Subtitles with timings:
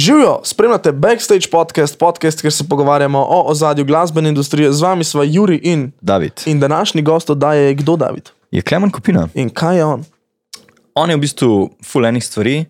[0.00, 4.72] Živijo, spremljate Backstage podcast, podcast, kjer se pogovarjamo o ozadju glasbene industrije.
[4.72, 6.32] Z vami smo Juri in, David.
[6.46, 9.28] in današnji gost oddaje je kdo David Je Klemen Kopina.
[9.34, 10.04] in kaj je on.
[10.94, 12.64] On je v bistvu full enih stvari.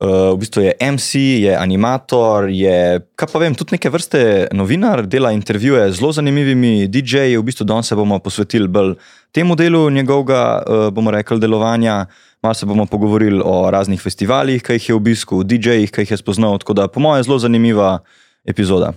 [0.00, 5.06] Uh, v bistvu je MC, je animator, je, kaj pa vem, tudi neke vrste novinar,
[5.06, 7.36] dela intervjuje z zelo zanimivimi DJ-ji.
[7.36, 8.94] V bistvu danes se bomo posvetili bolj
[9.32, 12.06] temu delu njegovega, uh, bomo rekli, delovanja.
[12.42, 16.16] Malo se bomo pogovorili o raznih festivalih, ki jih je obiskal, DJ-jih, ki jih je
[16.16, 16.58] spoznal.
[16.58, 17.98] Tako da, po mojem, zelo zanimiva
[18.44, 18.92] epizoda.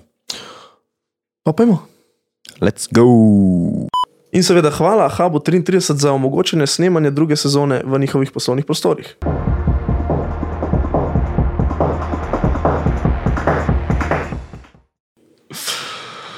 [1.44, 1.84] Pa pojmo.
[2.62, 3.04] Let's go!
[4.32, 9.16] In seveda hvala Hubu 33 za omogočene snemanje druge sezone v njihovih poslovnih prostorih.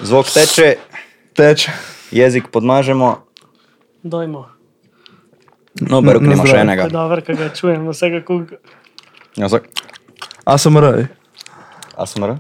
[0.02, 0.76] Zvok teče,
[1.34, 1.72] Teče.
[2.12, 3.26] jezik podmažemo.
[4.04, 4.55] Dojmo.
[5.82, 6.88] No, baruk Na imamo še enega.
[6.88, 8.60] Je dobro, ko ga čujem, vsega kuga.
[9.36, 9.68] Ja, zdaj,
[10.46, 11.08] A sem raj.
[11.98, 12.36] ASMR?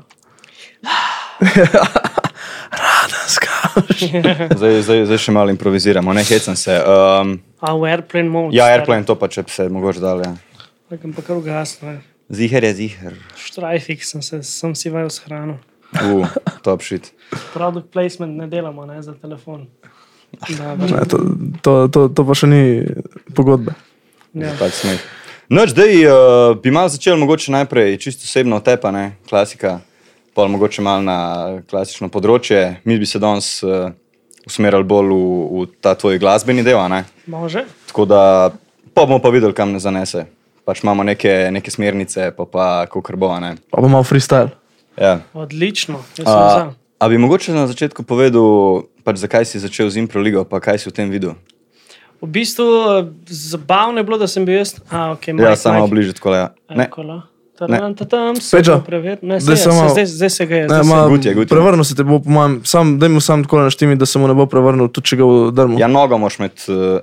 [2.75, 3.51] Radanska.
[4.57, 6.75] Zdaj, zdaj, zdaj še malo improviziramo, ne hecam se.
[6.79, 8.55] Um, A v airplane mode.
[8.55, 10.21] ja, airplane to pa če bi se mogoče dal.
[10.23, 10.31] Ja.
[10.91, 11.97] Takam pa kar ugasno.
[12.31, 13.17] Ziher je ziher.
[13.39, 15.57] Štrajfik sem, se, sem si vaj shranil.
[15.95, 16.27] Uh,
[16.63, 17.11] top shit.
[17.53, 19.65] Product placement ne delamo, ne za telefon.
[20.57, 21.17] Da, Ne, to,
[21.61, 22.61] to, to, to pa še ni
[23.35, 23.75] pogodbe.
[24.33, 24.53] ja.
[25.49, 26.13] Noč, zdaj uh,
[26.57, 29.79] bi malo začel mogoče najprej čisto osebno tepa, ne, klasika,
[30.33, 31.17] pa mogoče malo na
[31.69, 32.79] klasično področje.
[32.83, 33.93] Mi bi se danes uh,
[34.49, 35.19] usmerjali bolj v,
[35.53, 37.03] v ta tvoj glasbeni del, ne.
[37.91, 38.21] Tako da
[38.93, 40.25] pa bomo pa videli, kam nas zanese.
[40.65, 43.53] Pač imamo neke, neke smernice, pa pa kako bo, ne.
[43.69, 44.49] Pa bo malo freestyle.
[44.97, 45.19] Ja.
[45.37, 46.01] Odlično.
[46.17, 46.73] Jaz sem za.
[46.99, 50.81] A bi mogoče na začetku povedal, pač zakaj si začel z Impro ligo, pa kaj
[50.81, 51.37] si v tem videl?
[52.17, 54.81] V bistvu eh, zabavno je bilo, da sem bil jaz.
[54.89, 56.33] A, okay, Ja, samo bližje tako.
[56.33, 56.57] Ja.
[56.73, 56.89] Ne,
[58.41, 58.83] se Pečo,
[59.39, 60.67] zdaj samo- zdaj, zdaj se ga je.
[61.23, 61.47] Je.
[61.47, 64.27] prevrnil se te bo, po mojem, sam, daj mu sam tako naštimi, da se mu
[64.27, 65.79] ne bo prevrnil, tudi če ga udrmo.
[65.79, 66.51] ja, nogo moš med.
[66.67, 66.99] Uh,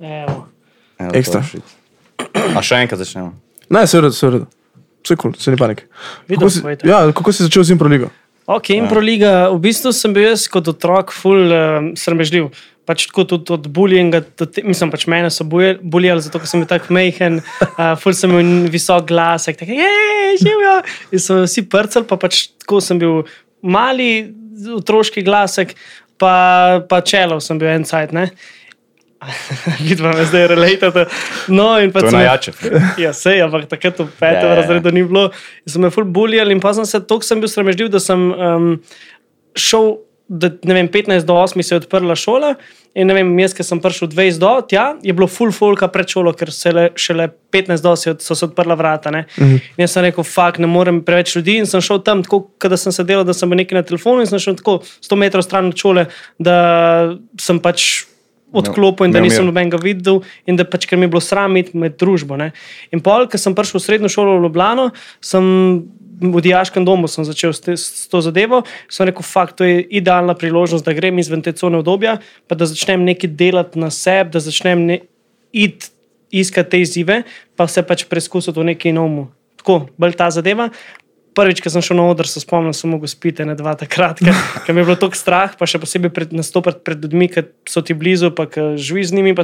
[0.00, 0.46] Evo.
[1.12, 1.44] Ekstra.
[2.56, 3.34] A še enkrat začnemo.
[3.68, 4.46] Ne, se je redo, se je redo.
[5.04, 5.84] Vse kul, cool, se ni panike.
[6.28, 7.88] Video Kako si, ja, kako si začel z Impro
[8.44, 12.50] Ok, Improliga, v bistvu sem bil jaz kot otrok ful uh, sramežljiv.
[12.84, 13.64] Pač tako tudi od
[14.36, 18.28] te, mislim, pač mene so bulijali, zato ker sem bil tako mehen, uh, ful sem
[18.28, 19.88] imel visok glas, tako je,
[20.42, 20.74] živijo.
[21.16, 23.22] In so vsi prcali, pa pač tako sem bil
[23.64, 24.28] mali,
[24.76, 25.72] otroški glasek,
[26.20, 28.28] pa, pa čelov sem bil en cajt, ne.
[29.88, 31.06] Vidva me zdaj relatate.
[31.48, 32.52] No, in pa To najjače.
[32.98, 34.50] Ja, sej, ampak takrat v petem Ja, ja, yeah.
[34.50, 34.62] ja.
[34.62, 35.28] razredu ni bilo.
[35.66, 38.32] In so me ful bulijali in pa sem se toliko sem bil sramežljiv, da sem
[38.32, 38.74] um,
[39.56, 39.96] šel.
[40.24, 42.54] Da, ne vem, 15 do 8 se je odprla šola,
[42.96, 46.08] in ne vem, jaz, ki sem prišel 20 do tja, je bilo full folka pred
[46.08, 49.10] šolo, ker se le, šele 15 do se so se odprla vrata.
[49.10, 49.60] Mm -hmm.
[49.76, 51.58] In jaz sem rekel, fakt, ne morem preveč ljudi.
[51.60, 54.20] In sem šel tam, tako da sem se delal, da sem bil nekaj na telefonu
[54.20, 56.06] in sem šel tako 100 metrov stran od šole,
[56.38, 58.06] da sem pač
[58.54, 61.76] odklopil in da nisem nobenega videl, in da pač, ker mi je bilo sram iti
[61.78, 62.38] med družbo.
[62.40, 62.52] Ne.
[62.94, 64.88] In pol, ko sem prišel v srednjo šolo v Ljubljano,
[65.24, 65.44] sem
[66.20, 68.62] v dijaškem domu sem začel s, te, s to zadevo.
[68.92, 72.68] Sem rekel, fakt, to je idealna priložnost, da grem izven te cone obdobja, pa da
[72.70, 75.00] začnem nekaj delati na sebi, da začnem ne,
[75.52, 75.90] iti
[76.34, 77.22] iskati te izzive,
[77.56, 79.28] pa se pač preizkusiti v neki nomu.
[79.60, 80.68] Tako, bolj ta zadeva.
[81.34, 84.22] Prvič, ko sem šel na oder, se spomnim, da sem mogel spiti ne dva takrat,
[84.22, 87.82] ker, mi je bilo tako strah, pa še posebej pred, nastopati pred ljudmi, ki so
[87.82, 89.34] ti blizu, pa ki živiš z njimi.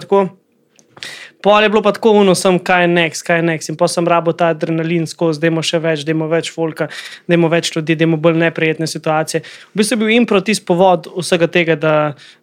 [1.41, 3.73] Pol je bilo pa tako uno, sem kaj next, kaj next.
[3.73, 6.91] In pa sem rabo ta adrenalin skozi, da imamo še več, da imamo več folka,
[7.27, 9.41] da imamo več ljudi, da imamo bolj neprijetne situacije.
[9.73, 11.95] V bistvu je bil impro tisti povod vsega tega, da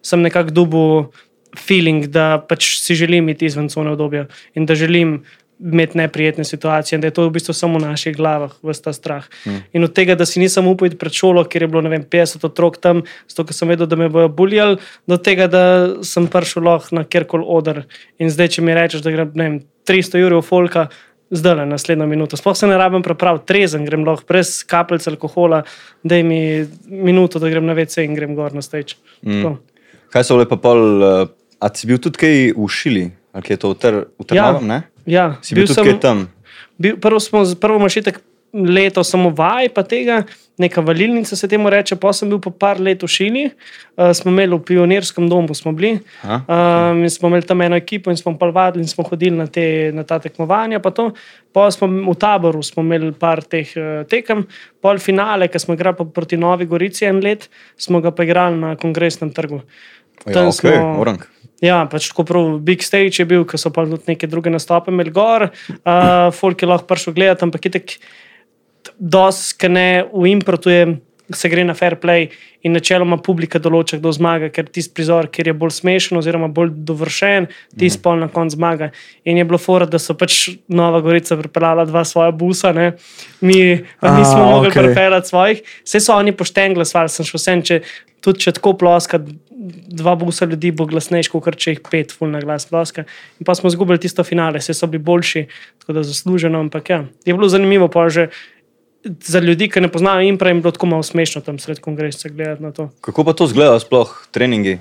[0.02, 0.84] sem nekako dubu
[1.58, 4.26] feeling, da pač si želim iti izven cone obdobja
[4.58, 5.20] in da želim
[5.60, 8.92] imeti neprijetne situacije, in da je to v bistvu samo v naših glavah, vse ta
[8.92, 9.24] strah.
[9.46, 9.62] Mm.
[9.72, 12.46] In od tega, da si nisem upal iti pred šolo, ker je bilo vem, 50
[12.46, 15.64] otrok tam, zato ker sem vedel, da me bojo buljali, do tega, da
[16.06, 17.82] sem prišel lahko na kjerkoli odr.
[18.18, 20.88] In zdaj, če mi rečeš, da grem ne vem, 300 ur folka.
[21.30, 22.38] Zdaj le, naslednjo minuto.
[22.40, 25.60] Sploh se ne rabim prepraviti, trezen grem lahko, brez kapljic alkohola,
[26.02, 28.96] da mi minuto, da grem na WC in grem gor na steč.
[29.20, 29.58] Mm.
[30.08, 31.28] Kaj so lepa pol, uh,
[31.60, 33.04] a si bil tudi kaj v Šili,
[33.36, 34.80] ali je to v, ter, v Trnovem, ne?
[35.08, 36.26] Ja, Si bil, bil kaj tam?
[36.78, 38.20] Bil, prvo smo, prvo mašitek
[38.52, 40.22] leto samo vaj, pa tega,
[40.58, 44.32] neka valilnica se temu reče, pa sem bil pa par let v Šili, uh, smo
[44.32, 45.98] imeli v pionirskem domu, smo bili.
[46.24, 49.36] Aha, Um, in smo imeli tam eno ekipo in smo pa vadili in smo hodili
[49.36, 50.80] na, te, na ta tekmovanja.
[50.80, 51.10] Pa to.
[51.52, 54.46] pa smo v taboru smo imeli par teh uh, tekem,
[54.80, 58.76] pol finale, ki smo igrali proti Novi Gorici en let, smo ga pa igrali na
[58.76, 59.60] kongresnem trgu.
[60.26, 61.20] Ja, Tam ok, smo- orang.
[61.64, 64.92] Ja, pač tako prav big stage je bil, ker so pa tudi neke druge nastope
[64.94, 67.98] imeli gor, uh, folk je lahko prišel gledati, ampak itek.
[68.98, 70.98] doskane v improtu je.
[71.28, 72.30] Se gre na fair play
[72.64, 76.70] in načeloma publika določa, kdo zmaga, ker tisti prizor, ki je bolj smešen, oziroma bolj
[76.88, 78.88] dovršen, tisti pol na koncu zmaga.
[79.28, 82.94] In je bilo fora, da so pač Nova Gorica pripeljala dva svoja busa, ne?
[83.44, 84.80] mi pa A, nismo mogli okej.
[84.80, 84.88] okay.
[84.88, 85.60] pripeljati svojih.
[85.84, 87.82] Vse so oni pošteni glasovali, sem šel sem, če
[88.24, 89.20] tudi če tako ploska,
[89.72, 93.06] dva busa ljudi bo glasnejši, kot če jih pet, full na glas ploska.
[93.38, 95.46] In pa smo izgubili tisto finale, vse so bili boljši,
[95.82, 98.30] tako da zasluženo, ampak ja, je bilo zanimivo pa že.
[99.04, 102.62] Za ljudi, ki ne poznajo impra, je bilo tako malo smešno tam sred kongresa gledati
[102.62, 102.88] na to.
[103.00, 104.80] Kako pa to zgleda, sploh treningi?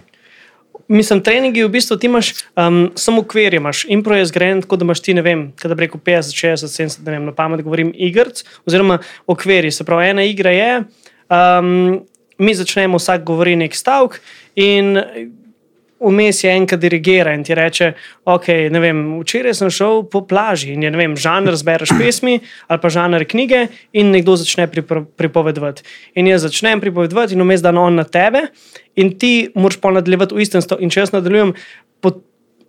[0.88, 4.86] Mislim, treningi v bistvu ti imaš um, samo ukvir, imaš impro je zgrajen tako, da
[4.86, 7.62] imaš ti, ne vem, kaj da bi rekel 50, 60, 70, ne vem, na pamet
[7.62, 9.72] govorim, igrc, oziroma okviri.
[9.72, 10.72] Se pravi, ena igra je,
[11.30, 12.00] um,
[12.38, 14.20] mi začnemo vsak govori nek stavek
[14.56, 14.98] in
[16.00, 17.92] vmes je enka dirigira in ti reče,
[18.30, 22.38] ok, ne vem, včeraj sem šel po plaži in je, ne vem, žanr zbereš pesmi
[22.68, 23.68] ali pa žanr knjige
[23.98, 25.84] in nekdo začne pripro- pripovedovati.
[26.16, 28.48] In jaz začnem pripovedovati in vmes dan on na tebe
[28.96, 30.84] in ti moraš pa nadaljevati v istem stavku.
[30.84, 31.56] In če jaz nadaljujem,
[32.02, 32.22] pot-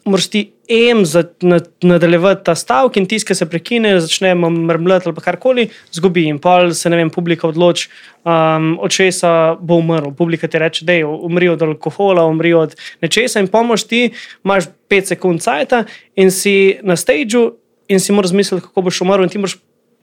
[0.08, 5.14] moraš ti em za, nad, nadaljevati ta stavek in ki se prekine, začne mrmljati ali
[5.14, 6.26] pa karkoli, zgubi.
[6.28, 7.88] In pol se, ne vem, publika odloči,
[8.24, 10.12] um, od česa bo umrl.
[10.16, 14.10] Publika ti reče, da je umri od alkohola, umri od nečesa in pomoč ti,
[14.44, 15.84] imaš 5 sekund cajta
[16.16, 17.56] in si na stageu
[17.88, 19.56] in si moraš misliti, kako boš umrl in ti moraš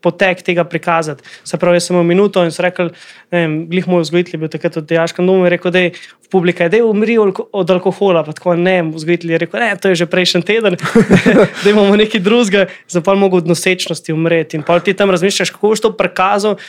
[0.06, 1.25] potek tega prikazati.
[1.44, 2.94] Se pravi, jaz sem imel minuto in sem rekel,
[3.34, 5.92] ne vem, glih moj vzgojitelj je bil takrat v dejaškem domu in rekel, da je
[5.98, 9.92] v publika, da je umri od alkohola, pa tako ne, vzgojitelj je rekel, ne, to
[9.92, 10.78] je že prejšnji teden,
[11.63, 14.57] da imamo nekaj drugega, za pa mogo od nosečnosti umreti.
[14.57, 16.60] In pa ti tam razmišljaš, kako boš to prikazal.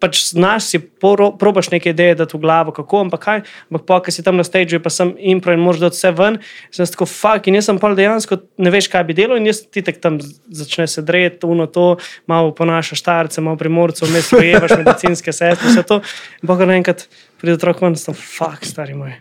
[0.00, 3.98] Pač znaš si, poro- probaš neke ideje dati v glavo, kako, ampak kaj, ampak pa,
[4.00, 6.38] ki si tam na stageu, pa sem impro in moraš dati vse ven,
[6.72, 9.60] sem tako fuk in jaz sem pa dejansko ne veš, kaj bi delal in jaz
[9.68, 10.16] ti tek tam
[10.48, 11.98] začne se dreti, uno to,
[12.30, 16.00] malo ponaša štarce, malo primorcev, vmes pojevaš medicinske sestre, vse to.
[16.40, 17.04] In pa kar naenkrat
[17.40, 19.18] pride otrok ven, sem fuk, stari moj,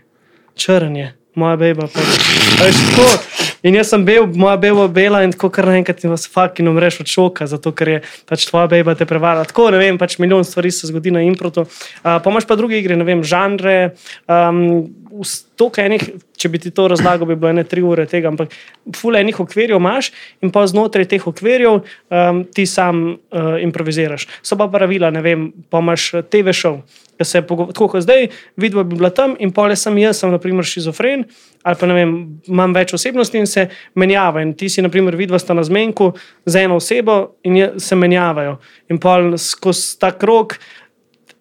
[0.55, 1.91] črn je, moja beba.
[1.91, 2.07] Pa,
[2.63, 3.38] tako.
[3.63, 6.71] In jaz sem bil, moja beba je bela in tako kar naenkrat imaš fuk in
[6.71, 7.97] umreš od šoka, zato ker je
[8.29, 9.47] pač tvoja beba te prevarala.
[9.49, 11.65] Tako ne vem, pač milijon stvari se zgodi na improtu.
[11.67, 13.95] Uh, pa imaš pa druge igre, ne vem, žanre.
[14.31, 14.87] Um,
[15.83, 16.05] enih,
[16.39, 18.55] če bi ti to razlagal, bi bilo ene tri ure tega, ampak
[18.95, 24.29] fule enih okvirjev imaš in pa znotraj teh okvirjev um, ti sam uh, improviziraš.
[24.41, 26.79] So pa pravila, ne vem, pa imaš TV šov.
[27.19, 30.31] Ki se pogo- Tako kot zdaj, vidva bi bila tam in pole sem jaz, sem
[30.31, 31.25] naprimer šizofren
[31.61, 32.11] ali pa ne vem,
[32.47, 34.41] imam več osebnosti in se menjava.
[34.41, 36.13] In ti si, naprimer, vidva sta na zmenku
[36.45, 38.57] z eno osebo in je, se menjavajo.
[38.87, 40.55] In pol skozi ta krok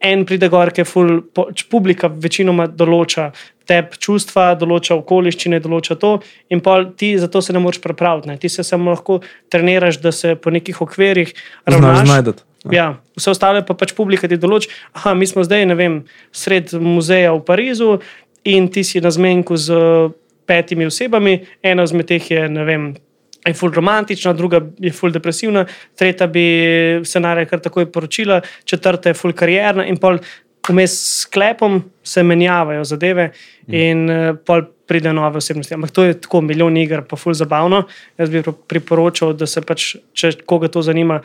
[0.00, 3.30] en pride gor, ki je ful, po- č- publika večinoma določa
[3.64, 6.16] tep čustva, določa okoliščine, določa to,
[6.48, 8.28] in pol ti zato se ne moreš pripraviti.
[8.28, 8.36] Ne.
[8.36, 12.06] Ti se samo lahko treniraš, da se po nekih okvirjih Znaš ravnaš.
[12.06, 12.42] znajdeti.
[12.66, 14.70] Ja, vse ostale pa pač publika ti določi.
[14.98, 16.00] Aha, mi smo zdaj, ne vem,
[16.34, 17.98] sred muzeja v Parizu
[18.48, 20.08] in ti si na zmenku z eh,
[20.48, 22.88] petimi osebami, ena izmed teh je, ne vem.
[23.46, 25.62] Je ful romantična, druga je ful depresivna,
[25.96, 26.42] tretja bi
[27.06, 30.18] scenarij kar takoj poročila, četrta je ful karierna, in pol
[30.68, 33.30] vmes s sklepom se menjavajo zadeve,
[33.72, 35.76] in uh, pol pride nove osebnosti.
[35.78, 37.86] Ampak to je tako milijon iger, pa ful zabavno.
[38.20, 41.22] Jaz bi priporočal, da se pač, če koga to zanima,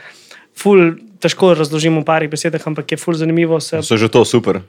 [0.57, 4.59] ful težko razložim v parih besedah, ampak je ful zanimivo se So že to super.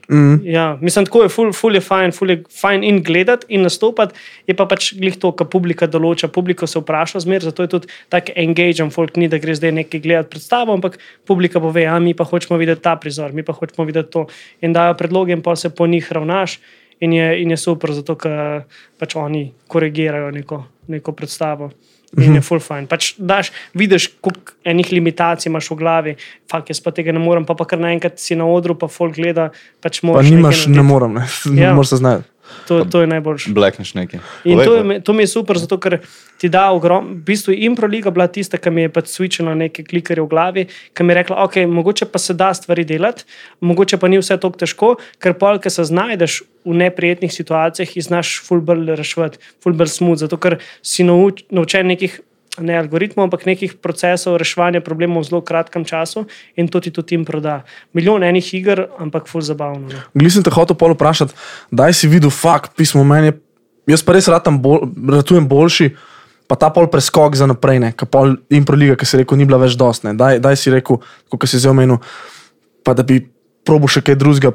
[0.42, 4.14] Ja, mislim, tako je, ful, ful je fajn, ful je fajn in gledati in nastopati.
[4.46, 6.30] Je pa pač glih to, kar publika določa.
[6.30, 10.04] Publika se vpraša zmer, zato je tudi tako engagement, folk ni, da gre zdaj nekaj
[10.04, 13.86] gledati predstavo, ampak publika pove, a mi pa hočemo videti ta prizor, mi pa hočemo
[13.86, 14.26] videti to.
[14.62, 16.60] In dajo predloge in pa se po njih ravnaš.
[17.02, 18.64] In je, in je super, zato ker
[18.98, 21.72] pač oni korigirajo neko, neko predstavo.
[22.20, 22.86] In je full fajn.
[22.90, 26.14] Pač daš, vidiš, koliko enih limitacij imaš v glavi,
[26.50, 29.16] fakt jaz pa tega ne morem, pa, pa kar naenkrat si na odru, pa folk
[29.18, 29.50] gleda.
[29.84, 31.26] Pač Pa nimaš, ne morem, ne,
[31.58, 31.70] Ja.
[31.70, 31.74] ja.
[31.74, 32.30] moraš se znati.
[32.68, 33.52] To, to je najboljše.
[33.56, 34.20] Blackneš nekaj.
[34.44, 35.98] In to, je, to mi je super, zato ker
[36.44, 37.14] ti da ogromno.
[37.16, 40.64] V bistvu je Improliga bila tista, ki mi je pač switchila neke klikerje v glavi,
[40.92, 43.24] ki mi je rekla, ok, mogoče pa se da stvari delati,
[43.64, 44.90] mogoče pa ni vse tako težko,
[45.24, 50.36] ker pol, ki se znajdeš v neprijetnih situacijah, jih znaš fulbr reševati, fulbr smut, zato
[50.36, 52.20] ker si nauč, naučen nekih.
[52.54, 56.22] Ne algoritmov, ampak nekih procesov reševanja problemov v zelo kratkem času,
[56.54, 57.64] in to ti tudi jim proda.
[57.98, 59.90] Milijon enih iger, ampak ful zabavno.
[59.90, 60.02] no.
[60.14, 61.34] Glej, sem te hotel pol vprašati,
[61.74, 63.34] daj si videl, fakt, pismo meni.
[63.90, 65.90] Jaz pa res ratam bol, ratujem boljši,
[66.48, 69.58] pa ta pol preskok za naprej, ne, ka pol improliga, ki si rekel, ni bila
[69.62, 70.12] več dostne.
[70.18, 71.00] Daj, daj si rekel,
[71.32, 72.00] kot si zdaj omenil,
[72.84, 73.22] pa da bi
[73.64, 74.52] probo še kaj drugega,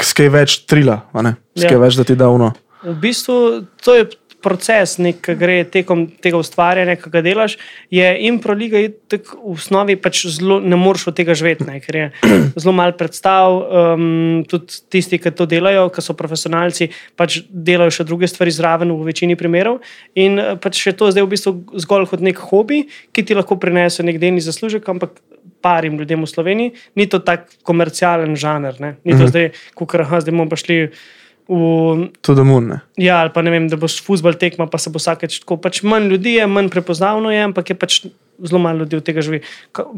[0.00, 1.76] s kaj več trila, a ne, s Ja.
[1.78, 2.52] več, da ti da uno.
[2.84, 4.06] V bistvu to je
[4.42, 7.56] proces, nek, ki gre tekom tega ustvarjanja, ki ga delaš,
[7.90, 12.06] je improliga v osnovi pač zelo, ne moreš od tega živeti, ne, ker je
[12.62, 13.58] zelo malo predstav.
[13.58, 18.94] Um, tudi tisti, ki to delajo, ki so profesionalci, pač delajo še druge stvari zraven,
[18.94, 19.82] v večini primerov.
[20.18, 21.54] In eh, pač je to zdaj v bistvu
[21.84, 25.18] zgolj kot nek hobi, ki ti lahko prinese nek delni zaslužek, ampak.
[25.58, 28.90] Parim ljudem v Sloveniji, ni to tako komercialen žanr, ne?
[29.02, 29.30] ni to mm -hmm.
[29.32, 30.76] zdaj, kot da zdaj bomo pa šli
[31.48, 32.08] v.
[32.20, 32.76] Tudi mun.
[33.00, 35.56] Ja, ali pa ne vem, da boš futbol tekma, pa se bo vsakeč tako.
[35.62, 38.00] Pač manj ljudi je, manj prepoznavno je, ampak je pač
[38.38, 39.40] zelo malo ljudi od tega živi.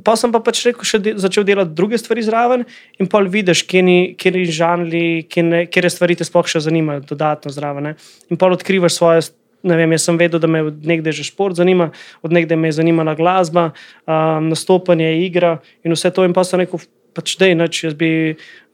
[0.04, 2.64] Pa sem pa pač rekel, še de, začel delati druge stvari zraven
[3.00, 7.90] in pol vidiš, kje ni žanri, kje stvari te sploh še zanimajo, dodatno zraven.
[7.90, 7.94] Ne?
[8.30, 9.28] In pol odkrivaš svoje.
[9.60, 11.90] Ne vem, jaz sem vedel, da me od nekdaj že šport zanima,
[12.24, 13.74] od nekdaj me je zanimala glasba,
[14.08, 16.24] um, nastopanje, igra in vse to.
[16.24, 16.80] In pa sem rekel,
[17.14, 18.10] pač da je noč, jaz bi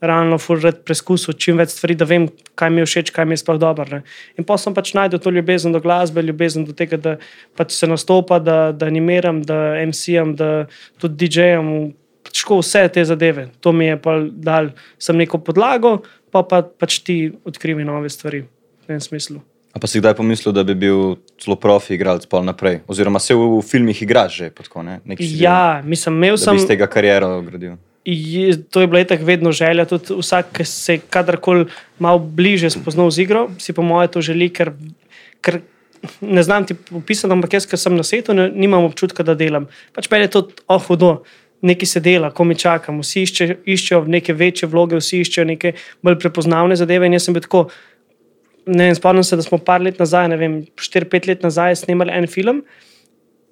[0.03, 2.27] realno furred preizkusil čim več stvari, da vem,
[2.59, 3.87] kaj mi je všeč, kaj mi je sploh dobro.
[3.89, 4.01] Ne.
[4.37, 7.15] In pa sem pač najdel to ljubezen do glasbe, ljubezen do tega, da
[7.57, 10.51] pač se nastopa, da, da animiram, da MC-am, da
[11.01, 11.91] tudi DJ-am,
[12.27, 13.49] pač vse te zadeve.
[13.65, 15.99] To mi je pa dal, sem neko podlago,
[16.31, 19.41] pa, pa pač ti odkrivi nove stvari v tem smislu.
[19.75, 22.79] A pa si kdaj pomislil, da bi bil zelo profi igralec pol naprej?
[22.89, 24.47] Oziroma se v, filmih igraš že?
[24.49, 24.81] Tako,
[25.21, 26.57] ja, mislim, imel sem.
[26.57, 27.77] Iz tega kariero gradil
[28.07, 29.85] je, to je bila tako vedno želja.
[29.85, 31.65] Tudi vsak, ki se je kadarkoli
[31.99, 34.71] malo bliže spoznal z igro, si po mojem to želi, ker,
[35.41, 35.59] ker
[36.21, 39.67] ne znam ti opisati, ampak jaz, ki sem na svetu, ne, nimam občutka, da delam.
[39.95, 41.23] Pač pa je to oh, hudo.
[41.61, 45.71] Nekaj se dela, ko mi čakamo, vsi išče, iščejo neke večje vloge, vsi iščejo neke
[46.05, 47.09] bolj prepoznavne zadeve.
[47.09, 47.63] In jaz sem bil tako,
[48.69, 52.13] ne vem, spomnim se, da smo par let nazaj, ne vem, 4-5 let nazaj, snemali
[52.13, 52.61] en film.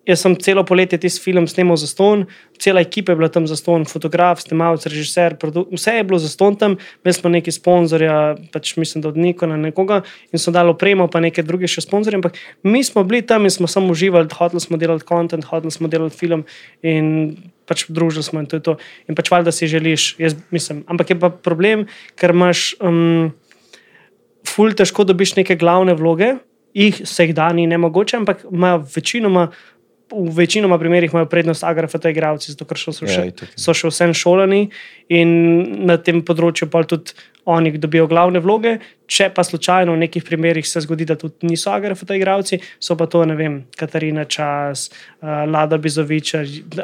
[0.06, 2.28] Jaz sem celo poletje tisti film snimal za ston,
[2.62, 5.34] cela ekipa je bila tam za ston, fotograf, snimalec, režiser,
[5.72, 9.58] vse je bilo za ston tam, imeli smo neki sponzorja, pač mislim, da od Nikona
[9.58, 12.22] nekoga in so dali opremo, pa neke druge še sponzorje.
[12.22, 15.90] Ampak mi smo bili tam in smo samo uživali, hoteli smo delati kontent, hoteli smo
[15.90, 16.46] delati film
[16.86, 17.36] in
[17.66, 18.78] pač družili smo in to je to.
[19.10, 20.84] In pač valjda si želiš, jaz mislim.
[20.88, 21.88] Ampak je pa problem,
[22.20, 23.32] ker imaš um,
[24.46, 26.36] ful težko dobiš neke glavne vloge.
[26.76, 29.48] Ih vseh dan ni nemogoče, ampak imajo večinoma
[30.12, 34.14] v večinoma primerih imajo prednost agrafata igravci, zato ker so, ja, še, so še vsem
[34.14, 34.68] šolani
[35.10, 35.32] in
[35.90, 38.78] na tem področju pa tudi oni dobijo glavne vloge.
[39.06, 43.06] Če pa slučajno v nekih primerih se zgodi, da tudi niso agrafata igravci, so pa
[43.06, 46.42] to, ne vem, Katarina Čas, uh, Lada Bizoviča,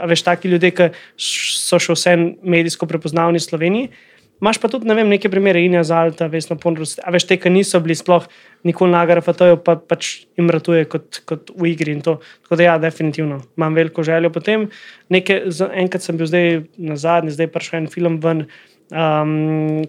[0.09, 3.91] veš, taki ljudje, ki so še vsem medijsko prepoznavni v Sloveniji.
[4.41, 6.97] Imáš pa tudi ne vem, neke primere, in jaz alta, veš, na ponrost.
[7.05, 8.23] A veš, te, ki niso bili sploh
[8.65, 11.93] nikoli nagrajeni, pa to je pa, pač jim ratuje kot, kot v igri.
[12.01, 14.31] Tako da, ja, definitivno imam veliko željo.
[14.33, 14.65] Potem,
[15.13, 15.43] nekaj,
[15.83, 16.49] enkrat sem bil zdaj
[16.81, 18.47] na zadnji, zdaj pa še en film ven,
[18.89, 19.35] um,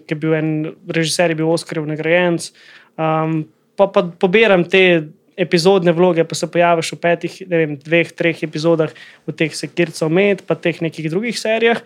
[0.05, 0.53] ki je bil en
[0.99, 2.51] režiser, je bil Oscarjev nagrajenc.
[2.93, 3.39] Um,
[3.73, 5.09] pa, pa pobiram te.
[5.33, 8.91] Epizodne vloge, pa se pojaviš v petih, vem, dveh, treh epizodah,
[9.25, 11.79] v teh sekircev med, pa teh nekih drugih serijah,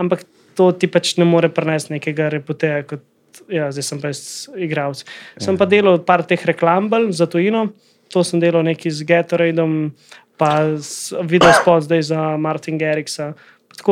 [0.00, 0.22] ampak
[0.56, 3.02] to ti pač ne more prenesti nekega reputeja, kot
[3.50, 4.12] ja, zdaj sem pa
[4.56, 5.02] igralec.
[5.42, 7.68] Sem pa delal par teh reklam za tujino,
[8.12, 9.94] to sem delal neki z Gatoradeom,
[10.38, 10.78] pa
[11.26, 13.32] video spot zdaj za Martin Gerriksa.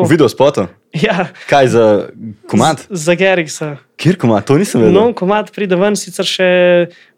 [0.08, 0.62] Video spot?
[0.94, 1.26] Ja.
[1.50, 1.84] Kaj za
[2.46, 2.86] komat?
[2.86, 3.76] Z, za Gerriksa.
[3.98, 4.94] Kjer komat, to nisem vedel.
[4.94, 6.48] No, komat pride ven, sicer še,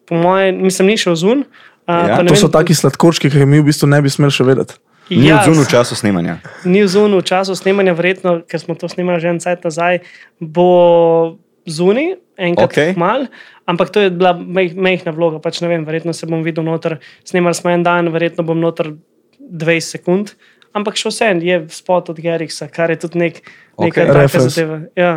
[0.09, 1.45] po mojem, nisem ni šel zun.
[1.85, 2.23] Ja.
[2.23, 4.81] To vem, so taki sladkorčki, ki jih mi v bistvu ne bi smeli še vedeti.
[5.11, 6.39] Ni ja, v zunu času snemanja.
[6.65, 10.01] Ni v zunu času snemanja, verjetno, ker smo to snemali že en cajt nazaj,
[10.41, 11.37] bo
[11.69, 12.97] zunaj, enkrat okay.
[12.97, 13.29] mal,
[13.69, 15.41] ampak to je bila mehna vloga.
[15.45, 16.99] Pač ne vem, verjetno se bom videl noter.
[17.29, 18.97] Snemali smo en dan, verjetno bom noter
[19.39, 20.35] 20 sekund.
[20.75, 23.45] Ampak še vse je spot od Geriksa, kar je tudi nek,
[23.79, 24.11] nekaj okay.
[24.11, 24.79] takega zadeva.
[24.99, 25.13] Ja.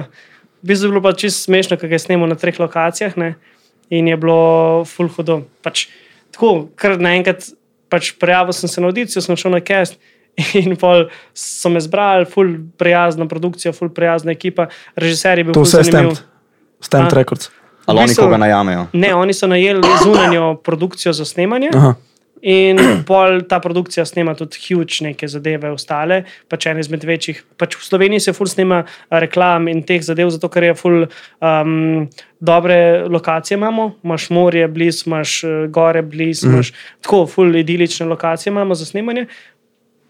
[0.62, 3.36] V bistvu je bilo pa čisto smešno, ker je snemal na treh lokacijah ne?
[3.90, 5.46] in je bilo full hudo.
[5.64, 5.88] Pač,
[6.36, 7.48] tako, kar naenkrat
[7.90, 10.00] pač prijavil sem se na audicijo, sem šel na cast.
[10.54, 15.56] In pol so me zbrali, ful prijazna produkcija, ful prijazna ekipa, režiser je bil.
[15.58, 16.20] To vse je stemp,
[16.86, 17.50] stemp records.
[17.88, 18.86] Ali oni koga najamejo?
[18.94, 21.72] Ne, oni so najeli zunanjo produkcijo za snemanje.
[21.74, 21.96] Aha.
[22.42, 22.78] In
[23.10, 27.42] pol ta produkcija snema tudi huge neke zadeve, ostale, pač ene izmed večjih.
[27.58, 32.08] Pač v Sloveniji se ful snema reklam in teh zadev, zato ker je ful um,
[32.40, 33.92] dobre lokacije imamo.
[34.06, 36.54] Imáš morje blizu, imaš uh, gore blizu, mm.
[36.54, 39.28] imaš tako ful idilične lokacije imamo za snemanje.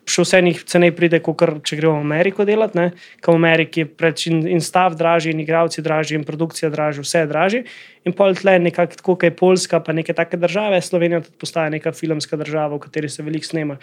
[0.07, 2.87] Še vse njih cenej pride, kot če gremo v Ameriko delati.
[3.21, 7.03] Ker v Ameriki je preč in, in stav dražji, in igravci dražji, in produkcija dražja,
[7.05, 7.61] vse je dražje.
[8.07, 11.69] In pol tle nekako tako, kot je Poljska, pa neke take države, Slovenija tudi postaja
[11.69, 13.75] neka filmska država, v kateri se veliko snema.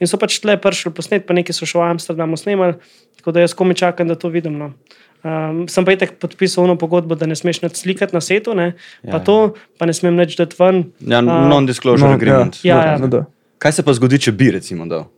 [0.00, 2.76] In so pač tle prišli posnet, pa neki so še v Amsterdamu snemali,
[3.20, 4.58] tako da jaz komi čakam, da to vidim.
[4.60, 4.72] No.
[5.20, 8.72] Um, sem pa itek podpisal ono pogodbo, da ne smeš nič slikati na setu, ne,
[9.04, 9.24] ja, pa Ja.
[9.24, 10.92] to, pa ne smem nič dati ven.
[11.04, 12.60] Ja, non-disclosure No, agreement.
[12.64, 12.98] Ja, ja.
[13.00, 13.24] No, da.
[13.60, 15.08] Kaj se pa zgodi, če bi recimo dal?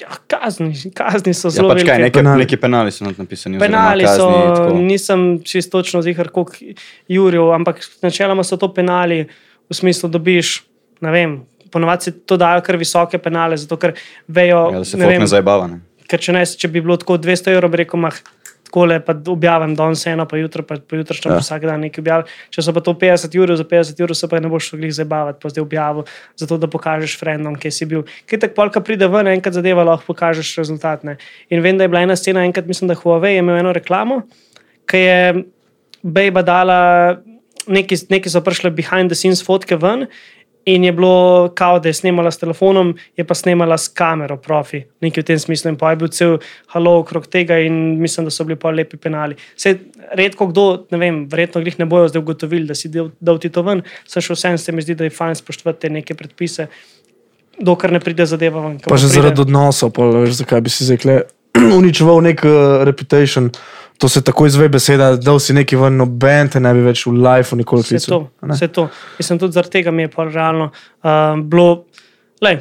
[0.00, 2.02] Ja, kazni, kazni so Ja, zelo pač kaj, velike.
[2.02, 2.42] neke, Penali.
[2.42, 3.58] neki penali so napisani.
[3.58, 4.78] Penali kazni, so, tako.
[4.82, 6.52] nisem čisto točno zihar, koliko
[7.08, 9.20] jurjev, ampak načeloma so to penali
[9.70, 10.62] v smislu, da dobiš,
[11.00, 11.36] ne vem,
[11.70, 13.94] ponovadi to dajo kar visoke penale, zato ker
[14.28, 15.70] vejo, Ja, da se ne folk vem, ne zabava.
[16.08, 18.18] Ker če, ne, če bi bilo tako 200 evrov, bi rekel, mah,
[18.74, 21.38] takole pa objavim danes eno, pa jutro, pa, pa jutro še Ja.
[21.38, 22.26] vsak dan nekaj objavim.
[22.50, 25.38] Če so pa to 50 ur, za 50 ur se pa ne boš šel zabavati,
[25.40, 26.04] pa zdaj objavil,
[26.36, 28.04] zato da pokažeš frendom, kje si bil.
[28.26, 31.04] Kaj tako polka pride ven, enkrat zadeva lahko pokažeš rezultat.
[31.04, 31.16] Ne.
[31.50, 34.22] In vem, da je bila ena scena, enkrat mislim, da Huawei je imel eno reklamo,
[34.86, 35.44] ki je
[36.04, 37.16] Bejba dala,
[37.66, 40.06] neki, neki so prišle behind the scenes fotke ven.
[40.66, 44.80] In je bilo, kao, da je snemala s telefonom, je pa snemala s kamero, profi,
[45.04, 45.70] nekaj v tem smislu.
[45.70, 46.38] In pa je bil cel
[46.72, 49.36] halo okrog tega, in mislim, da so bili pa lepi penali.
[49.56, 49.74] Se
[50.16, 53.52] redko kdo, ne vem, verjetno jih ne bojo zdaj ugotovili, da si del- dal ti
[53.52, 56.66] to ven, sem še vsem se mi zdi, da je fajn spoštovati te neke predpise,
[57.60, 58.78] dokler ne pride zadeva ven.
[58.80, 61.26] Pa že pride- zaradi odnosov, pa veš, zakaj bi si zdaj
[61.78, 63.52] uničeval nek uh, reputation.
[63.98, 67.14] To se tako izve beseda, da si neki ven, noben te ne bi več v
[67.14, 68.26] lifeu nikoli Vse to, klical.
[68.42, 68.54] a ne?
[68.58, 68.88] vse to.
[69.18, 71.84] Mislim, tudi zaradi tega mi je pa realno uh, bilo.
[72.42, 72.58] Lej,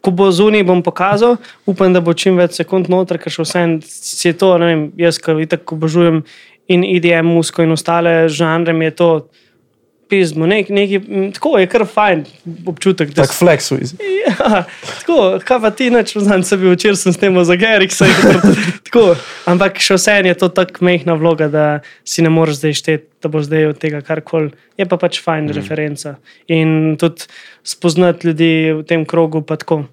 [0.00, 1.36] ko bo zunaj, bom pokazal,
[1.66, 4.86] upam, da bo čim več sekund noter, ker še vsem si je to, ne vem,
[5.00, 6.22] jaz, ki tako obožujem
[6.70, 9.10] in IDM, musko in ostale žanre, mi je to
[10.10, 10.46] pismo.
[10.46, 11.00] Nek, neki,
[11.36, 12.24] tako je kar fajn
[12.66, 13.12] občutek.
[13.14, 13.94] da Tak flex viz.
[14.26, 14.64] Ja,
[14.98, 17.94] tako, kaj pa ti neč, znam se bil včeraj sem snemal za Gerik,
[18.88, 19.14] tako.
[19.50, 21.66] Ampak še vseeno je to tako mehna vloga, da
[22.04, 24.50] si ne moreš zdaj šteti, da bo zdaj od tega karkoli.
[24.80, 25.56] Je pa pač fajn mm.
[25.56, 26.16] referenca
[26.50, 27.30] in tudi
[27.66, 29.44] spoznati ljudi v tem krogu.
[29.46, 29.84] Pa tako.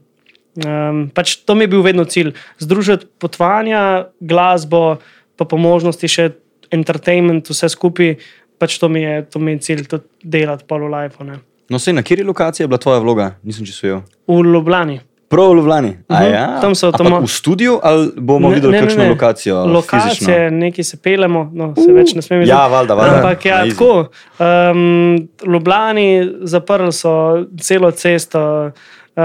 [0.65, 2.33] um, pač to mi je bil vedno cilj.
[2.59, 4.97] Združiti potovanja, glasbo,
[5.37, 6.31] pa po možnosti še
[6.73, 8.17] entertainment, vse skupaj.
[8.57, 11.23] Pač to mi je, to mi je cilj, tudi delati polo life.
[11.23, 11.39] Ne.
[11.69, 13.35] No, sej, na kateri lokaciji je bila tvoja vloga?
[13.43, 14.01] Nisem ujel.
[14.27, 14.99] V Ljubljani.
[15.27, 15.89] Prav v Ljubljani.
[16.09, 16.59] Uh Mhm, ja?
[16.61, 19.65] tam so pa avtomo- V studiu ali bomo videli kakšno lokacijo?
[19.65, 23.15] Lokacije, neki se pelemo, no, se več ne smemo Ja, valjda, valjda.
[23.17, 24.07] Ampak ja, Na tako.
[24.39, 26.07] Um, Ljubljani
[26.41, 27.11] zaprli so
[27.59, 28.71] celo cesto,
[29.15, 29.23] uh,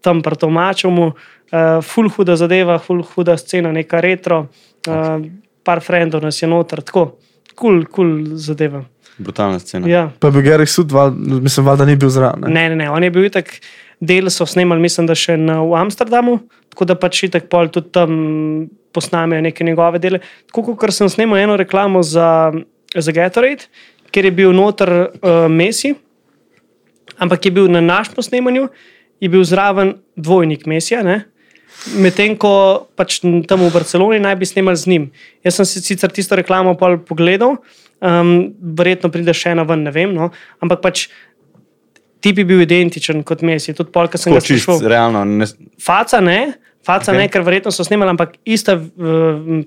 [0.00, 1.14] tam pri Tomačemu, uh,
[1.84, 4.46] full huda zadeva, full huda scena, neka retro,
[4.88, 5.22] uh,
[5.62, 7.12] par frendov nas je noter, tako,
[7.54, 8.84] kul, cool, cool zadeva.
[9.18, 9.88] Brutalna scena.
[9.88, 10.10] Ja.
[10.20, 12.46] Pa bi Gary Sud, val, mislim, val, da ni bil zraven.
[12.46, 12.52] ne?
[12.52, 13.54] Ne, ne, ne, on je bil tak,
[14.00, 16.38] del so snemali, mislim, da še na, v Amsterdamu,
[16.72, 18.14] tako da pač itak pol tudi tam
[18.92, 20.22] posnamejo neke njegove dele.
[20.50, 22.52] Tako kot sem snemal eno reklamo za,
[22.94, 23.68] za Gatorade,
[24.12, 25.94] ker je bil noter uh, Messi,
[27.22, 28.68] ampak je bil na našem posnemanju,
[29.22, 31.02] je bil zraven dvojnik Mesija.
[31.06, 31.22] Ne?
[31.98, 35.04] Medtem ko pač tam v Barceloni naj bi snimali z njim.
[35.42, 37.56] Jaz sem si sicer tisto reklamo pogledal,
[37.98, 38.32] um,
[38.78, 40.30] verjetno pride še ena ven, ne vem, no?
[40.62, 41.08] ampak pač
[42.22, 44.82] ti bi bil identičen kot Messi, tudi pol, ki sem Tako ga slišal.
[44.86, 45.24] realno.
[45.26, 45.48] Ne,
[45.82, 46.54] Faca ne,
[46.86, 47.14] faca Okej.
[47.14, 47.22] okay.
[47.22, 48.74] ne, ker verjetno so snimali, ampak ista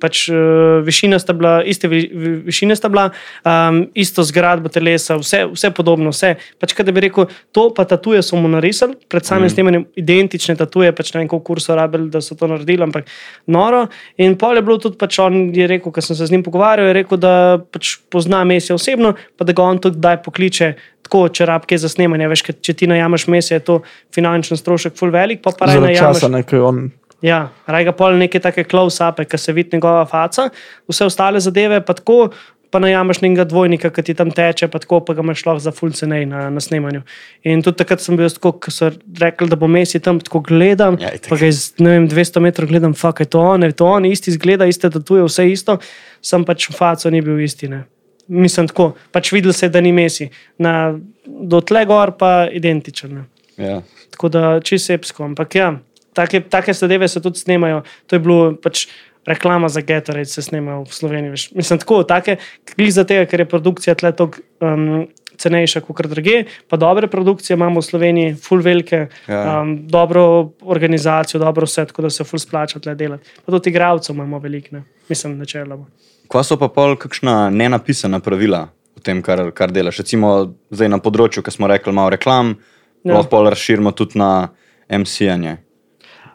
[0.02, 3.10] pač, uh, višina sta bila, iste vi- vi- višine sta bila,
[3.46, 6.36] um, isto zgradbo telesa, vse, vse podobno, vse.
[6.60, 9.54] Pač, kaj bi rekel, to pa tatuje so mu narisali, pred samim mm.
[9.56, 13.08] snemanjem identične tatuje, pač ne vem, koliko kurso rabili, da so to naredili, ampak
[13.48, 13.88] noro.
[14.18, 16.88] In pol je bilo tudi, pač on je rekel, ker sem se z njim pogovarjal,
[16.92, 20.74] je rekel, da pač pozna Mesija osebno, pa da ga on tudi kdaj pokliče.
[21.06, 23.76] Tako, če rabke za snemanje, veš, če ti najameš mesec, je to
[24.16, 26.18] finančni strošek, full velik, pa pa raj Zaradi najameš.
[26.18, 26.80] časa nekaj on.
[27.24, 30.50] Ja, raj ga pol neke take close-upe, ki se vidi njegova faca,
[30.90, 32.30] vse ostale zadeve pa tako.
[32.74, 35.72] Pa najameš nekega dvojnika, ki ti tam teče, pa tako pa ga imaš lahko za
[35.72, 37.06] full cenej na, na snemanju.
[37.48, 38.90] In tudi takrat sem bil tako, ko so
[39.22, 40.98] rekli, da bo Messi tam tako gledam.
[41.00, 44.10] Ja, pa ga iz vem, 200 metrov gledam, fuck je to on, je to on,
[44.10, 45.78] isti zgleda, iste tatuje, vse isto,
[46.26, 47.72] sem pač faco ni bil isti.
[47.72, 47.86] Ne.
[48.28, 50.28] Mislim tako, pač videl se, da ni Messi.
[50.60, 53.22] Na, do tle gor pa identičen.
[53.22, 53.68] Ne.
[53.70, 53.82] ja.
[54.18, 55.24] Tako da čisto sepsko.
[55.30, 55.72] Ampak ja,
[56.16, 57.84] take, take zadeve se tudi snemajo.
[58.08, 58.88] To je bilo pač
[59.26, 61.32] reklama za Gatorade, se snemajo v Sloveniji.
[61.32, 61.46] Veš.
[61.54, 62.38] Mislim, tako, take,
[62.74, 66.36] glih za tega, ker je produkcija tle tako um, cenejša kot druge,
[66.70, 69.62] pa dobre produkcije imamo v Sloveniji, full velike, Ja.
[69.62, 70.22] um, dobro
[70.64, 73.28] organizacijo, dobro vse, tako da se full splača tle delati.
[73.46, 74.84] Pa tudi igralcev imamo veliko, ne.
[75.10, 75.86] mislim, načeloma.
[76.28, 80.00] Kva so pa pol kakšna nenapisana pravila v tem, kar, kar delaš?
[80.02, 80.32] Recimo
[80.72, 82.56] zdaj na področju, ki smo rekli, malo reklam,
[83.04, 83.14] Ja.
[83.14, 84.48] lahko pol razširimo tudi na
[84.90, 85.58] MC-anje.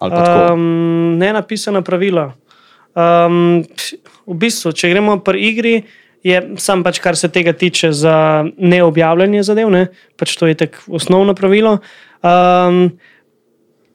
[0.00, 2.30] Um, ne napisana pravila.
[2.96, 3.62] Um,
[4.26, 5.74] v bistvu, če gremo pri igri,
[6.24, 9.86] je sam pač, kar se tega tiče, za neobjavljanje zadev, ne?
[10.20, 11.78] pač to je tako osnovno pravilo.
[12.20, 12.98] Um,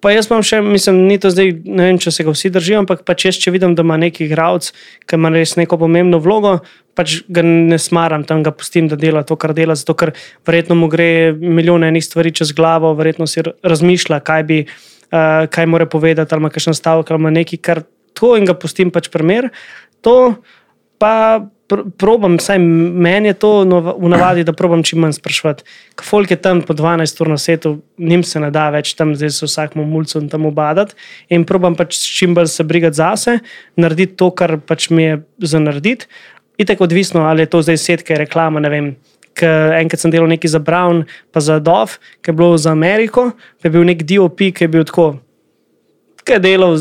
[0.01, 2.81] pa jaz imam še, mislim, ni to zdaj, ne vem, če se ga vsi držijo,
[2.83, 4.71] ampak pač jaz, če vidim, da ima neki igralec,
[5.09, 6.59] ki ima res neko pomembno vlogo,
[6.97, 10.13] pač ga ne smaram, tam ga pustim, da dela to, kar dela, zato ker
[10.45, 14.59] verjetno mu gre milijon enih stvari čez glavo, verjetno si razmišlja, kaj bi.
[15.13, 17.83] Uh, kaj mora povedati, ali ima kakšen stavek, ali ima nekaj, kar
[18.17, 19.51] to in ga pustim pač primer.
[20.01, 20.35] To
[20.97, 23.49] pa pr probam, vsaj meni je to
[23.97, 25.65] v navadi, da probam čim manj sprašovati.
[26.05, 29.33] Folk je tam po 12 ur na svetu, njim se ne da več tam, zdaj
[29.33, 30.93] se vsakmu mulcu in tam obadati.
[31.33, 33.39] In probam pač čim bolj se brigati zase,
[33.81, 36.05] narediti to, kar pač mi je za narediti.
[36.57, 38.93] In tako odvisno, ali je to zdaj setka, reklama, ne vem.
[39.43, 43.67] Enkrat sem delal nekaj za Brown, pa za Dov, ki je bilo za Ameriko, pa
[43.67, 45.19] je bil nek DOP, ki je bil tako.
[46.25, 46.79] Ki je delal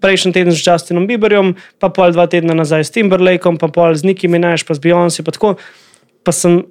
[0.00, 4.08] prejšnji teden z Justinom Bieberjem, pa pol dva tedna nazaj s Timberlakeom, pa pol z
[4.08, 5.22] Nikim Minaj, pa z Beyoncé.
[5.22, 5.56] Pa, tako.
[6.24, 6.64] pa sem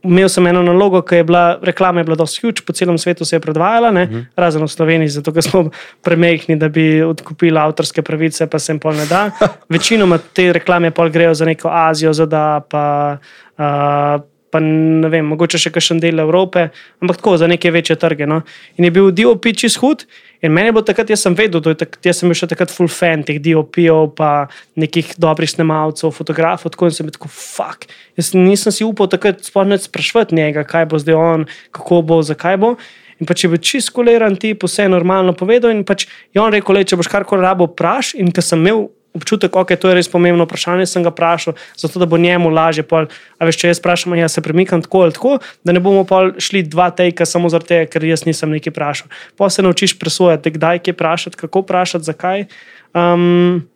[0.00, 3.24] imel sem eno nalogo, ki je bila reklama, je bila dosti huge, po celem svetu
[3.24, 4.24] se je predvajala, mm -hmm.
[4.36, 5.70] razen v Sloveniji, zato ker smo
[6.02, 9.30] premehni, da bi odkupili avtorske pravice, pa se jim pol ne da.
[9.68, 13.18] Večinoma te reklame pol grejo za neko Azijo, ZDA, pa.
[13.58, 16.68] Uh, pa ne vem, mogoče še kakšen del Evrope,
[17.02, 18.26] ampak tako za neke večje trge.
[18.28, 18.42] No.
[18.78, 20.06] In je bil DOP čist hud.
[20.40, 22.88] In meni je bilo takrat, jaz sem vedel, da jaz sem bil še takrat full
[22.88, 24.48] fan teh DOP-ov, pa
[24.80, 27.84] nekih dobrih snemalcev, fotografov, tako in sem bil tako fuck.
[28.16, 32.56] Jaz nisem si upal takrat spomniti sprašvati njega, kaj bo zdaj on, kako bo, zakaj
[32.62, 32.74] bo.
[33.20, 36.78] In pa če bi čist koleran ti, vse normalno povedal, in pač je on rekel,
[36.78, 38.14] le, če boš karkoli rabo, praš.
[38.16, 41.56] In ker sem imel občutek, da okay, je to res pomembno vprašanje, sem ga vprašal,
[41.78, 42.84] zato da bo njemu lažje.
[42.86, 45.32] Pol, a veš, če jaz vprašam, jaz se premikam tako ali tako,
[45.64, 46.06] da ne bomo
[46.38, 49.10] šli dva tejka samo zaradi tega, ker jaz nisem nekaj vprašal.
[49.36, 52.46] Pa se naučiš presojati, kdaj je vprašati, kako vprašati, zakaj.
[52.94, 53.66] Um,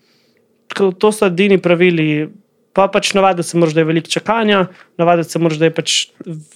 [0.75, 2.31] to so edini pravili.
[2.75, 4.65] Pa pač navaditi se moraš, da je veliko čakanja,
[4.99, 5.93] navaditi se moraš, da je pač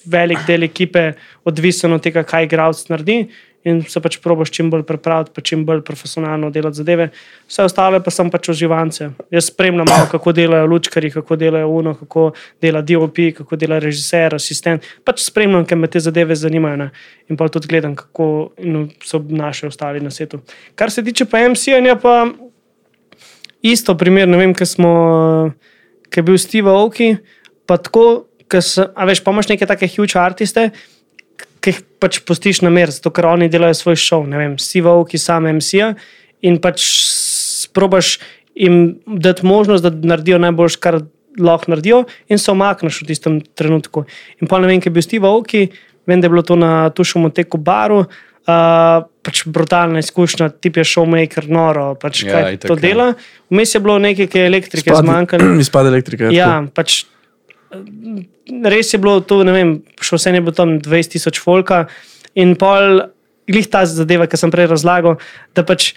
[0.02, 1.12] velik del ekipe
[1.46, 3.20] odvisen od tega, kaj igralec naredi
[3.68, 7.09] in se pač probiš čim bolj pripraviti, pa čim bolj profesionalno delati zadeve.
[7.48, 9.11] Vse ostale pa sem pač uživance.
[9.35, 12.31] Jaz spremljam, malo, kako delajo lučkari, kako delajo UNO, kako
[12.62, 14.87] dela DOP, kako dela režiser, asistent.
[15.04, 16.90] Pač spremljam, ker me te zadeve zanimajo ne?
[17.28, 18.50] in pa tudi gledam, kako
[19.04, 20.40] so naši ostali na svetu.
[20.74, 22.24] Kar se tiče pa MC-ja, pa
[23.62, 24.92] isto primer, ne vem, kaj smo,
[26.09, 27.16] kaj je bil Steve Oki,
[27.66, 28.28] pa tako,
[28.61, 30.70] se, a veš, pa imaš neke take huge artiste,
[31.68, 34.96] ki jih pač postiš na mer, zato ker oni delajo svoj šov, ne vem, Sivo,
[35.04, 35.92] ki sam MC-ja
[36.40, 36.85] in pač
[37.76, 38.16] probaš
[38.59, 41.02] jim dati možnost, da naredijo najboljš, kar
[41.38, 44.07] lahko naredijo, in se omakneš v tistem trenutku.
[44.42, 45.68] In pa ne vem, kaj bi Steve Oki,
[46.09, 48.07] vem, da je bilo to na tušemu teku baru.
[48.48, 52.81] Uh, pač brutalna izkušnja, tip je showmaker, noro, pač ja, kaj to ja.
[52.81, 53.09] dela.
[53.52, 55.50] Vmes je bilo nekaj, ki je elektrike zmanjkalo.
[55.66, 56.31] Izpade elektrike.
[56.33, 57.02] Ja, pač
[58.64, 61.87] res je bilo to, ne vem, šlo se je bilo tam 20 tisoč folka
[62.35, 63.09] in pol,
[63.48, 65.18] glih ta zadeva, ki sem prej razlagal,
[65.57, 65.92] da pač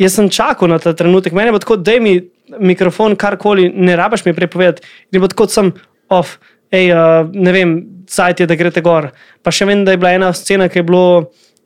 [0.00, 2.18] jaz sem čakal na ta trenutek, meni je tako, da mi
[2.60, 5.72] mikrofon karkoli ne rabaš mi prepovedati, in bo tako sem
[6.12, 6.38] off,
[6.74, 9.10] hej, uh, ne vem, cajt je, da greste gor.
[9.42, 11.06] Pa še vem, da je bila ena scena, ki je bilo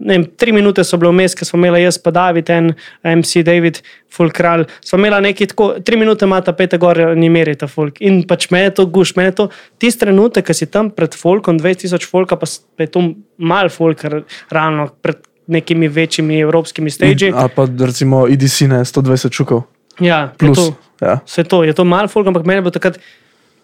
[0.07, 2.73] vem, tri minute so bile vmes, ki smo imeli jaz, pa David, en
[3.05, 3.81] MC David,
[4.13, 4.67] full kralj.
[4.85, 8.01] Smo imeli nekaj tako, tri minute ima ta pete gore, ni meri ta folk.
[8.05, 9.49] In pač me je to guš, me je to
[9.83, 12.49] tisti trenutek, ki si tam pred folkom, 2000 folka, pa
[12.81, 13.05] je to
[13.37, 14.05] mal folk,
[14.51, 17.33] ravno pred nekimi večjimi evropskimi stagi.
[17.35, 19.67] Ali pa recimo IDC, ne 120 čukov.
[20.01, 20.59] Ja, plus.
[20.59, 21.19] Je to, ja.
[21.37, 23.01] Je to, je to mal folk, ampak meni bo takrat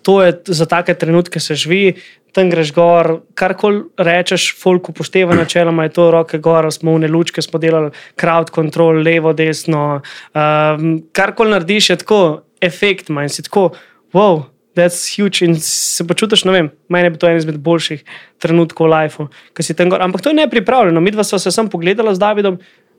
[0.06, 1.96] to je za take trenutke se živi,
[2.32, 7.10] tam greš gor, karkoli rečeš, folk upošteva načeloma, je to roke gor, smo v ne
[7.10, 7.90] lučke, smo delali
[8.20, 10.02] crowd control, levo, desno.
[10.30, 12.20] Um, karkoli narediš, je tako
[12.62, 13.72] efekt, manj si tako,
[14.14, 14.44] wow.
[14.76, 18.02] That's huge in se počutiš, ne vem, meni je to en izmed boljših
[18.44, 20.04] trenutkov v lifeu, ki si tam gor.
[20.04, 21.00] Ampak to je nepripravljeno.
[21.00, 22.58] Mi dva sva se sem pogledala z Davidom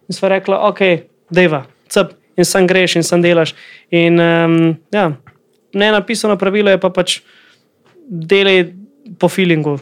[0.10, 0.82] in sva rekla, ok,
[1.30, 3.54] deva, cep in sam greš in sam delaš.
[3.94, 4.58] In um,
[4.90, 5.12] ja,
[5.74, 7.20] ne napisano pravilo, je pa pač
[8.08, 8.72] delaj
[9.20, 9.78] po feelingu.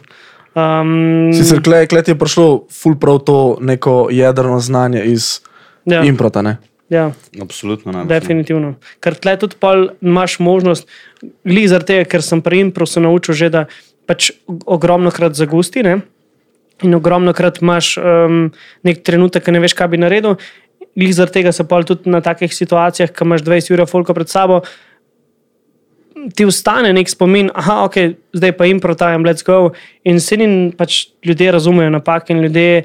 [0.56, 5.40] Um, Sicer klej, klej je prišlo ful prav to neko jedrno znanje iz
[5.84, 6.00] ja.
[6.02, 6.42] improta.
[6.42, 6.56] Ne?
[6.88, 7.10] Ja,
[7.42, 7.92] absolutno.
[7.92, 8.76] Ne, Definitivno.
[9.02, 9.58] Ker tle tudi
[10.00, 10.88] imaš možnost,
[11.44, 13.66] glede zaradi tega, ker sem pri Impro se naučil že, da
[14.06, 16.00] pač ogromno krat zagusti ne?
[16.84, 18.50] in ogromno krat imaš um,
[18.84, 20.36] nek trenutek, ki ne veš, kaj bi naredil.
[20.96, 24.28] Glede zaradi tega se pa tudi na takih situacijah, ko imaš 20 ur folka pred
[24.28, 24.60] sabo,
[26.34, 29.72] ti ustane nek spomin, da okay, zdaj pa jim protajam, let's go.
[30.04, 32.84] In se jim pač ljudje razumejo napake in ljudje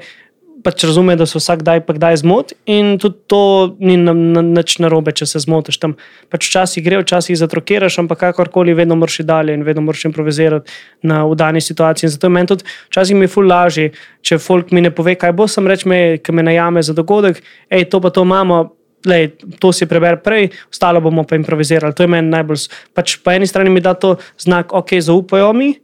[0.62, 3.42] pač razume, da se vsak daj pa kdaj zmot in tudi to
[3.82, 5.96] ni na, na, nič narobe, če se zmotiš tam.
[6.32, 10.70] Pač včasih gre, včasih zatrokiraš, ampak kakorkoli vedno moraš iti dalje in vedno moraš improvizirati
[11.08, 12.08] na v dani situaciji.
[12.08, 13.88] In zato je meni tudi včasih mi je ful lažje,
[14.22, 17.42] če folk mi ne pove, kaj bo, sem reč me, ki me najame za dogodek,
[17.72, 18.68] hej, to pa to imamo.
[19.06, 21.94] Lej, to si preber prej, ostalo bomo pa improvizirali.
[21.94, 22.68] To je meni najbolj.
[22.94, 25.74] Pač po eni strani mi da to znak, ok, zaupajo mi,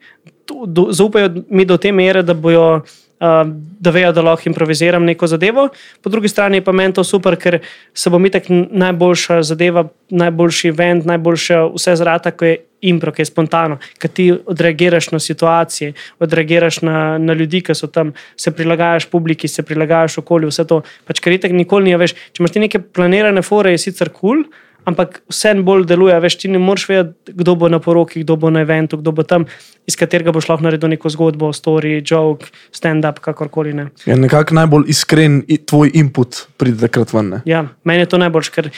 [0.47, 2.83] do, do, zaupajo mi do te mere, da bojo
[3.21, 3.43] uh,
[3.81, 5.69] da vejo, da lahko improviziram neko zadevo.
[6.03, 7.59] Po drugi strani pa meni to super, ker
[7.95, 13.23] se bo mi tako najboljša zadeva, najboljši event, najboljše vse zrata, ko je impro, ki
[13.23, 18.51] je spontano, ki ti odreagiraš na situacije, odreagiraš na, na ljudi, ki so tam, se
[18.55, 20.83] prilagajaš publiki, se prilagajaš okolju, vse to.
[21.09, 22.15] Pač, ker itek nikoli ni več.
[22.33, 24.29] Če imaš ti neke planirane fore, je sicer kul.
[24.29, 26.17] Cool, ampak vsem bolj deluje.
[26.23, 29.25] Veš, ti ne moreš vedeti, kdo bo na poroki, kdo bo na eventu, kdo bo
[29.29, 29.47] tam,
[29.89, 33.75] iz katerega boš lahko naredil neko zgodbo, story, joke, stand-up, kakorkoli.
[33.77, 33.89] Ne.
[34.09, 37.39] Je nekako najbolj iskren tvoj input, pride takrat ven.
[37.49, 38.71] Ja, meni je to najboljš, ker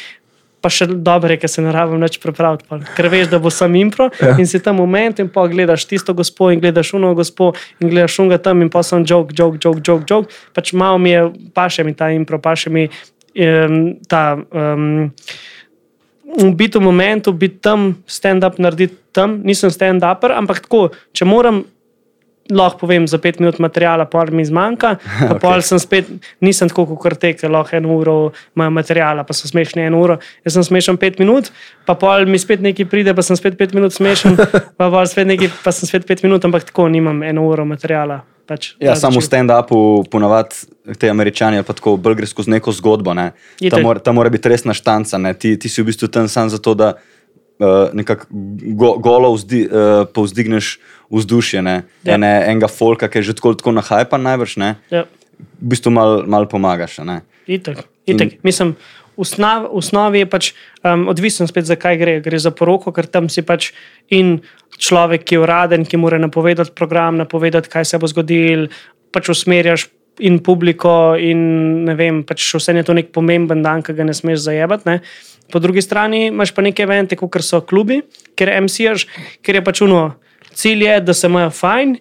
[0.60, 2.66] pa še dobro ker se ne rabim več prepraviti.
[2.68, 2.80] Pa.
[2.96, 4.34] Ker veš, da bo sam impro ja.
[4.38, 8.18] in si tam moment in pa gledaš tisto gospo in gledaš uno gospo in gledaš
[8.22, 10.40] unga tam in pa sem joke, joke, joke, joke, joke.
[10.56, 11.24] Pač malo mi je,
[11.56, 14.24] pa še mi ta impro, pa še mi um, ta.
[14.50, 15.10] Um,
[16.54, 21.64] biti v momentu, biti tam, stand-up narediti tam, nisem stand-upper, ampak tako, če moram.
[22.50, 24.96] Lahko povem za pet minut materijala, pa mi zmanjka.
[25.34, 25.62] okay.
[25.62, 26.08] sem spet,
[26.40, 28.16] nisem tako kot te, ki lahko eno uro
[28.56, 30.18] imajo materijala, pa so smešni eno uro.
[30.44, 31.52] Jaz sem smešen pet minut,
[31.86, 34.34] pa pol mi spet nekaj pride, pa sem spet pet minut smešen,
[34.78, 38.22] pa, spet nekaj, pa sem spet pet minut, ampak tako nimam eno uro materijala.
[38.50, 39.78] Pač, ja, samo v stand-upu,
[40.10, 43.14] ponavadi te američani pa tako bolj gre skozi neko zgodbo.
[43.14, 43.30] Ne.
[43.62, 45.20] Ta, mora, ta mora biti resna štanca.
[45.38, 46.96] Ti, ti si v bistvu tam samo zato, da
[47.60, 48.26] uh, nekako
[48.74, 50.78] go, golo vzdi, uh, povzdigneš
[51.10, 51.62] vzdušje.
[51.62, 51.76] Ne.
[52.04, 52.16] Ja.
[52.16, 54.56] Ene, enega folka, ki je že tako, tako nahajpan, najbrž.
[54.90, 55.04] Ja.
[55.60, 56.98] V bistvu malo mal pomagaš.
[57.46, 58.32] Itak, itak.
[58.36, 58.74] In, Mislim,
[59.16, 59.24] v
[59.70, 60.52] osnovi je pač
[60.84, 62.20] um, odvisno spet, zakaj gre.
[62.24, 63.72] Gre za poroko, ker tam si pač
[64.08, 64.40] in
[64.80, 68.68] človek, ki je uraden, ki mora napovedati program, napovedati, kaj se bo zgodil,
[69.12, 73.96] pač usmerjaš in publiko, in ne vem, pač vse je to nek pomemben dan, ki
[73.96, 74.88] ga ne smeš zajebati.
[74.88, 75.00] Ne.
[75.52, 78.02] Po drugi strani imaš pa neke evente, kot so klubi,
[78.38, 79.06] ker MCJ,
[79.42, 80.14] ker je pač uno.
[80.54, 81.98] Cilj je, da se imajo fajn,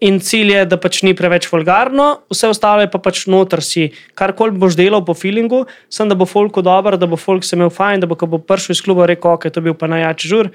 [0.00, 3.88] in cilj je, da pač ni preveč vulgarno, vse ostalo je pa pač noter si.
[4.18, 7.72] Karkoli boš delal po feelingu, sem da bo folk dober, da bo folk se imel
[7.74, 10.30] fajn, da bo, ko bo prišel iz kluba, rekel, ok, to je bil pa najjači
[10.30, 10.52] žur.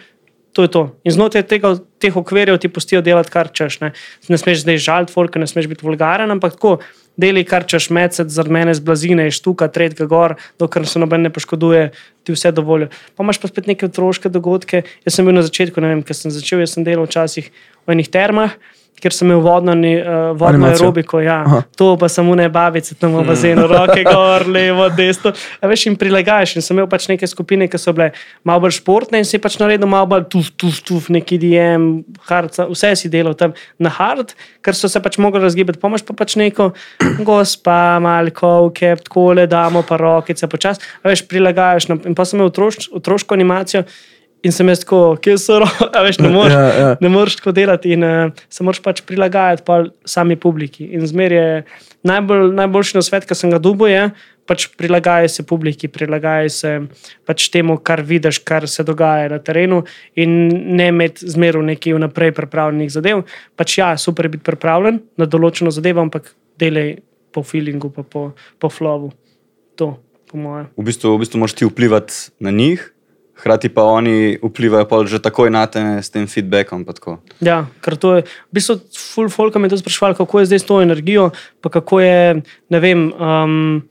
[0.53, 0.83] To je to.
[1.01, 3.79] In znotraj tega, teh okvirjev ti pustijo delati, kar češ.
[3.81, 3.89] Ne,
[4.29, 6.75] ne smeš zdaj žaliti, folk, ne smeš biti vulgaren, ampak tako,
[7.17, 11.31] deli kar češ, mesec za mene z blazine, štuka, tretjega gor, dokler se noben ne
[11.33, 11.91] poškoduje,
[12.23, 12.89] ti vse dovolj.
[13.15, 14.83] Pa imaš pa spet neke otroške dogodke.
[15.05, 17.51] Jaz sem bil na začetku, ne vem, ker sem začel, jaz sem delal včasih
[17.85, 18.57] v enih termah
[19.03, 21.19] ker sem imel vodno, uh, vodno aerobiko.
[21.23, 21.41] Ja.
[21.79, 25.33] To pa samo ne bavice, tam v bazenu, roke gor, levo, desno.
[25.59, 26.55] A veš, jim prilagajaš.
[26.57, 28.11] In sem imel pač neke skupine, ki so bile
[28.47, 31.89] malo bolj športne in si pač naredil malo bolj tuf, tuf, tuf, neki DM,
[32.29, 34.31] hard, vse si delal tam na hard,
[34.63, 35.81] ker so se pač mogli razgibati.
[35.83, 36.71] Pomaž pa pač neko,
[37.27, 40.81] gospa, malko, kep, tako le damo, pa rokice, počas.
[41.03, 41.91] A veš, prilagajaš.
[41.91, 43.83] No, in pa sem imel otroš, otroško animacijo.
[44.43, 46.91] In sem jaz tako, kje so roke, veš, ne moreš, ja, ja.
[46.99, 50.89] ne moreš tako delati in uh, se moraš pač prilagajati pa sami publiki.
[50.91, 51.47] In zmer je
[52.03, 54.09] najbolj, najboljši na svet, ki sem ga dubo, je
[54.45, 56.71] pač prilagajati se publiki, prilagajati se
[57.25, 59.83] pač temu, kar vidiš, kar se dogaja na terenu
[60.19, 60.35] in
[60.75, 63.23] ne imeti zmeru nekaj vnaprej pripravljenih zadev.
[63.55, 66.97] Pač ja, super je biti pripravljen na določeno zadevo, ampak delaj
[67.33, 69.13] po feelingu, pa po, po flowu.
[69.79, 69.95] To,
[70.29, 70.67] po mojem.
[70.77, 72.92] V bistvu, v bistvu moš ti vplivati na njih.
[73.33, 76.85] Hrati pa oni vplivajo pa že takoj na te s tem feedbackom.
[77.41, 80.59] Ja, ker to je, v bistvu, full folk me je to sprašval, kako je zdaj
[80.61, 83.83] s to energijo, pa kako je, ne vem, um,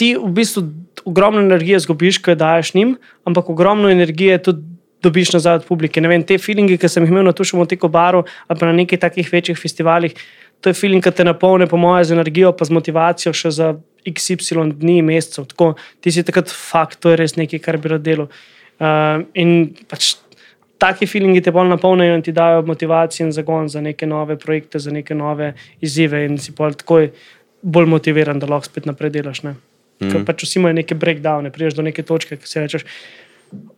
[0.00, 0.64] ti v bistvu
[1.04, 4.64] ogromno energije zgubiš, ko daješ njim, ampak ogromno energije tudi
[5.02, 6.00] dobiš nazaj od publike.
[6.00, 8.72] Ne vem, te feelingi, ki sem jih imel na tušem teko baru ali pa na
[8.76, 10.14] nekih takih večjih festivalih,
[10.60, 13.68] to je feeling, ki te napolne, po mojem, z energijo, pa z motivacijo še za
[14.08, 15.48] XY dni, mesecev.
[15.50, 18.28] Tako, ti si takrat fakt, to je res nekaj, kar bi rad delal.
[18.80, 20.14] Uh, in pač
[20.80, 24.80] taki feelingi te bolj napolnijo in ti dajo motivacijo in zagon za neke nove projekte,
[24.80, 25.52] za neke nove
[25.84, 27.10] izzive, in si bolj takoj
[27.60, 29.42] bolj motiviran, da lahko spet naprej delaš.
[29.44, 29.56] Ne?
[30.00, 30.12] Mm.
[30.12, 32.86] Ker pač vsi imajo neke breakdowne, priješ do neke točke, ki si rečeš.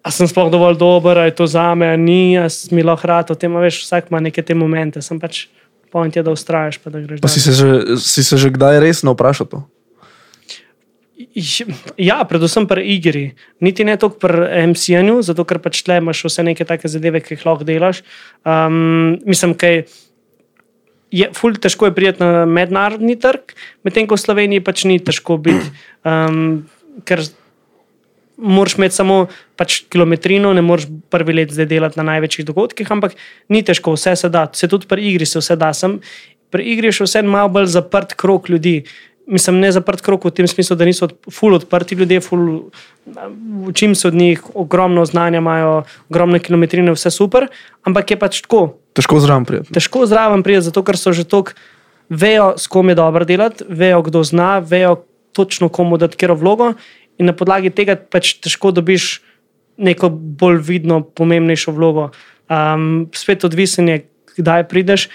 [0.05, 3.09] A sem sploh dovolj dober, ali je to za me, ali ni, ali mi lahko
[3.09, 5.47] rado, tem veš, vsak ima neke te momente, sem pač
[5.93, 6.81] point je, da ustrajaš.
[6.83, 9.63] Pa, da pa si, se že, si se že kdaj resno vprašal to?
[11.97, 13.25] Ja, predvsem pri igri.
[13.63, 17.37] Niti ne toliko pri MCN-u, zato ker pač tle imaš vse neke take zadeve, ki
[17.37, 18.03] jih lahko delaš.
[18.43, 19.85] Um, mislim, kaj
[21.13, 23.53] je ful težko je priti na mednarodni trg,
[23.85, 25.71] medtem ko v Sloveniji pač ni težko biti,
[26.09, 26.65] um,
[27.09, 27.21] ker
[28.37, 33.17] moraš imeti samo pač kilometrino, ne moreš prvi let zdaj delati na največjih dogodkih, ampak
[33.49, 35.73] ni težko, vse se da, se tudi pri igri se vse da.
[35.77, 35.99] Sem,
[36.53, 38.83] pri igri je še vse malo bolj zaprt krok ljudi.
[39.33, 42.73] Mislim, ne zaprt krok v tem smislu, da niso ful odprti ljudje, ful,
[43.71, 47.47] učim se od njih, ogromno znanja imajo, ogromne kilometrine, vse super,
[47.87, 48.65] ampak je pač tako.
[48.99, 49.73] Težko zraven prijeti.
[49.73, 51.55] Težko zraven prijeti, zato ker so že tako,
[52.11, 54.99] vejo, s kom je dobro delati, vejo, kdo zna, vejo
[55.33, 56.75] točno, komu dati kero vlogo.
[57.21, 59.21] In na podlagi tega pač težko dobiš
[59.83, 62.11] neko bolj vidno, pomembnejšo vlogo.
[62.53, 63.99] Um, spet odvisen je,
[64.39, 65.09] kdaj prideš.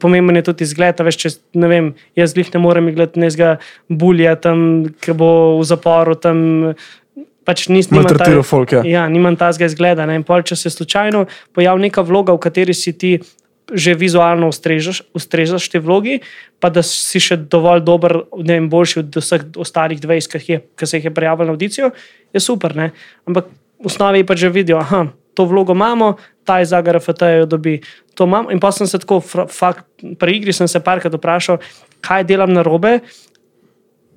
[0.00, 1.00] Pomemben je tudi izgled.
[1.02, 1.86] Veš, če, ne vem,
[2.18, 3.56] jaz jih ne morem gledati, ne zga
[3.88, 6.14] bulja tam, ki bo v zaporu.
[6.14, 6.38] Tam,
[7.44, 8.82] pač nis, nimam Maltretira folk, ja.
[8.86, 10.06] Ja, nimam tazga izgleda.
[10.08, 10.20] Ne?
[10.20, 11.24] In pol, če se slučajno
[11.56, 13.16] pojavi neka vloga, v kateri si ti
[13.72, 16.20] že vizualno ustrežaš, ustrežaš te vlogi,
[16.60, 20.60] pa da si še dovolj dober, ne vem, boljši od vseh ostalih 20, ki, je,
[20.76, 21.90] ki se jih je prijavil na audicijo,
[22.34, 22.76] je super.
[22.76, 22.90] Ne?
[23.24, 23.48] Ampak
[23.80, 27.80] v osnovi pa že vidijo, da to vlogo imamo, ta iz AGRFT jo dobi.
[28.52, 29.18] In pa sem se tako,
[29.50, 29.86] fakt,
[30.18, 31.58] pri igri sem se parkrat vprašal,
[32.04, 33.00] kaj delam na robe.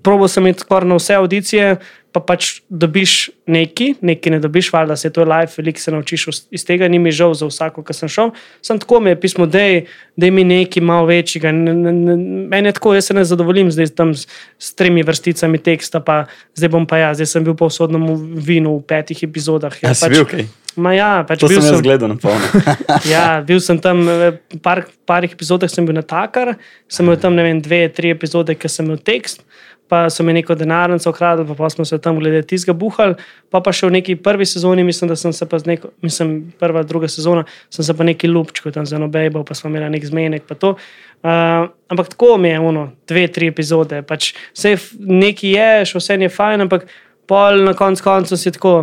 [0.08, 1.72] Probo sem iti skoraj na vse audicije,
[2.15, 6.26] pa pač dobiš neki, neki ne dobiš, valjda se to je life, veliko se naučiš
[6.56, 8.32] iz tega, ni mi žal za vsako, ki sem šel.
[8.63, 11.52] Sem tako mi je pismo, da je mi nekaj malo večjega.
[11.52, 14.26] Meni je tako, jaz se ne zadovoljim zdaj tam s,
[14.58, 16.24] s tremi vrsticami teksta, pa
[16.56, 19.76] zdaj bom pa jaz, zdaj sem bil pa v sodnem vinu v petih epizodah.
[19.84, 20.48] Ja, pač, bil, okay.
[20.78, 22.63] Ma ja, pač To bil sem jaz gledal na polno.
[23.13, 26.56] ja, bil sem tam, v par, parih epizodah sem bil na takar,
[26.89, 29.41] sem imel tam ne vem, dve, tri epizode, ki sem imel tekst,
[29.88, 33.15] pa so mi neko denarnico ukradli, pa, pa smo se tam glede tizga buhali,
[33.50, 36.52] pa pa še v neki prvi sezoni, mislim, da sem se pa z neko, mislim,
[36.60, 40.06] prva, druga sezona, sem se pa neki lupčko tam za nobejbo, pa smo imeli nek
[40.06, 40.52] zmenek.
[40.52, 46.19] Uh, ampak tako mi je, ono, dve, tri epizode, pač vse neki je, še vse
[46.21, 46.88] je fajn, ampak
[47.28, 48.76] pol na koncu koncu si tako,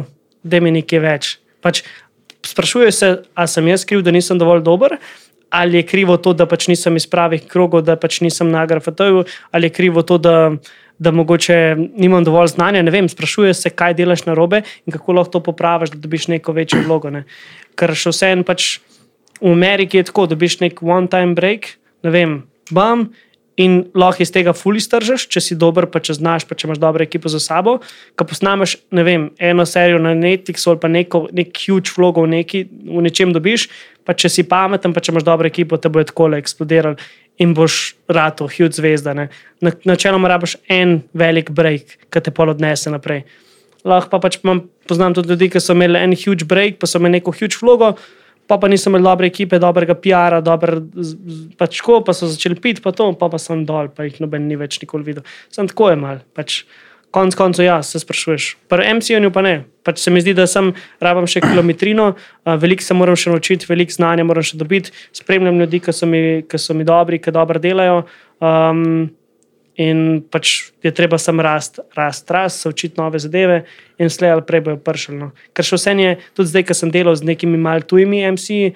[0.45, 1.37] da mi nekaj več.
[1.65, 1.85] Pač,
[2.45, 4.99] sprašujejo se, ali sem jaz kriv, da nisem dovolj dober,
[5.55, 9.25] ali je krivo to, da pač nisem iz pravih krogov, da pač nisem na grafitoju,
[9.55, 10.35] ali je krivo to, da,
[10.99, 12.83] da mogoče nimam dovolj znanja.
[12.83, 16.29] Ne vem, sprašujejo se, kaj delaš na robe in kako lahko to popraviš, da dobiš
[16.29, 17.11] neko večjo vlogo.
[17.11, 17.25] Ne.
[17.79, 18.79] Ker še vseeno pač
[19.41, 21.77] v Ameriki je tako, da dobiš nek one-time break,
[22.07, 23.09] ne vem, bam.
[23.55, 26.81] In lahko iz tega fully stržeš, če si dober, pa če znaš, pa če imaš
[26.83, 27.77] dobro ekipo za sabo.
[28.19, 32.65] Ko posnameš, vem, eno serijo na Netflixu ali pa neko, nek huge vlogo v, neki,
[32.67, 33.69] v nečem dobiš,
[34.03, 36.99] pa če si pameten, pa če imaš dobro ekipo, te bo tako eksplodiral
[37.39, 39.15] in boš rato, huge zvezda.
[39.15, 39.29] Ne.
[39.65, 43.25] Na, načeloma rabiš en velik break, ki te pol odnese naprej.
[43.85, 47.01] Lahko pa pač imam, poznam tudi ljudi, ki so imeli en huge break, pa so
[47.03, 47.95] imeli neko huge vlogo
[48.47, 50.77] pa, pa nisem imel dobre ekipe, dobrega PR-a, dober,
[51.61, 54.49] pač ko pa so začeli piti, pa to, pa, pa sem dol, pa jih noben
[54.49, 55.25] ni več nikoli videl.
[55.55, 56.21] Sem tako je mal.
[56.37, 56.63] Pač,
[57.15, 58.47] Konc koncev, ja, se sprašuješ.
[58.69, 59.55] Pri MCU-ju pa ne.
[59.87, 60.73] Pač se mi zdi, da sem
[61.05, 62.15] rabim še kilometrino,
[62.59, 66.23] veliko se moram še naučiti, veliko znanja moram še dobiti, spremljam ljudi, ki so mi,
[66.49, 68.03] ki so mi dobri, ki dobro delajo.
[68.43, 69.13] Um,
[69.79, 73.63] in pač je treba sam rast, rast, rast, se učiti nove zadeve,
[73.99, 75.19] in slej ali prej bojo pršali.
[75.19, 75.31] No.
[75.55, 78.75] Ker še vse je, tudi zdaj, ko sem delal z nekimi mal tujimi MC,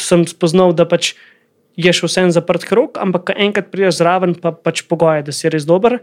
[0.00, 1.14] sem spoznal, da pač
[1.80, 5.50] je še vse en zaprt krok, ampak enkrat prideš zraven, pa pač pogoje, da si
[5.52, 6.00] res dober,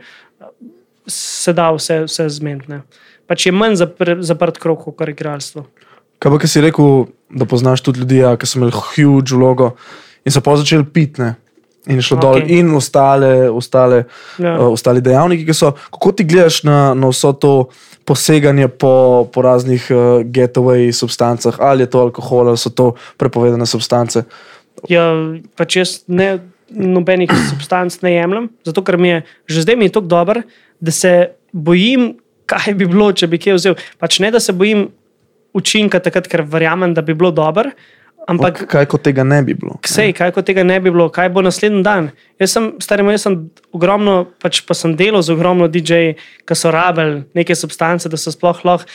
[1.08, 2.82] se da vse, vse zmeniti.
[3.28, 5.66] Pač je manj zapr, zaprt krok kot igralstvo.
[6.22, 9.72] Kaj pa, ki si rekel, da poznaš tudi ljudi, ja, ki so imeli huge vlogo
[10.26, 11.22] in so pa začeli piti.
[11.22, 11.36] ne?
[11.90, 12.44] In je šlo okay.
[12.46, 14.04] dol, in ostale, ostale,
[14.38, 14.52] Ja.
[14.52, 14.60] ja.
[14.60, 15.72] uh, ostali dejavniki, ki so.
[15.90, 17.72] Kako ti gledaš na, na vso to
[18.06, 23.66] poseganje po, po raznih uh, getaway substancah, ali je to alkohol, ali so to prepovedane
[23.66, 24.22] substance?
[24.90, 25.10] Ja,
[25.58, 26.38] pač jaz ne,
[26.70, 30.44] nobenih substanc ne jemljem, zato ker mi je že zdaj mi je tako dober,
[30.82, 31.14] da se
[31.54, 32.16] bojim,
[32.50, 33.80] kaj bi bilo, če bi kje vzel.
[34.02, 34.90] Pač ne, da se bojim
[35.58, 37.72] učinka, takrat, ker verjamem, da bi bilo dobro.
[38.30, 39.80] Ampak Ok, kaj kot tega ne bi bilo?
[39.88, 42.12] Sej, kaj kot tega ne bi bilo, kaj bo naslednji dan.
[42.42, 43.38] Jaz sem, starim, jaz sem
[43.74, 46.14] ogromno, pač pa sem delal z ogromno DJ-ji,
[46.46, 48.86] ki so rabili neke substance, da so sploh lahko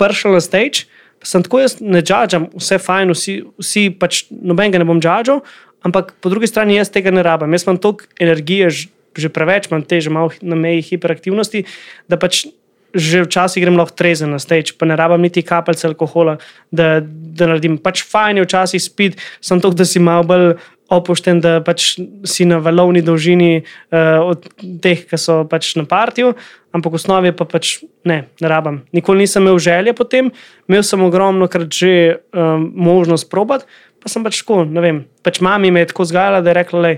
[0.00, 0.84] prišli na stage.
[1.20, 5.40] Pa sem tako, jaz ne džadžam, vse fajn, vsi, vsi pač nobenega ne bom džadžal,
[5.84, 7.56] ampak po drugi strani jaz tega ne rabim.
[7.56, 8.70] Jaz imam toliko energije,
[9.16, 11.64] že preveč imam te, že malo na meji hiperaktivnosti,
[12.08, 12.46] da pač
[12.90, 16.40] že včasih grem lahko trezen na stage, pa ne rabim niti kapljice alkohola,
[16.74, 17.78] da, da naredim.
[17.78, 20.46] Pač fajn je včasih spiti, sem to, da si malo bolj
[20.90, 24.42] opušten, da pač si na valovni dolžini uh, od
[24.82, 26.34] teh, ki so pač na partiju,
[26.74, 28.82] ampak v osnovi pa pač ne, ne rabim.
[28.90, 30.34] Nikoli nisem imel želje potem,
[30.66, 35.02] imel sem ogromno krat že um, možnost probati, Pa sem pač tako, ne vem.
[35.24, 36.92] Pač mami me je tako zgajala, da je rekla, le,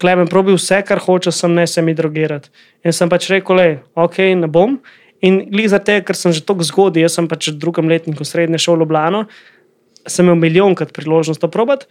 [0.00, 2.50] klemen, probi vse, kar hoče, sem ne se mi drogirati.
[2.84, 4.78] In sem pač rekel, le, ok, ne bom.
[5.24, 8.24] In glede za te, ker sem že tako zgodaj, jaz sem pač v drugem letniku
[8.24, 9.24] srednje šole v Ljubljano,
[10.06, 11.88] sem imel milijonkrat priložnost to probati,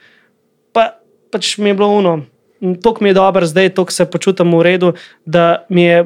[0.72, 1.01] pa
[1.34, 2.16] pač mi je bilo uno.
[2.82, 4.93] Tok mi je dobro, zdaj tok se počutim v redu,
[5.26, 6.06] da mi je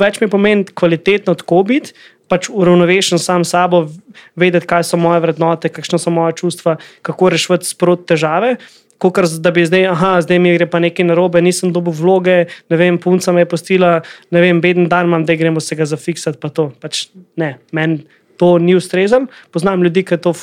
[0.00, 1.92] več mi pomeni kvalitetno tako biti,
[2.32, 3.84] pač uravnovešen sam sabo,
[4.38, 8.56] vedeti, kaj so moje vrednote, kakšne so moje čustva, kako rešiti sprot težave.
[9.02, 12.36] Kot da bi zdaj, aha, zdaj mi gre pa nekaj narobe, nisem dobil vloge,
[12.70, 13.96] ne vem, punca me je postila,
[14.30, 16.38] ne vem, beden dan imam, da gremo se ga zafiksati.
[16.38, 16.68] Pa to.
[16.82, 17.08] Pač
[17.40, 18.04] ne, meni
[18.38, 19.26] to ni ustrezno.
[19.50, 20.34] Poznam ljudi, ki to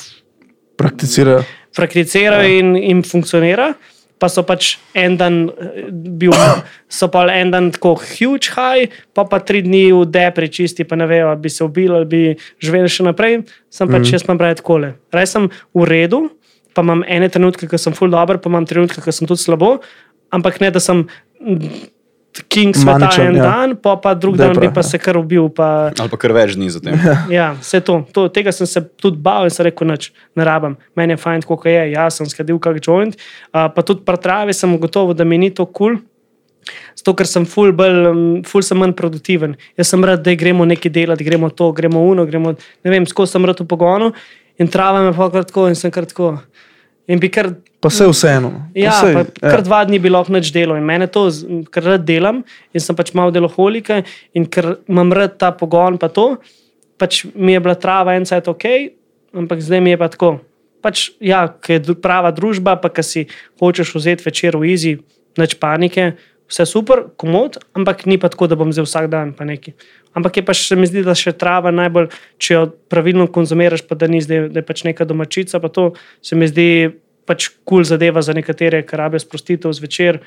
[0.80, 1.44] Prakticirajo.
[1.76, 2.60] prakticirajo Ja.
[2.60, 3.74] in, in funkcionira.
[4.20, 6.34] Pa so pač en dan eh, bil,
[6.92, 11.00] so pa en dan tako huge high, pa pa tri dni v depri čisti, pa
[11.00, 12.24] ne vejo, ali bi se ubili ali bi
[12.60, 13.40] živeli še naprej.
[13.72, 14.12] Sem pač mm.
[14.18, 14.94] jaz imam brati kole.
[15.16, 16.26] Raj sem v redu,
[16.80, 19.78] pa imam ene trenutke, ko sem full dobro, pa imam trenutke, ko sem tudi slabo,
[20.32, 21.04] ampak ne da sem
[22.48, 23.48] king sveta Maničen, en ja.
[23.50, 24.88] dan, pa, pa drug Depra, dan bi pa ja.
[24.88, 25.50] se kar ubil.
[25.52, 26.96] Pa, Ali pa kar več dni za tem.
[27.34, 27.98] Ja, vse to.
[28.16, 28.28] to.
[28.32, 30.78] Tega sem se tudi bal in sem rekel, noč ne rabim.
[30.96, 31.82] Meni je fajn, kako je.
[31.96, 33.18] Jaz sem skadil kak joint.
[33.50, 35.98] Uh, pa tudi pri travi sem ugotovil, da mi ni to kul.
[35.98, 36.00] Cool.
[36.94, 39.58] Zato, ker sem ful, bolj, um, ful sem manj produktiven.
[39.80, 42.54] Jaz sem rad, da gremo nekaj delati, gremo to, gremo uno, gremo,
[42.86, 44.14] ne vem, skozi sem rad v pogonu
[44.60, 46.38] in trava me pa kratko in sem kratko.
[47.10, 47.50] In bi kar
[47.80, 48.50] Pa vse vseeno.
[48.52, 48.60] no.
[48.74, 51.30] Pa Ja, sej, pa, kar dva dni bi lahko več delal in mene to,
[51.72, 52.42] ker rad delam
[52.76, 54.02] in sem pač malo deloholika
[54.36, 56.34] in ker imam rad ta pogon, pa to,
[57.00, 58.66] pač mi je bila trava en cajt ok,
[59.32, 60.34] ampak zdaj mi je pa tako.
[60.84, 63.26] Pač, ja, ker je prava družba, pa ki si
[63.60, 64.94] hočeš vzeti večer v izi,
[65.40, 66.14] neč panike,
[66.50, 69.76] vse super, komod, ampak ni pa tako, da bom zdaj vsak dan pa neki.
[70.18, 72.10] Ampak je pa še, mi zdi, da še trava najbolj,
[72.42, 75.92] če jo pravilno konzumiraš, pa da ni zdaj, da je pač neka domačica, pa to
[76.26, 76.70] se mi zdi
[77.30, 80.24] pač kul cool zadeva za nekatere, ki rabijo sprostitev zvečer,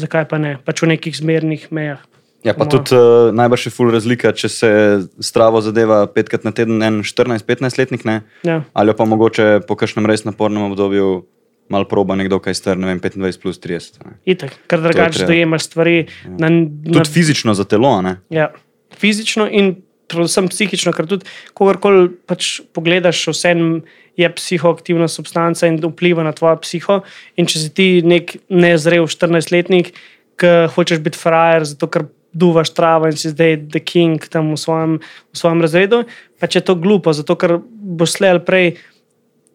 [0.00, 2.00] zakaj pa ne, pač v nekih zmernih mejah.
[2.46, 4.70] Ja, pa tudi uh, najbrž je ful razlika, če se
[5.18, 8.22] stravo zadeva petkrat na teden, en 14-15 letnik, ne?
[8.46, 8.62] Ja.
[8.78, 11.26] ali pa mogoče po kakšnem res napornem obdobju
[11.72, 14.00] malo proba nekdo, kaj star, ne vem, 25 plus 30.
[14.04, 14.16] Ne?
[14.28, 18.18] Itak, ker drugače dojemaš stvari na, na, Tudi fizično za telo, ne?
[18.34, 18.50] Ja,
[18.98, 19.76] fizično in
[20.08, 23.54] predvsem psihično, ker tudi, kogarkoli pač pogledaš, vse
[24.18, 27.02] je psihoaktivna substanca in vpliva na tvojo psiho.
[27.38, 29.92] In če si ti nek nezrel 14-letnik,
[30.38, 32.08] ki hočeš biti frajer, zato ker
[32.38, 34.98] duvaš travo in si zdaj the king tam v svojem,
[35.32, 36.02] v svojem razredu,
[36.40, 38.66] pač je to glupo, zato ker boš slej ali prej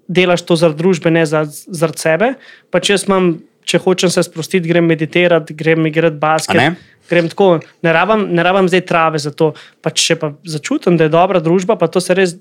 [0.08, 2.34] delaš to zaradi družbe, ne za- zaradi sebe.
[2.72, 6.56] Pač jaz imam, če hočem se sprostiti, grem meditirati, grem igrati basket.
[6.56, 6.76] Ne?
[7.10, 9.54] Grem tako, ne rabim, ne rabim zdaj trave za to.
[9.82, 12.36] Pač če pa začutim, da je dobra družba, pa to se res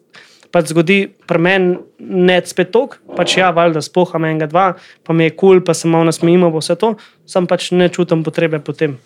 [0.53, 4.67] pač zgodi pri meni, ne spet tok, pač ja, valjda spoham enega, dva,
[5.03, 6.93] pa mi je kul, cool, pa se malo nasmejimo, vse to,
[7.25, 8.99] sam pač ne čutim potrebe potem.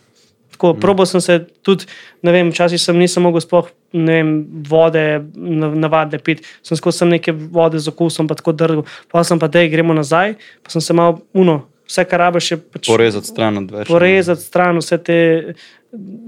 [0.56, 0.80] Tako, mm.
[0.82, 1.86] Probal sem se tudi,
[2.26, 4.32] ne vem, včasih sem nisem mogel sploh ne vem,
[4.68, 5.02] vode,
[5.34, 9.38] na- navadne piti, sem skozi sem neke vode z okusom, pa tako drgal, pa sem
[9.38, 13.26] pa, da gremo nazaj, pa sem se malo uno, vse kar rabiš je pač Porezati
[13.26, 13.88] stran od več.
[13.88, 13.92] ne.
[13.94, 15.18] porezati stran vse te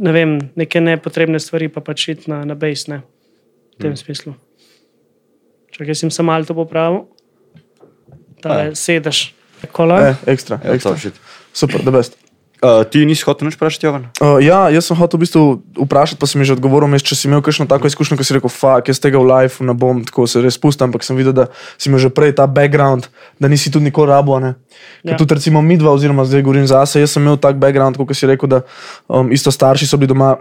[0.00, 3.02] ne vem, neke nepotrebne stvari, pa pač iti na, na base, ne,
[3.74, 3.96] v tem mm.
[4.00, 4.34] smislu.
[5.74, 7.04] Čakaj, sem se malo to popravil.
[8.42, 8.60] Ta A.
[8.62, 9.34] je sedež.
[9.72, 9.98] Kola.
[10.14, 10.96] Eh, ekstra, Ja, ekstra.
[10.96, 11.14] shit.
[11.52, 12.14] Super, da best.
[12.58, 14.08] Uh, ti nisi hotel nič vprašati, Jovan?
[14.18, 15.42] Uh, ja, jaz sem hotel v bistvu
[15.78, 18.34] vprašati, pa si mi že odgovoril, mes, če si imel kakšno tako izkušnjo, ko si
[18.34, 21.30] rekel, fuck, jaz tega v lifeu ne bom tako se res spustil, ampak sem videl,
[21.30, 21.46] da
[21.78, 23.06] si imel že prej ta background,
[23.38, 24.42] da nisi tudi nikoli rabo.
[24.42, 24.58] Ne?
[25.06, 25.14] Ja.
[25.14, 25.20] Ja.
[25.22, 28.26] Tudi recimo mi dva, oziroma zdaj govorim zase, jaz sem imel tak background, kot si
[28.26, 28.66] rekel, da
[29.06, 30.34] um, isto starši so bili doma,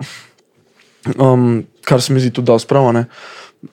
[1.21, 2.89] um, kar se mi zdi tudi dosti prav.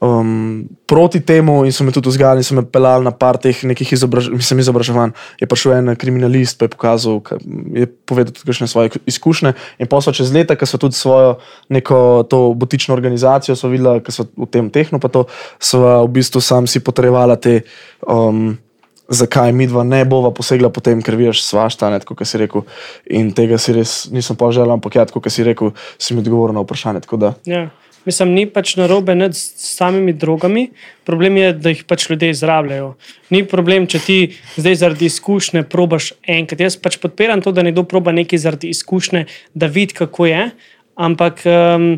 [0.00, 3.92] Um, proti temu in so me tudi vzgajali, so me pelali na par teh nekih
[3.92, 5.12] izobraž mislim, izobraževanj.
[5.40, 7.38] Je prišel en kriminalist, pa je pokazal, ka-
[7.72, 9.54] je povedal tudi kakšne svoje izkušnje.
[9.78, 11.38] In pa so čez leta, ki so tudi svojo
[11.68, 15.24] neko to butično organizacijo, so videli, ki so v tem tehnu, pa to
[15.58, 17.60] so v bistvu sam si potrebovali te.
[18.02, 18.58] Um,
[19.04, 22.64] Zakaj mi dva ne bova posegla po tem, ker veš, svašta, ne, kot si rekel.
[23.12, 26.56] In tega si res nisem pa želel, ampak ja, kot si rekel, si mi odgovoril
[26.56, 27.00] na vprašanje.
[27.04, 27.68] tako da- Ja.
[28.04, 30.66] Mislim, ni pač narobe nad samimi drogami,
[31.08, 32.94] problem je, da jih pač ljudje izrabljajo.
[33.32, 34.18] Ni problem, če ti
[34.56, 36.60] zdaj zaradi izkušnje probaš enkrat.
[36.60, 39.24] Jaz pač podpiram to, da nekdo proba nekaj zaradi izkušnje,
[39.54, 40.50] da vidi, kako je.
[40.94, 41.94] Ampak um,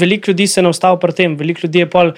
[0.00, 2.12] veliko ljudi se ne ustavi pri tem, veliko ljudi je pol.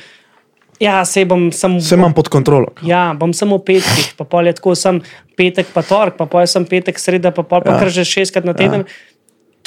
[0.80, 1.78] Ja, se bom samo.
[1.78, 2.68] Vse imam pod kontrolo.
[2.86, 5.00] Ja, bom samo petkih, pa pol je tako, sem
[5.38, 7.78] petek, pa torek, pa pol sem petek, sreda, pa pol pa Ja.
[7.82, 8.84] kar že šestkrat na teden.
[8.86, 9.07] Ja.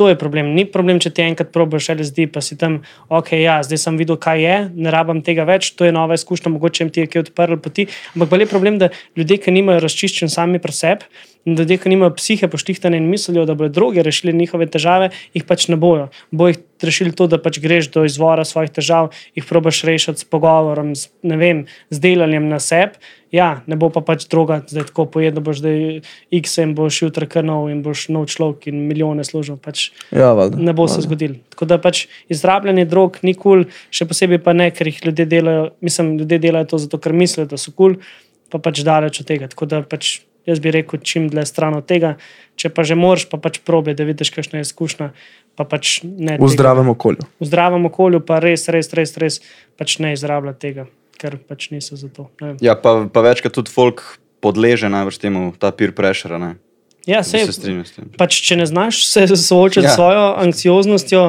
[0.02, 0.56] To je problem.
[0.58, 2.80] Ni problem, če ti enkrat probiš LSD, pa si tam,
[3.14, 6.50] ok, ja, zdaj sem videl, kaj je, ne rabim tega več, to je nova izkušnja,
[6.50, 7.86] mogoče jim ti je kaj odprl poti.
[8.16, 11.06] Ampak bolj je problem, da ljudje, ki nimajo razčiščen sami pri sebi,
[11.46, 15.68] ljudje, ki nimajo psihe poštihtane in mislijo, da bodo druge rešili njihove težave, jih pač
[15.68, 16.10] ne bojo.
[16.32, 20.28] Bo jih rešili to, da pač greš do izvora svojih težav, jih probaš rešiti s
[20.30, 22.98] pogovorom, z, ne vem, z delanjem na sebi.
[23.32, 26.02] Ja, ne bo pa pač druga, zdaj tako pojedel, da boš zdaj
[26.36, 29.56] X in boš jutri krnov in boš nov človek in milijone služil.
[29.56, 31.08] Pač Ja, valjda, ne bo se valjda.
[31.08, 31.36] zgodilo.
[31.56, 35.26] Tako da pač izrabljanje drog ni kul, cool, še posebej pa ne, ker jih ljudje
[35.26, 38.04] delajo, mislim, ljudje delajo to zato, ker mislijo, da so kul, cool,
[38.52, 39.48] pa pač daleč od tega.
[39.48, 42.16] Tako da pač jaz bi rekel, čim dlje stran od tega,
[42.56, 45.12] če pa že moraš, pa pač probe, da vidiš, kakšna je izkušnja.
[45.54, 46.54] Pa pač ne V tega.
[46.54, 47.26] zdravem okolju.
[47.38, 49.42] v zdravem okolju, pa res, res, res, res
[49.76, 50.86] pač ne izrabljati tega,
[51.18, 52.30] ker pač niso za to.
[52.60, 54.02] Ja, pa, pa večkrat tudi folk
[54.40, 56.40] podleže najbrž temu, ta peer pressure.
[56.40, 56.56] Ne?
[57.04, 58.10] Ja, Se, sej, se strinjam s tem.
[58.16, 59.84] pač, če ne znaš se soočiti Ja.
[59.84, 59.92] ja.
[59.92, 61.22] s svojo anksioznostjo,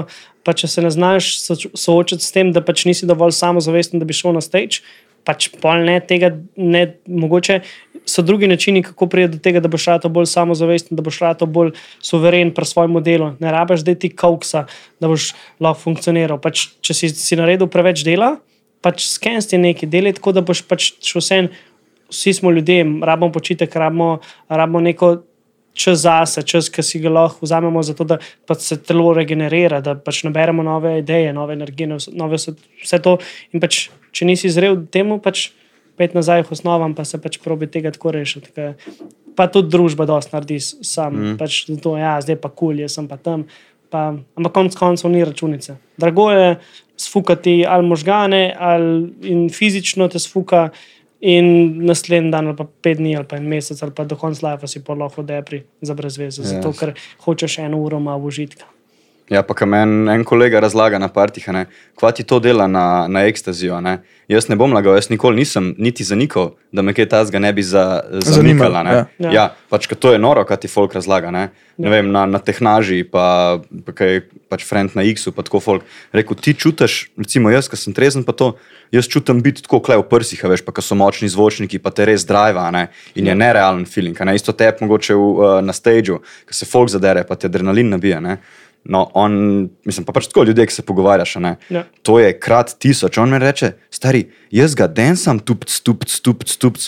[0.43, 1.33] pa če se ne znaš
[1.75, 4.81] soočiti s tem, da pač nisi dovolj samozavesten, da bi šel na stage,
[5.23, 7.61] pač pol ne tega, ne, mogoče
[8.07, 11.47] so drugi načini, kako priti do tega, da boš rado bolj samozavesten, da boš rado
[11.47, 11.73] bolj
[12.03, 13.33] suveren pri svojem delu.
[13.41, 14.67] Ne rabiš zdaj ti kauksa,
[15.01, 16.41] da boš lahko funkcioniral.
[16.43, 18.37] Pač, če si, si naredil preveč dela,
[18.83, 21.43] pač skensti nekaj, delaj tako, da boš pač še vse.
[22.13, 24.19] Vsi smo ljudje, rabimo počitek, rabimo,
[24.53, 25.15] rabimo neko
[25.73, 29.95] čas zase, čas, ki si ga lahko vzamemo, zato da pač se telo regenerira, da
[29.97, 33.17] pač naberemo nove ideje, nove energije, nove vse, vse to.
[33.57, 35.49] In pač, če nisi zrel temu, pač
[35.97, 38.53] pet nazaj v osnovam, pa se pač probi tega tako rešiti.
[38.55, 38.75] ker
[39.37, 41.13] Pa tudi družba dosti naredi sam.
[41.13, 41.37] Mm.
[41.41, 43.47] Pač zato, ja, zdaj pa kul, cool, jaz sem pa tam.
[43.93, 45.77] Pa, ampak konec koncev ni računice.
[46.01, 46.57] Drago je
[46.97, 50.71] sfukati ali možgane, ali in fizično te sfuka,
[51.23, 51.47] in
[51.87, 54.67] naslednji dan, ali pa pet dni, ali pa en mesec, ali pa do konca lajfa
[54.67, 56.51] si pa lahko depri za brezveze, yes.
[56.57, 56.79] zato Yes.
[56.79, 58.67] ker hočeš eno uro malo užitka.
[59.33, 61.65] Ja, pa kam en, en kolega razlaga na partih, ne,
[61.97, 63.79] kva ti to dela na, na ekstazijo.
[63.81, 64.03] Ne.
[64.29, 67.65] Jaz ne bom lagal, jaz nikoli nisem niti zanikal, da me kaj tazga ne bi
[67.65, 68.83] za, zanikala.
[68.85, 68.93] Ne.
[68.93, 69.07] ja.
[69.19, 69.33] Ja.
[69.33, 71.33] Ja, pač to je noro, kaj ti folk razlaga.
[71.33, 71.49] Ne.
[71.81, 73.25] Ne vem, na, na tehnaži, pa,
[73.87, 74.21] pa kaj
[74.53, 75.87] pač friend na X-u, pa tako folk.
[76.13, 78.53] Rekel, ti čutiš, recimo jaz, ki sem trezen, pa to,
[78.93, 82.05] jaz čutim biti tako klej v prsih, veš, pa ko so močni zvočniki, pa te
[82.09, 84.19] res driva, ne, in je nerealen feeling.
[84.29, 84.37] Ne.
[84.37, 88.21] Isto te mogoče v, uh, na stageu, ko se folk zadere, pa te adrenalin nabija.
[88.21, 88.37] Ne.
[88.85, 89.35] No, on,
[89.87, 91.37] mislim, pa pač tako ljudje, ki se pogovarjaš.
[91.71, 91.85] Ja.
[92.03, 93.19] To je krat tisoč.
[93.19, 96.81] On mi reče, stari, jaz ga densam, tup, stup, stup, stup.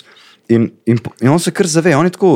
[0.48, 2.32] In, in, in on se kar zave, on je tako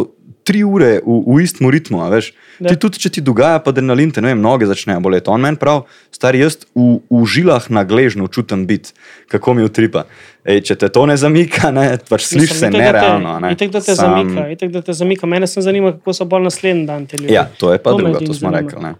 [0.48, 2.00] tri ure v, v istem ritmu.
[2.08, 2.32] veš.
[2.58, 2.72] Ja.
[2.72, 5.28] Ti tudi, če ti dogaja, pa adrenalin, te ne vem, noge začnejo boleti.
[5.30, 8.96] On meni prav, stari, jaz v, v žilah na gležnju čutim biti,
[9.30, 10.08] kako mi utripa.
[10.48, 13.36] Ej, če te to ne zamika, ne, pač slišiš se nerealno.
[13.36, 13.52] a Ne.
[13.52, 15.28] Itek, da te Sam- zamika, itek, da te zamika.
[15.28, 17.36] Mene se zanima, kako so bolj naslednji dan ti ljudje.
[17.36, 18.80] Ja, to je pa me drugo, to smo rekli.
[18.82, 18.94] ne.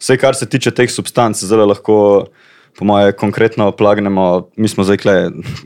[0.00, 2.26] Vse, kar se tiče teh substanc, zelo lahko,
[2.74, 4.48] po moje, konkretno plagnemo.
[4.56, 5.14] Mi smo zdaj kle,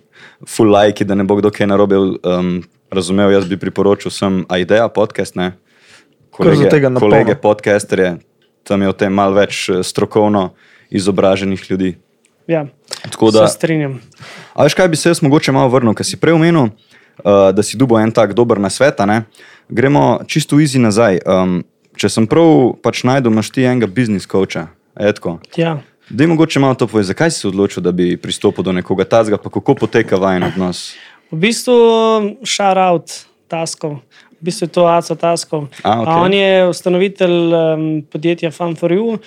[0.52, 2.60] full lajki, da ne bo kdo kaj narobe um,
[2.90, 3.32] razumel.
[3.32, 5.52] Jaz bi priporočil sem Aideja podcast, ne.
[6.30, 8.16] Kolege podcasterje,
[8.62, 10.50] tam je o tem malo več eh, strokovno
[10.90, 11.96] izobraženih ljudi.
[12.50, 12.66] Ja,
[13.02, 14.00] Tako da, se strinjam.
[14.54, 16.72] A veš, kaj bi se jaz mogoče malo vrnil, ker si prej omenil,
[17.22, 18.98] uh, da si dubo en tak dober na svet.
[19.68, 21.20] Gremo čisto izi nazaj.
[21.22, 21.60] Um,
[21.94, 24.66] če sem prav pač najdel, imaš ti enega biznis coacha.
[24.98, 25.38] Etko.
[25.56, 25.78] Ja.
[26.10, 29.04] Da je mogoče malo to povedati, zakaj si se odločil, da bi pristopil do nekoga
[29.04, 30.96] tazga, pa kako poteka vajen odnos.
[31.30, 31.76] V bistvu
[32.42, 34.00] šarout taskov,
[34.40, 35.68] v bistvu je to Aco taskov.
[35.82, 36.06] A, okej.
[36.06, 39.18] A on je ustanovitelj um, podjetja Fun for You.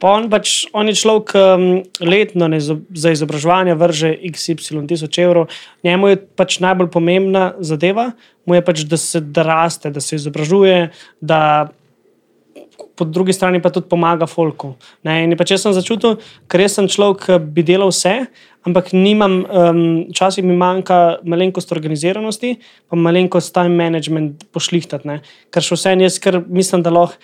[0.00, 1.64] Pa on, pač, on je človek, um,
[2.00, 5.52] letno ne, izo- za izobraževanje vrže XY tisoč evrov.
[5.84, 8.12] Njemu je pač najbolj pomembna zadeva,
[8.48, 10.88] mu je pač, da se da raste, da se izobražuje,
[11.20, 11.68] da
[13.00, 14.74] po drugi strani pa tudi pomaga folku.
[15.08, 16.18] Ne, in pač jaz sem začutil,
[16.52, 18.28] ker jaz sem človek, ki bi delal vse,
[18.68, 19.82] ampak nimam, um,
[20.12, 22.58] včasih mi manjka malenkost organiziranosti,
[22.92, 25.08] pa malenkost time management pošlihtati.
[25.08, 25.20] ne.
[25.48, 27.16] Ker še vse jaz, ker mislim, da lahko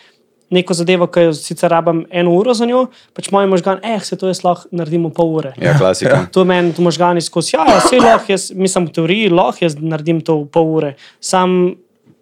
[0.50, 4.16] neko zadevo, ki jo sicer rabim eno uro za njo, pač moj možgan, eh, se
[4.16, 5.52] to jaz lahko naredim v pol ure.
[5.60, 6.26] Ja, klasika.
[6.32, 7.56] To je meni možgani skozi.
[7.56, 10.94] Ja, vse lahko, jaz mislim v teoriji, lahko jaz naredim to v pol ure.
[11.20, 11.74] Sam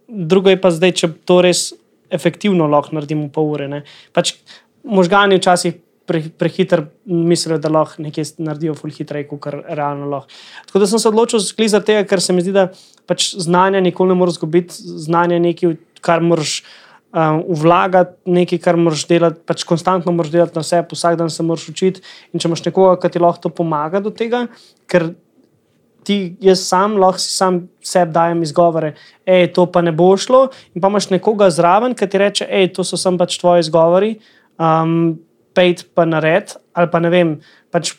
[0.09, 1.73] drugo je pa zdaj, če to res
[2.15, 3.69] efektivno lahko naredim v pol ure.
[3.71, 3.83] Ne.
[4.15, 4.37] Pač
[4.85, 10.33] možgani včasih pre, prehiter mislijo, da lahko nekaj naredijo ful hitreje, kot realno lahko.
[10.69, 12.69] Tako da sem se odločil skli za tega, ker se mi zdi, da
[13.09, 14.75] pač znanja nikoli ne moreš izgubiti,
[15.07, 16.63] znanje je nekaj, kar moraš.
[17.15, 21.45] Um, vlagati nekaj, kar moraš delati, pač konstantno moraš delati na sebi, vsak dan se
[21.47, 22.03] moraš učiti.
[22.35, 24.41] In če imaš nekoga, ki ti lahko pomaga do tega,
[24.91, 25.13] ker
[26.05, 28.95] ti, jaz sam lahko sam sebi dajem izgovore,
[29.29, 30.47] hej, to pa ne bo šlo.
[30.75, 34.15] In pa imaš nekoga zraven, ki ti reče, hej, to so sem pač tvoji izgovori,
[34.61, 35.15] um,
[35.55, 37.37] pejt pa nared, ali pa ne vem,
[37.75, 37.95] pač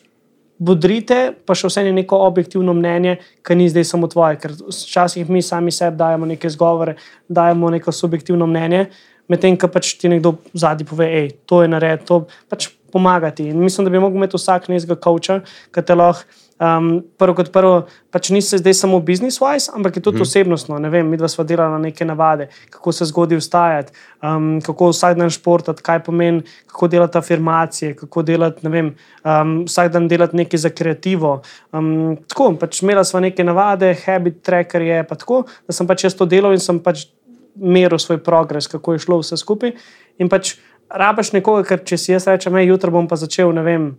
[0.58, 5.42] bodrite, pa še vse neko objektivno mnenje, ki ni zdaj samo tvoje, ker včasih mi
[5.44, 6.96] sami sebi dajemo neke zgovore,
[7.28, 8.86] dajemo neko subjektivno mnenje,
[9.28, 13.50] medtem ko pač ti nekdo zadnji pove, hej, to je nared, to pač pomagati.
[13.50, 15.40] In mislim, da bi lahko imel vsak nekega coacha,
[15.74, 16.42] ki te lahko.
[16.56, 20.24] Um, prvo kot prvo, pač nisi zdaj samo business-wise, ampak je tudi mm.
[20.24, 20.78] osebnostno.
[20.80, 23.92] Ne vem, mi dva sva delala neke navade, kako se zgodi vstajati,
[24.24, 28.88] um, kako vsak dan športati, kaj pomeni, kako delati afirmacije, kako delati, ne vem,
[29.20, 31.34] um, vsak dan delati nekaj za kreativo.
[31.76, 36.08] Um, tako, pač imela sva neke navade, habit tracker je pa tako, da sem pač
[36.08, 37.04] jaz to delal in sem pač
[37.52, 39.76] meril svoj progres, kako je šlo vse skupaj.
[40.16, 40.56] In pač
[40.88, 43.90] rabaš nekoga, ker če si jaz rečem, jutro bom pa začel, ne vem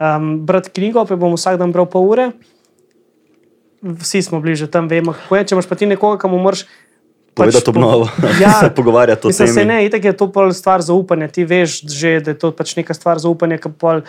[0.00, 2.30] um, brati knjigo, pa bom vsak dan bral pol ure.
[3.82, 5.46] Vsi smo bliže tam, vemo, kako je.
[5.46, 6.64] Če imaš pa ti nekoga, kam moraš.
[7.36, 8.08] Povedati pač, obnovo,
[8.42, 9.52] ja, se pogovarjati o tem.
[9.52, 11.28] Se ne, itak je to pol stvar zaupanja.
[11.28, 14.00] Ti veš, že, da je to pač neka stvar zaupanja, ki pol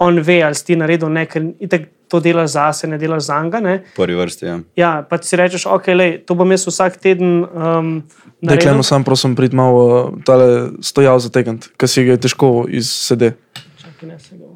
[0.00, 3.78] on ve, ali si ti naredil nekaj, itak to delaš zase, ne delaš za njega.
[3.96, 4.56] Prvi vrsti, ja.
[4.76, 7.44] Ja, pa si rečeš, ok, lej, to bom jaz vsak teden.
[7.44, 7.92] Um,
[8.40, 12.24] Dekle, no, sam prosim, prid malo uh, tale stojal za tegant, ker si ga je
[12.24, 13.34] težko izsede.
[13.76, 14.49] Čakaj, ne se ga.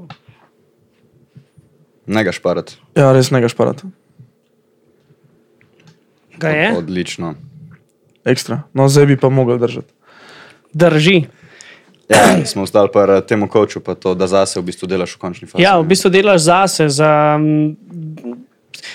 [2.06, 2.76] Ne ga šparati.
[2.96, 3.88] Ja, res ne ga šparati.
[6.38, 6.68] Ga je?
[6.76, 7.34] Odlično.
[8.24, 8.62] Ekstra.
[8.74, 9.92] No, zdaj bi pa mogel držati.
[10.72, 11.24] Drži.
[12.08, 15.48] Ja, smo ostali pa temu koču, pa to, da zase v bistvu delaš v končni
[15.48, 15.62] fazi.
[15.62, 16.88] Ja, v bistvu delaš zase.
[16.92, 17.10] Za,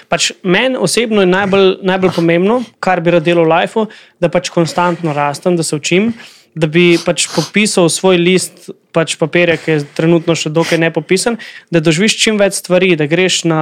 [0.10, 3.88] pač meni osebno je najbolj, najbolj pomembno, kar bi rad delal v lifeu,
[4.22, 6.14] da pač konstantno rastem, da se učim,
[6.53, 11.38] da bi pač popisal svoj list pač papirja, ki je trenutno še dokaj ne popisan,
[11.70, 13.62] da doživiš čim več stvari, da greš na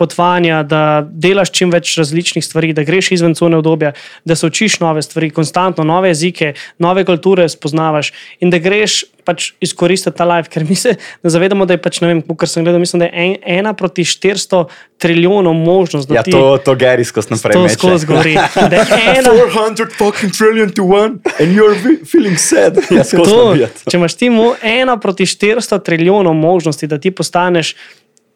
[0.00, 3.94] potovanja, da delaš čim več različnih stvari, da greš izven cone obdobja,
[4.24, 9.52] da se učiš nove stvari, konstantno nove jezike, nove kulture spoznavaš in da greš pač
[9.62, 12.80] izkoristiti ta life, ker mi se zavedamo, da je pač, ne vem, kar sem gledal,
[12.82, 14.64] mislim, da je en, ena proti 400
[15.00, 16.10] trilijonov možnost.
[16.12, 17.56] Ja, to, to Gary skozi naprej.
[17.56, 18.34] To skozi govori.
[18.56, 18.86] Da je
[19.18, 19.32] ena.
[19.32, 22.80] 400 fucking trillion to one and you're feeling sad.
[22.90, 23.56] Ja, to,
[23.88, 27.74] če imaš ti mo ena proti 400 trilijonov možnosti, da ti postaneš,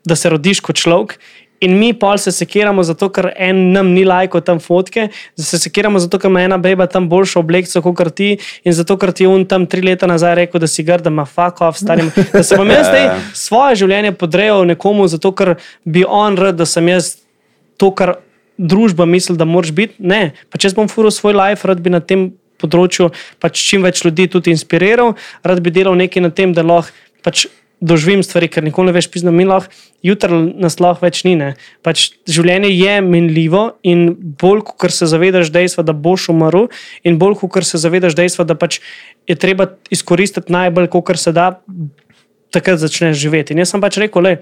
[0.05, 1.18] da se rodiš kot človek.
[1.61, 5.07] In mi pa se sekiramo zato, ker en nam ni lajko tam fotke,
[5.37, 8.97] da se sekiramo zato, ker ima ena beba tam boljšo obleko kot ti in zato,
[9.01, 11.62] ker ti je on tam tri leta nazaj rekel, da si grd, da ima fuck
[11.64, 12.11] off, starim.
[12.33, 13.09] Da se bom jaz zdaj
[13.47, 15.55] svoje življenje podrejal nekomu zato, ker
[15.85, 17.14] bi on rad, da sem jaz
[17.81, 18.16] to, kar
[18.59, 19.95] družba misli, da moraš biti.
[19.99, 22.33] Ne, pa če bom furil svoj life, rad bi na tem
[22.65, 23.11] področju
[23.43, 26.93] pač čim več ljudi tudi inspiriral, rad bi delal nekaj na tem, da lahko
[27.25, 27.47] pač
[27.85, 29.73] doživim stvari, ker nikoli ne veš, pisno mi lahko,
[30.05, 31.35] jutri nas lahko več ni.
[31.85, 34.07] Pač življenje je minljivo in
[34.41, 36.69] bolj, ko se zavedaš dejstva, da boš umrl,
[37.05, 38.81] in bolj, ko se zavedaš dejstva, da pač
[39.29, 41.51] je treba izkoristiti najbolj, kar se da,
[42.55, 43.53] takrat začneš živeti.
[43.53, 44.39] In jaz sem pač rekel, da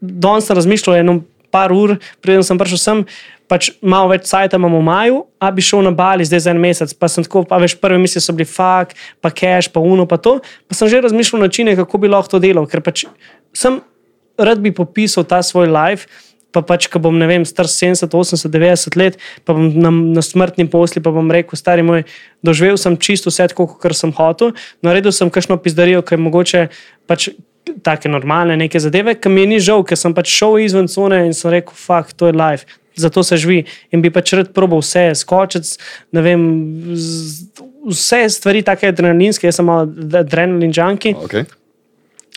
[0.00, 3.04] danes sem razmišljal eno par ur, preden sem prišel sem
[3.50, 6.60] pač malo več sajta imamo v maju, a bi šel na Bali zdaj za en
[6.62, 6.92] mesec.
[6.98, 10.18] Pa sem tako, pa veš, prve misli so bili fak, pa cash, pa uno, pa
[10.18, 10.38] to.
[10.66, 13.06] Pa sem že razmišljal načine, kako bi lahko to delal, ker pač
[13.56, 13.80] sem
[14.36, 16.10] rad bi popisal ta svoj life.
[16.54, 20.22] Pa pač, ko bom, ne vem, star 70, 80, 90 let, pa bom na, na
[20.24, 22.06] smrtni posli, pa bom rekel, stari moj,
[22.40, 26.62] doživel sem čisto vse, kot sem hotel, naredil sem kakšno pizdarijo, ki je mogoče
[27.04, 27.28] pač
[27.84, 31.36] take normalne neke zadeve, ki mi ni žal, ker sem pač šel izven cone in
[31.36, 32.64] sem rekel, fuck, to je life
[32.96, 33.64] zato se živi.
[33.92, 35.76] In bi pač rad probo vse, skočiti,
[36.16, 36.48] ne vem,
[37.86, 41.14] vse stvari, tako adrenalinske, jaz sem adrenalin junkie.
[41.26, 41.46] Okay.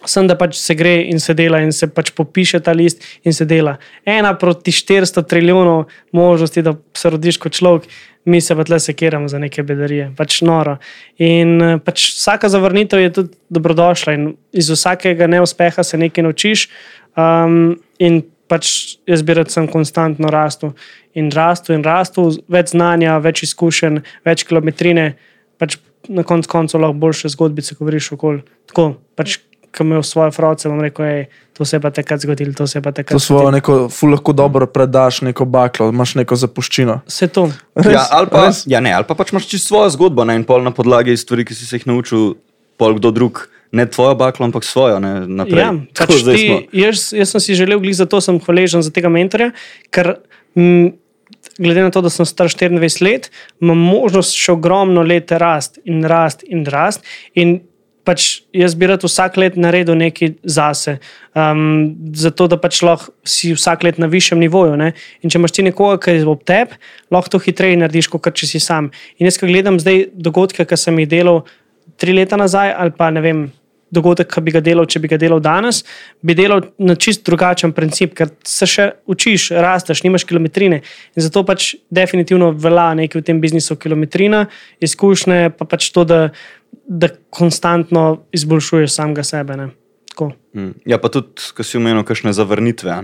[0.08, 3.36] Sem da pač se gre in se dela, in se pač popiše ta list, in
[3.36, 3.76] se dela.
[4.08, 7.90] Ena proti 400 trilijonov možnosti, da se rodiš kot človek,
[8.30, 10.78] mi se pa tle sekiramo za neke bedarije, pač noro.
[11.20, 16.68] In pač vsaka zavrnitev je tudi dobrodošla, in iz vsakega neuspeha se nekaj naučiš.
[17.18, 20.74] Um, in pač jaz bi rad sem konstantno rastel
[21.18, 25.14] in rastel in rastel, več znanja, več izkušenj, več kilometrine,
[25.62, 25.78] pač
[26.10, 28.42] na koncu koncev lahko boljše zgodbice, ko greš okoli.
[28.70, 29.40] Tako, pač,
[29.70, 32.80] ki v svoje froce, vam rekel, hej, to se je pa takrat zgodilo, to se
[32.80, 33.14] je pa takrat.
[33.14, 37.02] To svojo neko, ful lahko dobro predaš, neko baklo, imaš neko zapuščino.
[37.06, 37.50] Se to.
[37.78, 40.48] Res, ja, ali pa, ja, ne, ali pa pač imaš čisto svojo zgodbo ne, in
[40.48, 42.34] pol na podlagi stvari, ki si se jih naučil,
[42.82, 45.00] pol kdo drug ne tvojo baklo, ampak svojo.
[45.00, 45.14] Ne,
[45.54, 49.12] ja, pač ti, jaz, jaz sem si želel, glede za to sem hvaležen za tega
[49.14, 49.52] mentorja,
[49.94, 50.16] ker
[50.58, 50.96] m,
[51.60, 53.30] glede na to, da sem star 24 let,
[53.62, 57.06] imam možnost še ogromno let rast in rast in rast.
[57.38, 57.60] In
[58.08, 60.98] pač jaz bi rad vsak let naredil nekaj zase,
[61.38, 64.80] um, zato da pač lahko si vsak let na višjem nivoju.
[64.80, 64.94] Ne?
[65.22, 66.80] In če imaš ti nekoga, ki je ob tebi,
[67.14, 68.90] lahko to hitreje narediš, kot če si sam.
[69.20, 71.44] In jaz, ko gledam zdaj dogodke, ki sem jih delal
[72.00, 73.48] tri leta nazaj, ali pa ne vem
[73.92, 75.82] dogodek, ki bi ga delal, če bi ga delal danes,
[76.22, 80.82] bi delal na čist drugačen princip, ker se še učiš, rasteš, nimaš kilometrine.
[81.16, 84.46] In zato pač definitivno velja nekaj v tem biznisu kilometrina,
[84.86, 86.22] izkušnje, pa pač to, da,
[86.86, 89.58] da konstantno izboljšuješ samega sebe.
[89.60, 89.70] Ne.
[90.12, 90.32] Tako.
[90.54, 90.76] Mm.
[90.90, 92.96] Ja, pa tudi, ko si omenil, kakšne zavrnitve.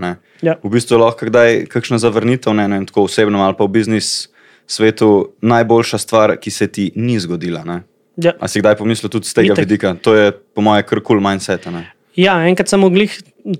[0.44, 0.56] Ja.
[0.62, 4.28] V bistvu lahko kdaj kakšna zavrnitev, ne, ne vem, tako osebno ali pa v biznis
[4.66, 7.62] svetu, najboljša stvar, ki se ti ni zgodila.
[7.64, 7.82] Ne.
[8.16, 8.32] Ja.
[8.40, 9.64] A si kdaj pomislil tudi z tega Itak.
[9.64, 9.92] vidika?
[10.00, 11.68] To je, po mojem, kar kul cool mindset.
[11.72, 11.84] Ne.
[12.16, 13.10] Ja, enkrat sem mogel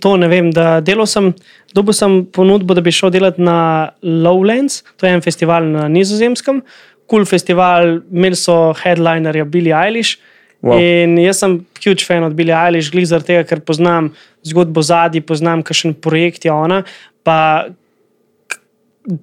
[0.01, 1.29] to, ne vem, da delal sem,
[1.77, 6.63] dobil sem ponudbo, da bi šel delati na Lowlands, to je en festival na Nizozemskem,
[7.07, 10.17] kul cool festival, imeli so headlinerja Billy Eilish.
[10.65, 10.81] Wow.
[10.81, 14.09] In jaz sem huge fan od Billy Eilish, glih zaradi tega, ker poznam
[14.47, 16.81] zgodbo zadnji, poznam, kakšen projekt je ona.
[17.23, 17.69] Pa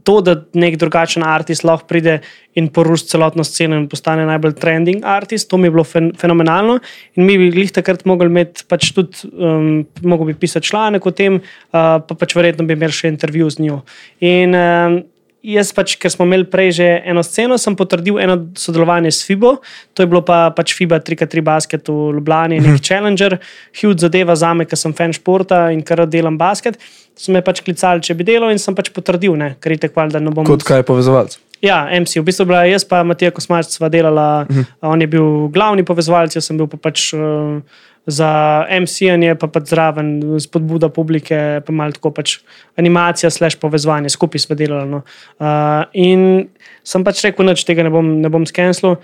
[0.04, 2.20] to, da nek drugačen artist lahko pride
[2.60, 6.80] in poruši celotno sceno in postane najbolj trending artist, to mi je bilo fen fenomenalno.
[7.18, 11.12] In mi bi jih takrat mogli imeti, pač tudi, um, mogel bi pisati članek o
[11.12, 13.82] tem, uh, pa pač verjetno bi imeli še intervju z njo.
[14.22, 15.02] In um,
[15.44, 19.58] jaz, pač, ker smo imeli prej že eno sceno, sem potrdil eno sodelovanje s FIBO,
[19.94, 23.38] to je bilo pa pač FIBA 3x3 basket v Ljubljani, nek challenger,
[23.76, 26.80] huge zadeva za me, ker sem fan športa in ker delam basket.
[27.14, 30.08] So me pač klicali, če bi delal, in sem pač potrdil, ne, ker je tako,
[30.10, 30.48] da ne bom.
[30.48, 31.38] Kot kaj povezovalec.
[31.64, 34.66] Ja, MC, v bistvu bila jaz pa Matija Kosmač sva delala, uh -huh.
[34.82, 37.62] on je bil glavni povezovalec, jaz sem bil pa pač uh,
[38.06, 38.30] za
[38.68, 42.38] MC-anje, pa pač zraven spodbuda publike, pa malo tako pač
[42.80, 44.86] animacija, slash povezovanje, skupaj sva delala.
[44.90, 45.04] No.
[45.40, 46.50] Uh, in
[46.84, 48.98] sem pač rekel, da tega ne bom, bom skenslil.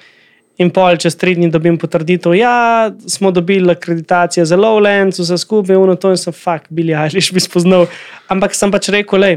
[0.59, 2.55] In pol čez tri dni dobim potrditev, da ja,
[3.07, 7.39] smo dobili akreditacijo za Lowlands, vse skupaj, in to in sem fakt, bili ališ bi
[7.39, 7.87] spoznal.
[8.27, 9.31] Ampak sem pač rekel, le,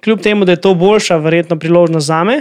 [0.00, 2.40] kljub temu, da je to boljša, verjetno priložnost za me,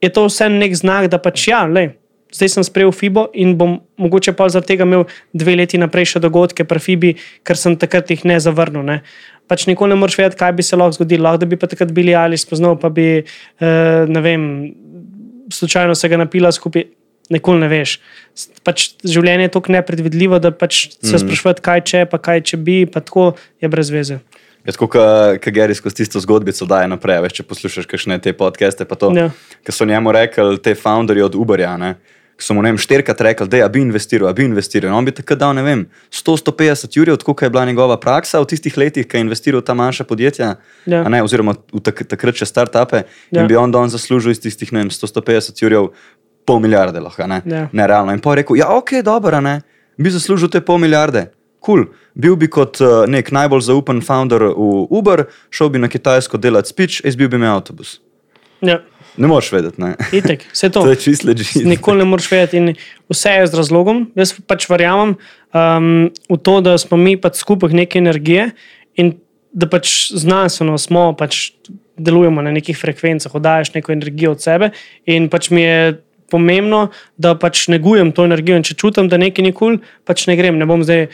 [0.00, 1.92] je to vse nek znak, da pač ja, lej,
[2.34, 6.22] zdaj sem sprejel FIBO in bom mogoče pa zaradi tega imel dve leti naprej še
[6.22, 7.14] dogodke pri FIBI,
[7.46, 8.86] ker sem takrat jih ne zavrnil.
[8.86, 9.00] Ne.
[9.50, 11.26] Pač nikoli ne moreš vedeti, kaj bi se lahko zgodilo.
[11.26, 14.74] Lahko bi pa takrat bili ali spoznal, pa bi, eh, ne vem,
[15.52, 16.86] slučajno se ga napila skupaj.
[17.30, 18.00] Nikoli ne veš.
[18.66, 21.20] Pač življenje je tako nepredvidljivo, da pač se mm.
[21.22, 24.16] sprašuješ, kaj če, pa kaj če bi, pa tako je brez veze.
[24.66, 27.20] Je tako, kot Gary skozi tisto zgodbico daje naprej.
[27.24, 29.30] Veš, če poslušaš kakšne te podcaste, pa to, Ja.
[29.64, 31.94] ki so njemu rekli, te founderji od Uberja, ne,
[32.40, 34.88] ki so mu vem, štirikrat rekli, da bi investiral, a bi investiral.
[34.88, 38.48] In on bi takrat dal, ne vem, 100-150 jurjev, tako je bila njegova praksa v
[38.48, 40.54] tistih letih, ki je investiral ta manjša podjetja,
[40.88, 41.02] Ja.
[41.08, 43.42] ne, oziroma v tak, takrat še start-upe, Ja.
[43.42, 45.90] in bi on, da on zaslužil iz tistih, ne vem, 100-150 jurjev,
[46.48, 47.68] pol milijarde lahko, ne, Ja.
[47.72, 48.12] nerealno.
[48.12, 49.60] In pa je rekel, ja, ok, dobro, ne,
[49.98, 51.28] bi zaslužil te pol milijarde.
[51.60, 51.84] Cool.
[52.16, 56.72] Bil bi kot uh, nek najbolj zaupen founder v Uber, šel bi na Kitajsko delati
[56.72, 57.98] speech, izbil bi mi avtobus.
[58.64, 58.80] Ja,
[59.16, 59.94] Ne moreš vedeti, ne.
[60.12, 60.82] itek, vse to.
[60.86, 61.64] To je čist ležite.
[61.66, 62.74] Nikoli ne moreš vedeti, in
[63.10, 64.04] vse je z razlogom.
[64.18, 68.50] Jaz pač verjamem um, v to, da smo mi pač skupaj neke energije
[69.00, 69.16] in
[69.50, 71.50] da pač znanstveno smo, pač
[72.00, 74.70] delujemo na nekih frekvencah, oddajaš neko energijo od sebe.
[75.10, 75.98] In pač mi je
[76.30, 76.86] pomembno,
[77.20, 78.58] da pač negujem to energijo.
[78.58, 80.58] In če čutim, da nekaj ni kul, cool, pač ne grem.
[80.60, 81.08] Ne bom zdaj,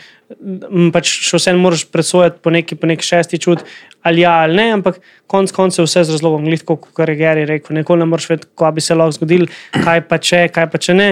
[0.95, 3.63] pač še vse moraš presojati po neki, po neki šesti čut,
[4.07, 4.99] ali ja ali ne, ampak
[5.31, 6.47] konec koncev vse z razlogom.
[6.47, 10.03] Glitko, kot je Gary rekel, nikoli ne moreš vedeti, kaj bi se lahko zgodilo, kaj
[10.09, 11.09] pa če, kaj pa če ne.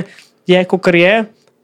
[0.50, 1.16] Je, kot je,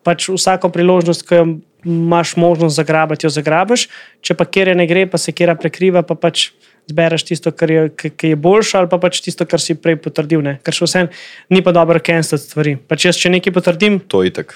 [0.07, 1.45] pač vsako priložnost, ki jo
[1.85, 3.87] imaš možnost zagrabiti, jo zagrabiš,
[4.21, 6.51] če pa kjer ne gre, pa se kjer prekriva, pa pač
[6.89, 10.41] zbereš tisto, kar je, ki- je boljše, ali pa pač tisto, kar si prej potrdil.
[10.41, 10.59] Ne?
[10.63, 11.09] Ker še vsem
[11.49, 12.75] ni pa dobro cancel stvari.
[12.77, 14.53] Pač jaz, če nekaj potrdim, To je tako.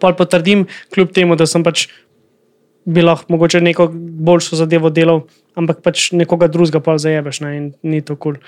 [0.00, 1.88] pol potrdim, kljub temu, da sem pač
[2.86, 5.24] bi lahko mogoče neko boljšo zadevo delal,
[5.56, 7.56] ampak pač nekoga drugega pa zajebeš ne?
[7.56, 8.34] in ni to kul.
[8.34, 8.42] Cool.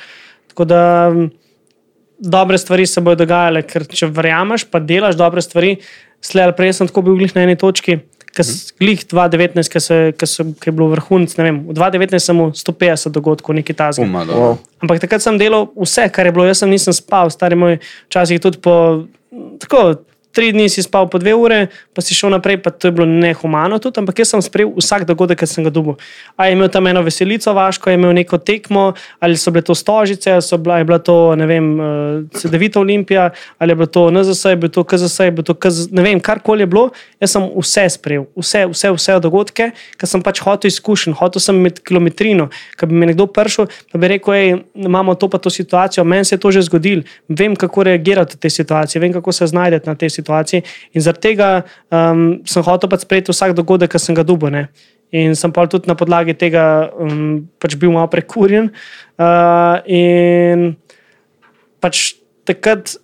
[0.48, 0.80] Tako da
[2.18, 5.76] dobre stvari se bodo dogajale, ker če verjameš, pa delaš dobre stvari,
[6.24, 7.98] slej ali prej sem tako bil glih na eni točki.
[8.74, 12.36] Glih 2019, ki se- ki so- ki je bilo vrhunec, ne vem, v 2019 sem
[12.36, 14.02] imel 150 dogodkov, nekaj tasga.
[14.02, 14.34] Uma, Wow.
[14.34, 14.58] wow.
[14.78, 16.44] Ampak takrat sem delal vse, kar je bilo.
[16.44, 17.78] Jaz sem nisem spal, stari moj,
[18.08, 19.06] včasih tudi po
[19.58, 19.96] tako.
[20.36, 21.58] Tri dni si spal po dve ure,
[21.96, 25.06] pa si šel naprej, pa to je bilo nehumano tudi, ampak jaz sem sprejel vsak
[25.08, 25.96] dogodek, ki sem ga dobil.
[26.36, 29.72] A je imel tam eno veselico, vaško, je imel neko tekmo, ali so bile to
[29.72, 31.86] stožice, ali so bila, je bila to, ne vem, uh,
[32.36, 35.88] CD-vita Olimpija, ali je bilo to NZS, je bilo to KZS, je bilo to KZ,
[35.96, 36.90] ne vem, karkoli je bilo.
[37.20, 41.56] Jaz sem vse sprejel, vse, vse, vse dogodke, ker sem pač hotel izkušen, hotel sem
[41.56, 42.50] imeti kilometrino.
[42.76, 44.52] Ker bi me nekdo prišel, pa bi rekel, ej,
[44.84, 48.44] imamo to pa to situacijo, meni se je to že zgodilo, vem, kako reagirati v
[48.44, 50.66] tej situaciji, vem, kako se znajdete na tej situaciji.
[50.92, 51.48] In zaradi tega
[51.94, 54.50] um, sem hotel pač sprejeti vsak dogodek, ki sem ga dubo.
[54.50, 54.66] Ne?
[55.14, 58.72] In sem pa tudi na podlagi tega um, pač bil malo prekurjen.
[59.14, 60.74] Uh, in
[61.78, 62.96] pač takrat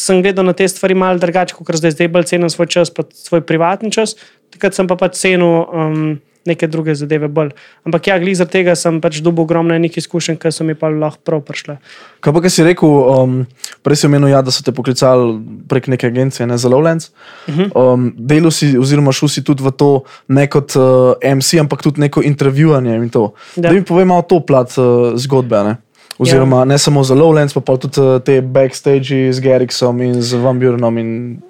[0.00, 3.04] sem gledal na te stvari malo drugače, kot zdaj, zdaj bolj cenim svoj čas, pa
[3.04, 4.16] svoj privatni čas.
[4.54, 6.16] Takrat sem pa pač cenil um,
[6.46, 7.50] neke druge zadeve bolj.
[7.84, 11.20] Ampak ja, glede tega sem pač dobil ogromno nekih izkušenj, ki so mi pa lahko
[11.26, 11.76] prav prišle.
[12.24, 13.36] Kaj pa, kaj si rekel, um,
[13.84, 15.36] prej si omenil, ja, da so te poklicali
[15.68, 17.10] prek neke agencije, ne za Lowlands.
[17.46, 17.68] Uh -huh.
[17.74, 22.00] um, Delo si, oziroma šel si tudi v to ne kot uh, MC, ampak tudi
[22.00, 23.32] neko intervjuvanje in to.
[23.56, 25.64] Da, da mi povej malo to plat uh, zgodbe.
[25.64, 25.76] Ne?
[26.18, 26.64] Oziroma, ja.
[26.64, 30.58] ne samo za Lowlands, pa, pa tudi uh, te backstage z Geriksom in z Van
[30.58, 31.40] Burenom in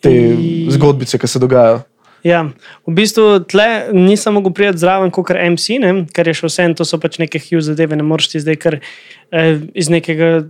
[0.00, 0.36] te
[0.68, 1.82] zgodbice, ki se dogajajo.
[2.22, 2.44] Ja,
[2.86, 5.92] v bistvu tle nisem mogel priti zraven kot MC, ne?
[6.14, 8.58] ker je še vse en, to so pač neke huje zadeve, ne moreš ti zdaj
[8.62, 10.44] kar eh, iz nekega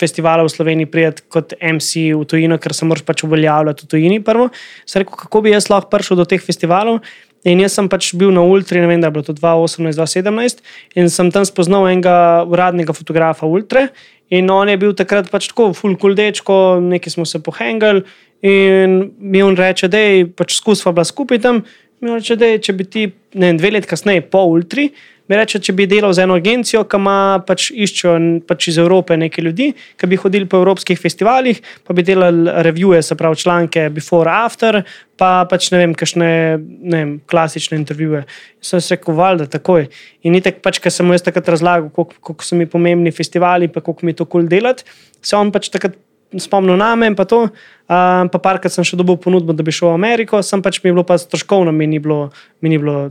[0.00, 4.22] festivala v Sloveniji priti kot MC v tujino, ker se moraš pač uveljavljati v tujini
[4.24, 4.48] prvo.
[4.88, 7.02] Sem rekel, kako bi jaz lahko prišel do teh festivalov.
[7.48, 10.60] In jaz sem pač bil na Ultra, ne vem, da je bilo to 2018-2017,
[11.00, 13.86] in sem tam spoznal enega uradnega fotografa Ultra.
[14.30, 18.04] In on je bil takrat pač tako, full cool dečko, nekaj smo se pohengali.
[18.42, 21.62] In mi on reče, da je pač skusva bila skupaj tam.
[22.00, 24.86] Mi reče, da je, če bi ti ne, dve leti kasneje, po Ultri,
[25.30, 27.16] mi reče, če bi delal za eno agencijo, ki ima
[27.46, 28.14] pač iščejo
[28.48, 29.68] pač iz Evrope nekaj ljudi,
[30.00, 34.80] ki bi hodili po evropskih festivalih, pa bi delali revije, se pravi članke before, after,
[35.20, 38.24] pa pač ne vem, kakšne ne vem, klasične intervjuje.
[38.64, 39.86] Sem se rekel, valjda, takoj.
[40.24, 43.68] In ni tako, pač, ker sem mu jaz takrat razlagal, koliko so mi pomembni festivali,
[43.70, 44.88] pa koliko mi to kul cool delati.
[45.22, 46.00] Se on pač takrat
[46.38, 47.48] spomnil na me in pa to.
[47.90, 50.92] Um, pa parkrat sem še dobil ponudbo, da bi šel v Ameriko, sem pač mi
[50.92, 52.28] bilo pa stroškovno, mi ni bilo,
[52.62, 53.10] mi ni bilo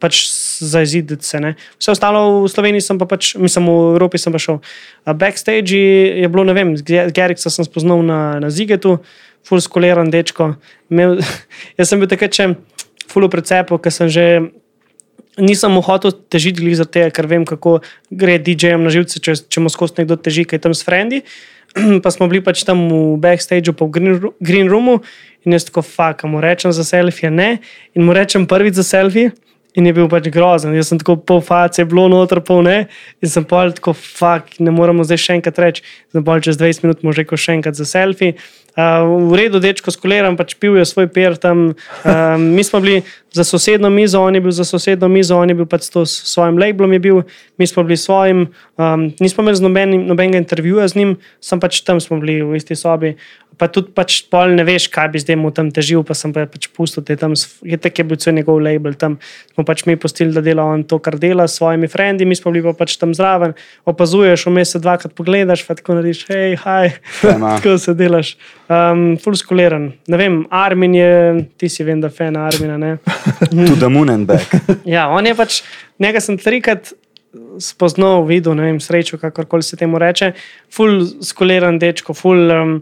[0.00, 0.28] pač
[0.60, 1.40] za iziditi se.
[1.40, 1.54] Ne.
[1.80, 4.60] Vse ostalo v Sloveniji sem pa pač, mislim v Evropi sem pa šel.
[5.08, 6.76] Backstage je bilo, ne vem,
[7.14, 8.98] Geriksa sem spoznal na, na Zigetu,
[9.46, 10.54] full skoleran dečko.
[10.92, 11.18] Imel,
[11.80, 12.52] jaz sem bil takrat še
[13.08, 14.26] full precepo, ker sem že.
[15.38, 16.66] Nisem mu hotel težiti,
[17.14, 17.78] ker vem, kako
[18.10, 21.22] gre DJ-jem na živce, če, če mu skozi nekdo teži, kaj tam s frendi.
[22.04, 25.00] pa smo bili pač tam v backstageu, pa v green, green roomu,
[25.46, 27.58] in jaz tako fakam, rečem za selfie, ne,
[27.94, 29.30] in mu rečem prvič za selfie.
[29.76, 32.88] In je bil pač grozen, jaz sem tako pol face, bilo noter, pol ne.
[33.22, 35.84] In sem pa tako, fuk, ne moramo zdaj še enkrat reči.
[36.10, 38.32] Zdaj pa čez 20 minut mu rekel še enkrat za selfie.
[38.78, 41.74] Uh, v redu, dečko, skoleram, pač pil je svoj per tam.
[42.06, 43.02] Uh, mi smo bili
[43.34, 46.54] za sosedno mizo, on je bil za sosedno mizo, on je bil pač s svojim
[46.62, 47.24] labelom, bil,
[47.58, 48.46] mi smo bili svojim.
[48.78, 52.78] Um, nismo imeli noben, nobenega intervjuja z njim, sem pač tam smo bili v isti
[52.78, 53.16] sobi.
[53.58, 56.44] Pa tudi pač pol ne veš, kaj bi zdaj mu tam težil, pa sem pa
[56.46, 57.34] pač pustil te tam,
[57.66, 59.16] je tako je bil cel njegov label tam.
[59.54, 62.52] Smo pač mi postili, da dela on to, kar dela s svojimi frendi, mi smo
[62.54, 63.56] bili pa pač tam zraven,
[63.88, 66.92] opazuješ, vmes se dvakrat pogledaš, pa tako narediš, hej, haj,
[67.58, 68.36] tako se delaš.
[68.68, 69.90] Um, Fulskuliran.
[70.12, 71.10] Ne vem, Armin je,
[71.58, 72.78] ti si vem, da fan Armina.
[73.68, 74.54] To the moon and back.
[74.86, 75.62] ja, on je pač,
[75.98, 76.92] njega sem trikrat
[77.60, 80.32] spoznal, videl, ne vem, srečo, kakorkoli se temu reče.
[80.74, 82.46] Fulskuliran dečko, ful.
[82.54, 82.80] Um,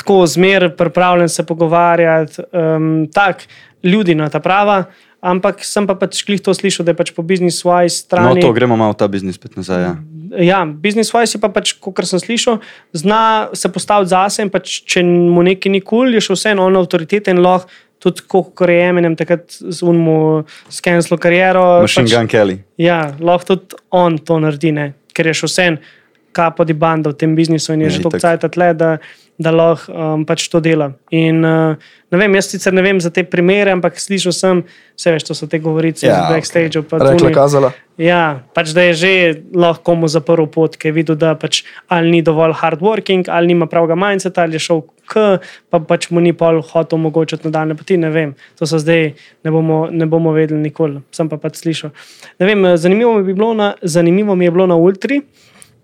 [0.00, 3.50] Tako zmer, pripravljen se pogovarjati, um, tako
[3.84, 4.84] ljudi na ta prava,
[5.20, 8.40] ampak sem pa pač klih to slišal, da je pač po biznis-wise strani.
[8.40, 9.84] No, to gremo malo v ta biznis spet nazaj.
[9.84, 9.94] Ja
[10.38, 12.60] ja, business wise je pa pač, kot sem slišal,
[12.96, 16.66] zna se postaviti zase in pač, če mu nekaj ni kul, cool, je še vseeno
[16.68, 17.70] on avtoriteten lahko
[18.00, 21.64] tudi, kot je Eminem, takrat z unmo skenilo kariero.
[21.84, 22.60] Machine pač, Gun Kelly.
[22.80, 24.92] Ja, lahko tudi on to naredi, ne?
[25.10, 25.96] ker je še vseeno
[26.32, 28.98] kapo di banda v tem biznisu in je, je že toliko cajt tle, da
[29.40, 30.90] da lahko um, pač to dela.
[31.16, 31.80] In, uh,
[32.12, 34.60] vem, jaz sicer ne vem za te primere, ampak slišal sem,
[34.98, 36.82] vse veš, to so te govorice ja, iz backstage.
[36.82, 37.00] Okay.
[37.06, 37.70] Rekla, kazala.
[38.00, 39.12] Ja, pač da je že
[39.56, 43.68] lahko komu zaprl pot, ker je videl, da pač ali ni dovolj hardworking, ali nima
[43.70, 45.40] pravega mindset, ali je šel k,
[45.72, 47.96] pa pač mu ni pol hotel omogočiti nadaljne poti.
[48.00, 51.96] Ne vem, to so zdaj, ne bomo, ne bomo vedeli nikoli, sem pa pač slišal.
[52.44, 55.22] Vem, zanimivo, mi na, zanimivo mi je bilo na Ultri,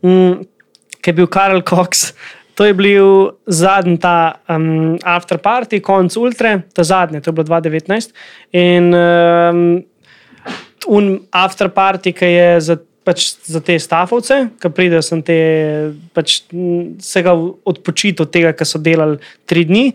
[0.02, 0.42] mm,
[1.00, 2.10] ker je bil Karl Cox.
[2.56, 7.44] To je bil zadnji ta um, after party, konc ultra, ta zadnji, to je bilo
[7.44, 8.16] 2019.
[8.56, 9.84] In um,
[11.30, 15.36] after party, ki je za, pač, za te stafovce, ki pridejo sem te,
[16.16, 16.40] pač,
[17.04, 19.90] se ga odpočiti od tega, kar so delali tri dni.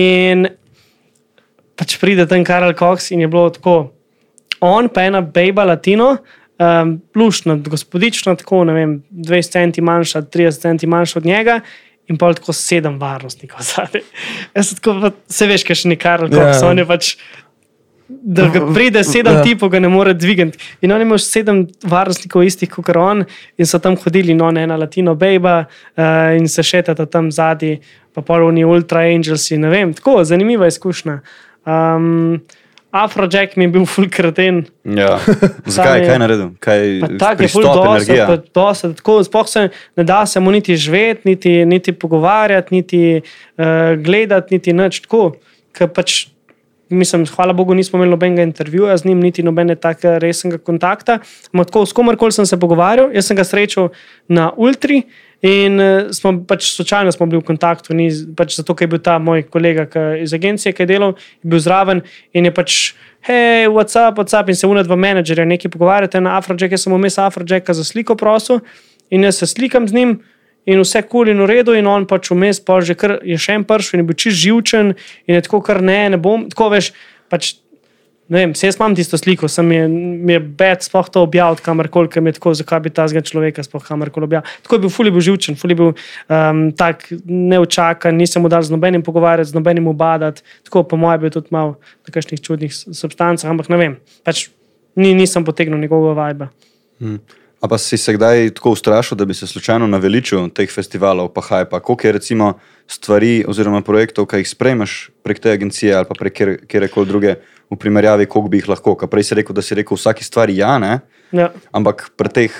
[0.00, 0.48] In
[1.78, 3.92] pač pride ten Karl Cox in je bilo tako,
[4.64, 6.16] on pa ena bejba latino.
[6.58, 11.60] Um, Plušna, gospodična, tako ne vem, 20 centi manjša, 30 centi manjša od njega,
[12.08, 14.02] in pa tako sedem varnostnikov zadaj.
[15.28, 16.56] Se veš, kaj še ni kar, kako yeah.
[16.58, 17.14] so oni pač.
[18.08, 18.46] Da
[18.76, 19.36] pride sedem.
[19.36, 19.44] Ja.
[19.44, 20.58] tipov, ga ne more dvigati.
[20.80, 23.26] In oni imajo sedem varnostnikov, istih kot on,
[23.60, 27.76] in so tam hodili, no, ena latino, bejba, uh, in se šetata tam zadaj,
[28.16, 29.50] pa polni ultra angels.
[29.60, 31.20] Ne vem, tako zanimiva izkušnja.
[31.68, 32.40] Um,
[32.90, 34.62] Afrojack mi je bil full kreten.
[34.84, 35.18] Ja.
[35.76, 36.48] Zakaj, kaj je naredil?
[36.60, 36.86] Kaj,
[37.20, 37.68] Tak je full
[38.54, 43.64] dosa, sploh se ne da se mu niti živeti, niti, niti pogovarjati, niti uh,
[44.00, 45.34] gledati, niti nič tako.
[45.76, 46.30] Ker Pač,
[46.88, 51.18] mislim, hvala Bogu, nismo imeli nobenega intervjuja z njim, niti nobene tako resnega kontakta.
[51.52, 53.92] Ampak tako, s komerkoli sem se pogovarjal, jaz sem ga srečal
[54.28, 55.02] na Ultri.
[55.46, 59.02] In uh, smo pač slučajno smo bili v kontaktu, ni, pač zato ker je bil
[59.02, 61.14] ta moj kolega ki, iz agencije, ki je delal,
[61.44, 62.02] je bil zraven
[62.34, 62.78] in je pač,
[63.28, 66.88] hej, what's up, what's up, in se unaj dva menedžerja nekaj pogovarjate na Afrojack, jaz
[66.88, 68.64] sem vmes Afrojacka za sliko prosil
[69.14, 70.18] in jaz se slikam z njim.
[70.68, 73.38] In vse kul cool in v redu, in on pač vmes, pa že kar je
[73.40, 74.90] še en pršil in je bil čist živčen,
[75.24, 76.44] in je tako, kar ne, ne bom.
[76.50, 76.90] Tako veš,
[77.32, 77.54] pač,
[78.28, 82.10] ne vem, jaz imam tisto sliko, sem je, mi je bed sploh to objavil, kamorkoli,
[82.12, 84.52] ker mi je tako, zakaj bi ta zga človeka sploh kamorkoli objavil.
[84.66, 88.74] Tako je bil, fuli bil živčen, fuli bil um, tak neočakan, nisem mu dal z
[88.74, 93.48] nobenim pogovarjati, z nobenim ubadati, tako po mojem bil tudi mal na kakšnih čudnih substancah,
[93.48, 93.98] ampak ne vem,
[94.28, 94.48] pač
[94.98, 96.52] ni, nisem potegnil njegovega vajba.
[97.58, 101.42] A pa si se kdaj tako ustrašil, da bi se slučajno naveličil teh festivalov, pa
[101.42, 102.52] haj pa koliko je recimo
[102.86, 107.34] stvari oziroma projektov, ki jih sprejmeš prek te agencije ali pa prek kjer- kjerekoli druge
[107.70, 108.96] v primerjavi, koliko bi jih lahko.
[108.98, 111.00] Ker prej si rekel, da si rekel vsaki stvari ja, ne?
[111.28, 111.50] Ja.
[111.76, 112.54] ampak pri teh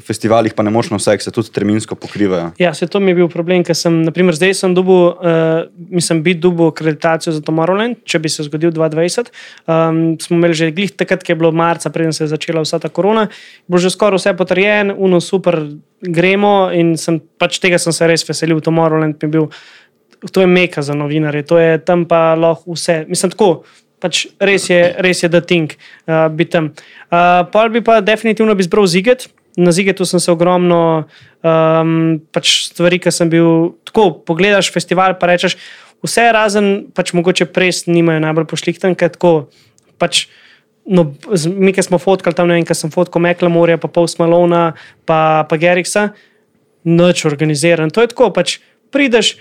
[0.00, 2.50] festivalih pa ne močno vse, se tudi terminsko pokrivajo.
[2.58, 6.22] Ja, se to mi je bil problem, ker sem, naprimer, zdaj sem dobil, uh, mislim,
[6.24, 9.30] biti dobil akreditacijo za Tomorrowland, če bi se zgodil 2020.
[9.66, 12.80] Um, smo imeli že glih takrat, ki je bilo marca, preden se je začela vsa
[12.80, 13.28] ta korona,
[13.68, 15.60] bilo že skoraj vse potrjeno, uno super,
[16.00, 18.62] gremo in sem, pač tega sem se res veselil.
[18.64, 19.50] Tomorrowland mi je bil,
[20.32, 23.04] to je meka za novinarje, to je tam pa lahko vse.
[23.08, 23.52] Mislim, tako.
[24.00, 26.70] Pač res je, res je, da think uh, biti tam.
[27.12, 29.28] Uh, pol bi pa definitivno bi zbral ziget.
[29.60, 30.80] Na zigetu sem se ogromno
[31.42, 34.10] um, pač stvari, ki sem bil tako.
[34.24, 35.58] Pogledaš festival, pa rečeš,
[36.06, 39.50] vse razen, pač mogoče pres nimajo najbolj pošlikten, ker tako.
[40.00, 40.28] Pač,
[40.90, 41.04] No,
[41.54, 44.72] mi, ki smo fotkali tam, ne vem, kaj sem fotkal Meklamorja, pa Post Malona,
[45.06, 46.08] pa, pa Geriksa,
[46.88, 47.92] noč organiziran.
[47.94, 48.56] To je tako, pač
[48.90, 49.36] prideš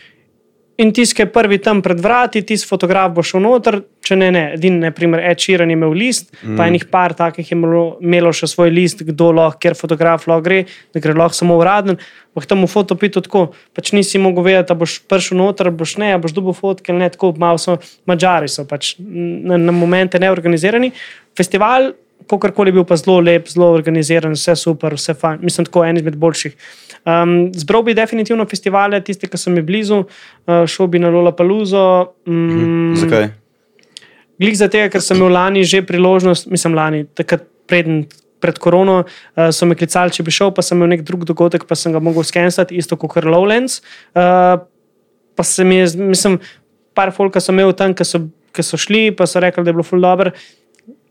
[0.80, 4.30] in tisti, ki je prvi tam pred vrati, tisti fotograf bo šel noter, če ne,
[4.34, 4.44] ne.
[4.56, 6.56] Edini, naprimer, Ed Sheeran je imel list, mm.
[6.58, 10.64] pa enih par takih je imelo, še svoj list, kdo lahko, ker fotograf lahko gre,
[10.96, 12.00] da gre lahko samo uraden.
[12.32, 16.14] Ampak tam v fotopitu tako, pač nisi mogel vedeti, da boš prišel noter, boš ne,
[16.22, 20.94] boš dobil fotke ne, tako malo so, mačari so pač na, na momente neorganizirani.
[21.38, 21.92] Festival,
[22.28, 26.18] kakorkoli bil pa zelo lep, zelo organiziran, vse super, vse fajn, mislim, tako en izmed
[26.20, 26.56] boljših.
[27.08, 31.32] Um, zbral bi definitivno festivale, tiste, ki so mi blizu, uh, šel bi na Lola
[31.36, 31.86] Paluzo.
[32.28, 33.30] Um, Zakaj?
[34.40, 38.08] Glik za tega, ker sem imel lani že priložnost, mislim, lani, takrat preden.
[38.40, 41.66] Pred korono uh, so me klicali, če bi šel, pa sem imel nek drug dogodek,
[41.68, 43.82] pa sem ga mogel skenirati, isto kot Lowlands.
[44.16, 44.62] Uh,
[45.36, 46.38] pa se mi je, mislim,
[46.96, 48.22] par folka sem imel tam, ki so,
[48.56, 50.32] ki so šli, pa so rekli, da je bilo ful dobro.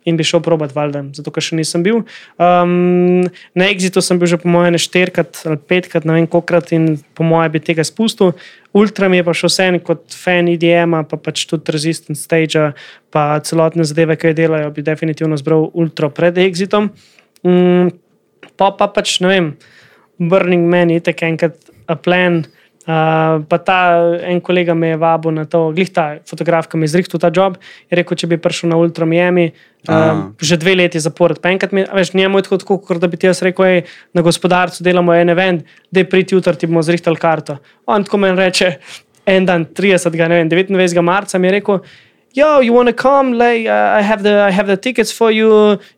[0.07, 1.99] In bi šel probat, valjda, zato ker še nisem bil.
[2.41, 3.27] Um,
[3.59, 7.27] na Exitu sem bil že, po mojem, štirikrat ali petkrat, ne vem kolikrat, in po
[7.27, 8.33] mojem bi tega spustil.
[8.79, 12.71] Ultra mi je pa še vse kot fan IDM-a, pa pač tudi Resistance Stage,
[13.13, 16.93] pa celotne zadeve, ki jih delajo, bi definitivno zbral Ultra pred Exitom.
[17.43, 17.91] Um,
[18.57, 19.51] pa, pa pač ne vem,
[20.19, 22.45] Burning Man je tako enkrat a plan.
[22.89, 26.87] Uh, pa ta en kolega me je vabil na to, glih ta fotograf, ki mi
[26.87, 27.59] je zrihtel ta job.
[27.93, 30.23] Je rekel, če bi prišel na Ultra Miami, uh, Ah.
[30.41, 31.37] že dve leti zapored.
[31.45, 33.83] Pa enkrat mi, veš, njemu je tako, tako kot da bi ti jaz rekel, ej,
[34.17, 37.59] na gospodarstvu delamo en event, da je priti jutri, ti bomo zrihtali karto.
[37.85, 38.79] On tako meni reče,
[39.27, 40.17] en dan, 30.
[40.29, 41.03] Ne vem, 29.
[41.05, 41.85] marca mi je rekel.
[42.39, 43.33] Yo, you want to come?
[43.33, 45.51] Like, uh, I have the I have the tickets for you.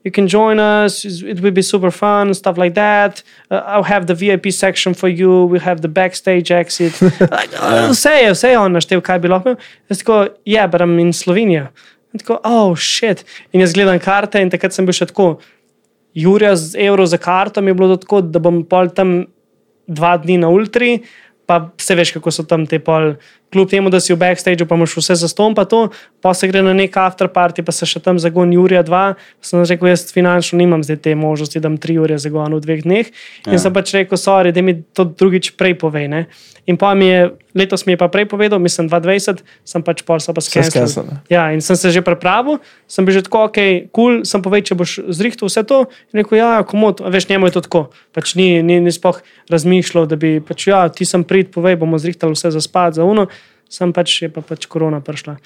[0.04, 1.04] You can join us.
[1.04, 3.22] It will be super fun, stuff like that.
[3.50, 5.44] Uh, I'll have the VIP section for you.
[5.50, 6.94] We'll have the backstage exit.
[7.92, 9.54] Vse je, vse je on naštel, kaj bi lahko.
[9.92, 11.66] Jaz tako, ja, yeah, but I'm in Slovenija.
[12.14, 13.24] In tako, oh, shit.
[13.52, 15.34] In jaz gledam karte in takrat sem bil še tako,
[16.16, 19.26] Jurija z evro za karto mi je bilo tako, da bom pol tam
[19.86, 21.02] dva dni na ultri,
[21.44, 23.12] pa se veš, kako so tam te pol.
[23.50, 25.88] Kljub temu, da si v backstageu, pa imaš vse zaston, pa to,
[26.22, 29.00] pa se gre na nek afterparty, pa se še tam zagon Jurija 2.
[29.42, 32.84] Sem rekel, jaz finančno nimam zdaj te možnosti, da imam tri ure zagon v dveh
[32.86, 33.10] dneh.
[33.48, 33.58] In Ja.
[33.58, 36.06] sem pač rekel, sorry, da mi to drugič prej povej.
[36.08, 36.26] Ne?
[36.70, 40.20] In pa mi je, letos mi je pa prej povedal, mislim 2020, sem pač pol
[40.22, 40.70] so pa skenil.
[41.26, 43.58] Ja, in sem se že pripravil, sem bil že tako, ok,
[43.90, 45.88] kul, cool, sem povedal, če boš zrihtel vse to.
[46.14, 47.82] In rekel, ja, komod, veš, njemu je to tako.
[48.14, 49.18] Pač ni, ni, ni sploh
[49.50, 53.08] razmišljal, da bi, pač, ja, ti sem prid, povej, bomo zrihtali vse za spat, za
[53.08, 53.26] uno.
[53.70, 55.36] Sem pač, je pa pač korona prišla.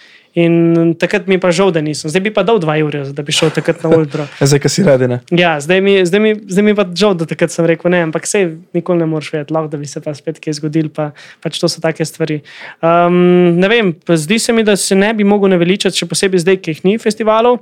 [0.40, 2.08] In takrat mi je pa žal, da nisem.
[2.08, 4.24] Zdaj bi pa dal dva ure, da bi šel takrat na ultra.
[4.40, 5.18] Ja, Zdaj, ki si redi, ne.
[5.28, 8.24] Ja, zdaj mi, zdaj, mi, zdaj mi pa žal, da takrat sem rekel ne, ampak
[8.24, 11.10] sej nikoli ne moreš vedeti, lahko da bi se pa spet kaj zgodil, pa
[11.44, 12.40] pač to so take stvari.
[12.80, 16.62] Um, ne vem, zdi se mi, da se ne bi mogel naveličati, še posebej zdaj,
[16.64, 17.60] ki jih ni festivalov.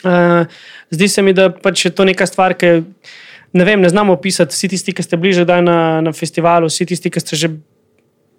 [0.00, 0.48] Uh,
[0.96, 2.80] zdi se mi, da pač je to neka stvar, ki
[3.52, 4.56] ne, vem, ne znamo opisati.
[4.56, 7.52] Vsi tisti, ki ste bliže na, na festivalu, vsi tisti, ki ste že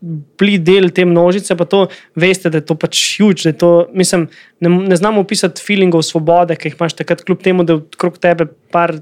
[0.01, 1.85] bili del te množice, pa to
[2.17, 3.53] veste, da je to pač huge.
[3.61, 4.27] To, mislim,
[4.59, 8.17] ne, ne znamo opisati feelingov svobode, ki jih imaš takrat, kljub temu, da je okrog
[8.21, 8.95] tebe par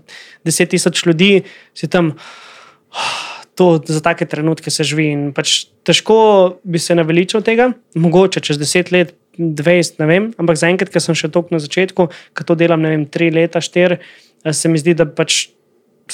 [0.45, 1.32] deset tisoč ljudi,
[1.74, 2.14] si tam.
[3.60, 5.10] To, za take trenutke se živi.
[5.36, 6.16] Pač težko
[6.64, 11.16] bi se naveličal tega, mogoče čez deset let, 20, ne vem, ampak zaenkrat, ker sem
[11.16, 14.80] še toliko na začetku, ki to delam, ne vem, tri leta, štiri, eh, se mi
[14.80, 15.50] zdi, da pač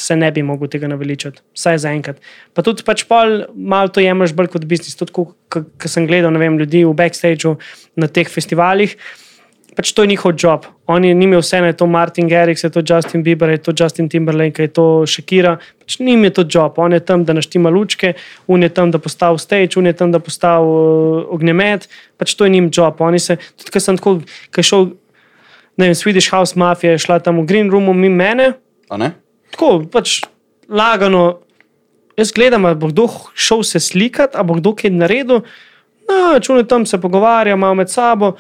[0.01, 2.23] se ne bi mogel tega naveličati, vsaj zaenkrat.
[2.53, 4.97] Pa tudi pač pol, malo to jemliš bolj kot biznis.
[4.99, 7.57] Tudi, ko sem gledal vem, ljudi v backstageu
[7.95, 8.97] na teh festivalih.
[9.75, 10.65] Pač to je njihov job.
[10.87, 14.63] Oni nimajo vse, je to Martin Garrix, je to Justin Bieber, je to Justin Timberlake,
[14.63, 15.57] je to Shakira.
[15.83, 16.79] Pač njim je to job.
[16.79, 18.13] On je tam, da naštima lučke,
[18.47, 21.89] on je tam, da postavi stage, on je tam, da postavi uh, ognjemet.
[22.17, 23.01] Pač to je njim job.
[23.03, 24.15] Oni se, tudi ko sem tako,
[24.55, 24.87] ko šel,
[25.75, 28.53] ne vem, Swedish House Mafia, je šla tam v Green Roomu mimo mene.
[29.55, 30.19] Tako, pač
[30.67, 31.39] lagano.
[32.19, 35.41] Jaz gledam, ali bo kdo šel se slikati, ali bo kdo kaj naredil.
[36.05, 38.35] No, čune tam se pogovarjamo med sabo.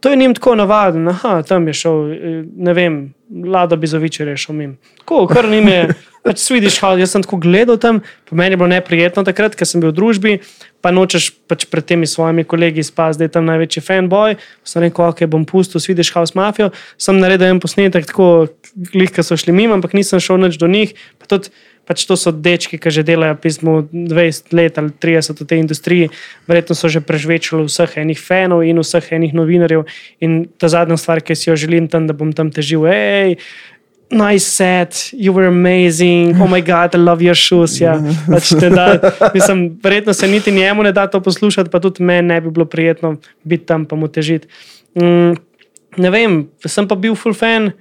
[0.00, 3.14] To je njim tako navadno, da tam je šel, eh, ne vem,
[3.46, 4.76] Lada Bizovič je rešil mim.
[4.98, 5.94] Tako, kar njim je,
[6.24, 9.66] pač Swedish House, jaz sem tako gledal tam, po meni je bilo neprijetno takrat, ker
[9.66, 10.34] sem bil v družbi,
[10.84, 14.36] pa nočeš pač pred temi svojimi kolegi spasti, da je tam največji fanboy.
[14.66, 18.48] Sem rekel, ok, bom pustil Swedish House Mafia, sem naredil en posnetek, tako,
[18.92, 20.94] glihka so šli mimo, ampak nisem šel nič do njih
[21.86, 26.04] pač to so dečki, ki že delajo pismo 20 let ali 30 v tej industriji,
[26.50, 29.86] verjetno so že prežvečali vseh enih fanov in vseh enih novinarjev.
[30.18, 33.38] In ta zadnja stvar, ki si jo želim tam, da bom tam težil, hej.
[34.06, 37.78] Nice set, you were amazing, oh my god, I love your shoes.
[37.82, 37.98] Ja.
[38.26, 38.98] Pač da,
[39.34, 42.66] mislim, verjetno se niti njemu ne da to poslušati, pa tudi meni ne bi bilo
[42.66, 44.46] prijetno biti tam, pa mu težiti.
[44.94, 45.38] Mm,
[46.02, 47.74] ne vem, sem pa bil full fan,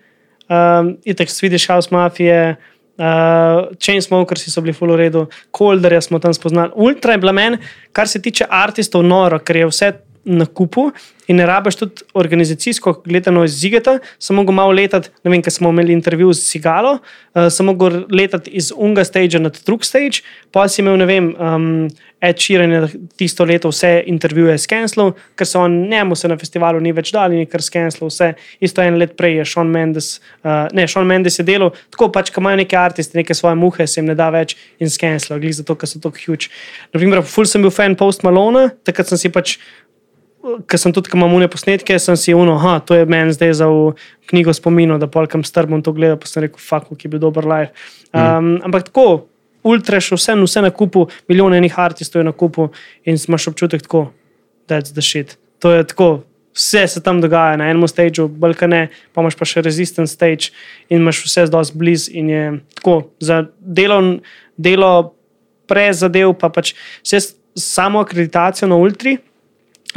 [0.50, 6.72] um, itek Swedish House Mafia, Uh, Chainsmokers so bili full redu, Kolderja smo tam spoznali.
[6.76, 7.58] Ultra je bila meni,
[7.92, 9.92] kar se tiče umetnikov, noro, ker je vse
[10.26, 10.92] na kupu
[11.28, 15.54] in ne rabiš tudi organizacijsko gledano iz Zigeta, samo mogo malo letati, ne vem, ker
[15.54, 16.92] smo imeli intervju z Sigalo,
[17.34, 20.22] uh, samo mogo letati iz unga stage na drug stage,
[20.52, 21.88] pa si imel, ne vem, um,
[22.22, 26.38] Ed Sheeran je tisto leto vse intervjuje s Kenslom, ker se on njemu se na
[26.38, 29.70] festivalu ni več dal in ker s Kenslom vse, isto en let prej je Sean
[29.70, 33.58] Mendes, uh, ne, Sean Mendes je delal, tako pač, ko imajo neke artisti, neke svoje
[33.60, 36.54] muhe, se jim ne da več in s Kenslom, glih zato, ker so tako huge.
[36.94, 39.58] Naprimer, full sem bil fan Post Malone, takrat sem si pač
[40.70, 43.54] ker sem tudi, ko imam une posnetke, sem si uno, da to je meni zdaj
[43.62, 43.70] za
[44.30, 47.48] knjigo spominov, da polkam strbom to gledal, pa sem rekel, fuck, ki je bil dober
[47.50, 47.72] live.
[48.12, 48.60] Um, mm.
[48.70, 49.08] Ampak tako,
[49.66, 52.70] ultra še vse, vse na kupu, milijone enih artistov je na kupu
[53.06, 54.08] in imaš občutek tako,
[54.70, 55.38] je to shit.
[55.64, 56.10] To je tako.
[56.56, 60.54] Vse se tam dogaja na enem stageu, balkane, pa imaš pa še resistent stage
[60.88, 62.14] in imaš vse zelo blizu.
[62.16, 62.44] In je
[62.78, 63.98] tako, za delo,
[64.56, 64.92] delo
[65.68, 66.72] prezadev, pa pač
[67.04, 67.20] vse
[67.60, 69.18] samo akreditacijo na ultri,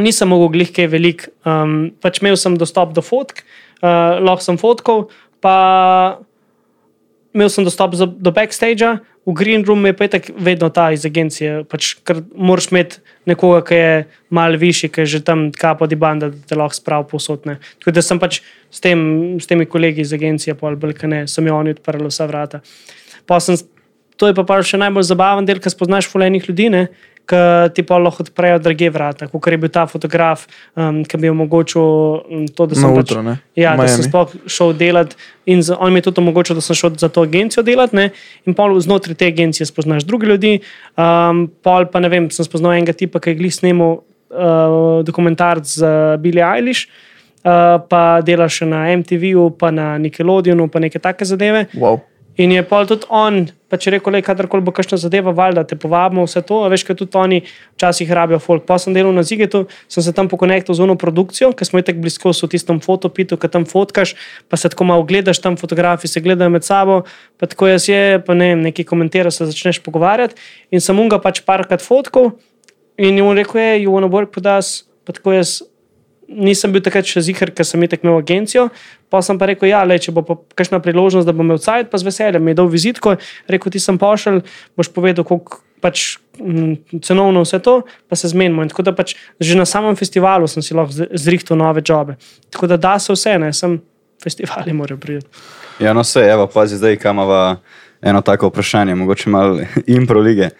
[0.04, 1.28] nisem mogel glih kaj velik.
[1.48, 3.42] Um, pač imel sem dostop do fotk,
[3.82, 5.06] uh, lahko sem fotkal,
[5.44, 5.54] pa
[7.36, 8.98] imel sem dostop do backstage.
[9.28, 11.98] V Green Room je petek vedno ta iz agencije, pač,
[12.32, 13.96] moraš imeti nekoga, ki je
[14.32, 17.58] mal višji, ki je že tam kapo di banda, da te lahko sprav posotne.
[17.82, 21.44] Tako da sem pač s, tem, s temi kolegi iz agencije, pa ali ne, sem
[21.44, 22.62] jim oni odprli vsa vrata.
[23.44, 23.60] Sem,
[24.16, 26.86] to je pa, pa še najbolj zabaven del, ker spoznaš fulejnih ljudi, ne,
[27.28, 27.40] ki
[27.76, 31.82] ti pa lahko odprejo druge vrata, kot je bil ta fotograf, um, ki bi omogočil
[31.84, 35.18] um, to, da sem, utro, pač, ja, da sem sploh šel delati.
[35.48, 37.96] In z, on mi je tudi omogočil, da sem šel za to agencijo delati.
[37.96, 38.08] Ne?
[38.48, 40.58] In pol znotraj te agencije spoznaš druge ljudi.
[40.96, 45.68] Um, pol pa ne vem, sem spoznal enega tipa, ki je glih snimal uh, dokumentarc
[45.68, 45.92] z
[46.24, 46.88] Billy Eilish.
[47.38, 51.68] Uh, pa delaš na MTV-u, pa na Nickelodeonu, pa neke take zadeve.
[51.76, 52.02] Wow.
[52.38, 56.22] In je pa tudi on, pa če da kadarkoli bo kakšna zadeva, valjda te povabimo,
[56.22, 56.60] vse to.
[56.70, 57.40] Veš, kaj tudi oni
[57.74, 58.62] včasih rabijo folk.
[58.68, 62.04] Pa sem delal na Zigetu, sem se tam pokonektal z eno produkcijo, ker smo tako
[62.04, 64.14] blizu v tistem fotopitu, ki tam fotkaš,
[64.46, 67.02] pa se tako malo gledaš, tam fotografi se gledajo med sabo,
[67.42, 70.38] pa tako jaz je, pa ne nekaj komentiraš, se začneš pogovarjati.
[70.70, 72.36] In sem unga pač parkrat fotkal
[72.94, 75.58] in jim rekel, je, you wanna work with us, pa tako jaz
[76.28, 78.68] nisem bil takrat še zihar, ker sem imel agencijo.
[79.08, 80.22] Pa sem pa rekel, ja, le, če bo
[80.54, 83.16] kakšna priložnost, da bom imel cajt, pa z veseljem mi je dal vizitko,
[83.48, 84.42] rekel ti sem pošel,
[84.76, 88.62] boš povedal, koliko pač m, cenovno vse to, pa se zmenimo.
[88.62, 92.18] In tako da pač že na samem festivalu sem si lahko zrihtel nove jobe.
[92.52, 93.78] Tako da da se vse, ne, sem
[94.22, 95.26] festivali morajo priti.
[95.80, 97.60] Ja, no se, evo, pazi zdaj, kam ima
[98.02, 99.60] eno tako vprašanje, mogoče malo
[99.98, 100.50] impro lige.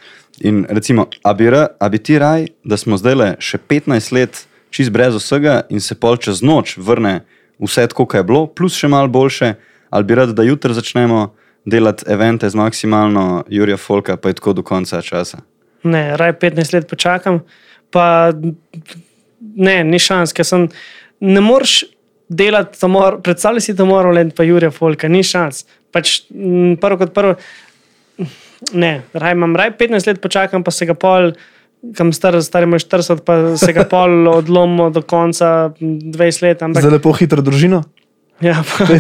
[0.41, 1.51] In recimo, a bi,
[1.81, 5.81] a bi ti raj, da smo zdaj le še 15 let čist brez vsega in
[5.81, 7.21] se pol čez noč vrne
[7.59, 9.55] vse tako, kot je bilo, plus še malo boljše,
[9.91, 11.29] ali bi rad, da jutri začnemo
[11.69, 15.43] delati evente z maksimalno Jurija Folka, pa je tako do konca časa.
[15.83, 17.41] Ne, raj 15 let počakam,
[17.91, 18.33] pa
[19.41, 20.69] ne, ni šans, ker sem.
[21.21, 21.83] Ne moreš
[22.29, 22.79] delati,
[23.23, 25.65] predstavljaj si to moral in pa Jurija Folka, ni šans.
[25.93, 26.21] Pač,
[26.81, 27.35] prvo kot prvo,
[28.73, 31.33] ne, raj imam raj 15 let počakam, pa se ga pol.
[31.97, 36.63] Kam star, star imaš 40, pa se ga pol odlomo do konca 20 let.
[36.63, 37.85] Ampak, Za lepo hitro družino.
[38.41, 38.95] Ja, pa, pa,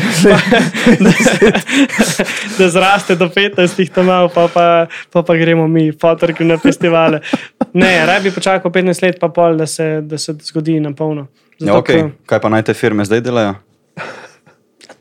[0.98, 1.12] da,
[2.58, 7.20] da zraste do 15, tam malo, pa, pa, pa, pa gremo mi, fotorki na festivale.
[7.72, 11.28] Ne, raj bi počakal 15 let, pa pol, da se, da se zgodi na polno.
[11.60, 12.10] Ja, okay.
[12.26, 13.54] Kaj pa naj te firme zdaj delajo?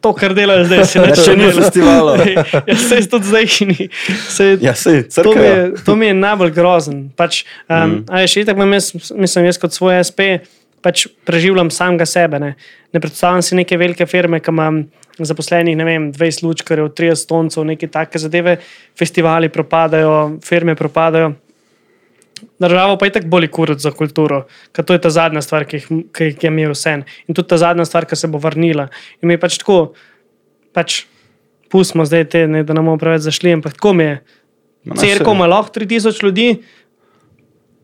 [0.08, 1.56] To, kar delajo zdaj, se ne Še ni dela.
[1.62, 2.22] festivalov.
[2.70, 3.90] Ja, se tudi zdaj ni.
[4.32, 5.84] Se, Ja, sej, to, mi je, crkajo.
[5.86, 7.02] to mi je najbolj grozen.
[7.20, 8.24] Pač, um, mm.
[8.28, 10.30] Še tako imam jaz, mislim, jaz kot svoj SP,
[10.80, 12.40] pač preživljam samega sebe.
[12.40, 12.54] Ne,
[12.96, 14.86] ne predstavljam si neke velike firme, ki imam
[15.20, 18.60] zaposlenih, ne vem, 20 lučkarjev, 30 stoncev, neke take zadeve,
[18.98, 21.34] festivali propadajo, firme propadajo.
[22.60, 25.78] Državo pa je tako bolj kurati za kulturo, ker to je ta zadnja stvar, ki,
[25.78, 26.94] jih- ki, je mi vse.
[27.28, 28.88] In tudi ta zadnja stvar, ki se bo vrnila.
[29.22, 29.94] In mi je pač tako,
[30.74, 31.04] pač
[31.70, 34.18] pustimo zdaj te, ne, da ne bomo preveč zašli, ampak tako mi je.
[34.88, 35.36] Ma, Cerkev saj.
[35.36, 36.48] ima lahko 3000 ljudi,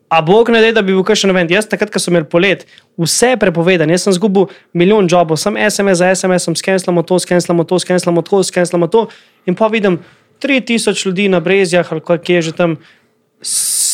[0.10, 1.52] a Bog ne da, da bi bil kakšen event.
[1.52, 2.68] Jaz takrat, ko sem imel polet,
[3.02, 3.92] vse je prepovedano.
[3.92, 8.44] Jaz sem zgubil milijon jobov, sem SMS za SMS, skenslamo to, skenslamo to, skenslamo to,
[8.44, 9.08] skenslamo to.
[9.50, 9.98] In pa vidim
[10.40, 12.78] 3000 ljudi na brezjah ali kaj je že tam.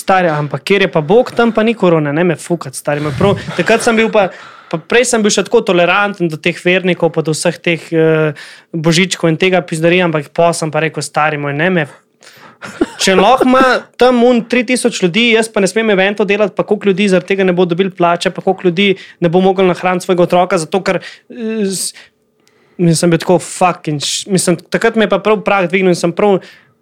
[0.09, 2.97] Stari, ampak kjer je pa Bog, tam pa ni korona, ne me fukat, stari.
[2.97, 4.23] me Prav, takrat sem bil pa,
[4.71, 8.47] pa prej sem bil še tako toleranten do teh vernikov, pa do vseh teh uh,
[8.73, 11.83] božičkov in tega pizdarija, ampak pa sem pa rekel, stari moj, ne me.
[12.97, 13.61] Če lahko ima
[14.01, 17.45] tam un 3000 ljudi, jaz pa ne smem evento delati, pa koliko ljudi zaradi tega
[17.45, 21.03] ne bo dobil plače, pa koliko ljudi ne bo mogel nahraniti svojega otroka, zato ker.
[21.29, 21.77] eh,
[22.79, 23.99] Mislim, bil tako fucking.
[24.31, 26.37] Mislim, takrat me je pa prav prah dvignil in sem prav.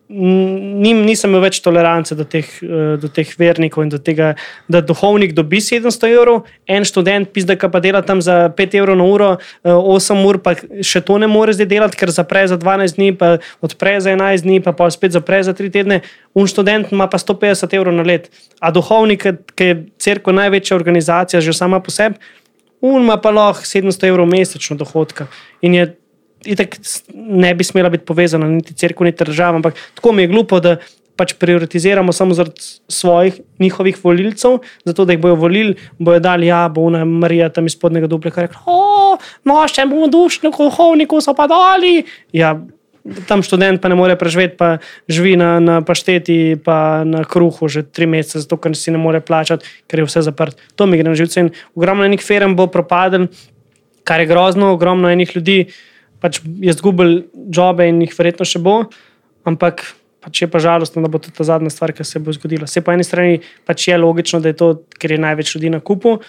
[0.08, 4.36] Nim, nisem imel več tolerance do teh, eh, do teh vernikov in do tega,
[4.72, 8.96] da duhovnik dobi 700 evrov, en študent, pizda, ki pa dela tam za 5 evrov
[8.96, 12.56] na uro, eh, 8 ur, pa še to ne more zdaj delati, ker zapre za
[12.56, 16.02] 12 dni, pa odpre za 11 dni, pa, pa spet zapre za 3 tedne.
[16.34, 18.32] Un študent ima pa 150 evrov na let.
[18.62, 22.16] A duhovnik, ki je crkva največja organizacija, že sama po sebi,
[22.82, 25.28] Un ima pa lahko 700 evrov mesečno dohodka.
[25.62, 25.98] In je
[26.54, 26.78] itak
[27.14, 29.60] ne bi smela biti povezana niti crkva, niti država.
[29.60, 30.78] Ampak tako mi je glupo, da
[31.18, 36.68] pač prioritiziramo samo zaradi svojih, njihovih volilcev, zato da jih bojo volili, bojo dali, ja,
[36.70, 39.18] bo ona Marija tam iz spodnjega dupleka rekla, o,
[39.50, 42.04] no, še bomo dušni, duhovniku so pa dali.
[42.38, 42.54] Ja,
[43.28, 44.70] tam študent pa ne more preživeti, pa
[45.10, 49.22] živi na, na pašteti, pa na kruhu že tri mesece, zato ker si ne more
[49.24, 50.60] plačati, ker je vse zaprt.
[50.76, 51.48] To mi gre na živce.
[51.48, 53.32] In ogromno enih firm bo propadel,
[54.08, 55.60] kar je grozno, ogromno enih ljudi
[56.24, 57.24] pač je izgubil
[57.54, 58.82] jobe in jih verjetno še bo,
[59.48, 59.86] ampak
[60.24, 62.68] pač je pa žalostno, da bo to ta zadnja stvar, ki se bo zgodila.
[62.68, 64.70] Se po eni strani pač je logično, da je to,
[65.00, 66.20] ker je največ ljudi na kupu,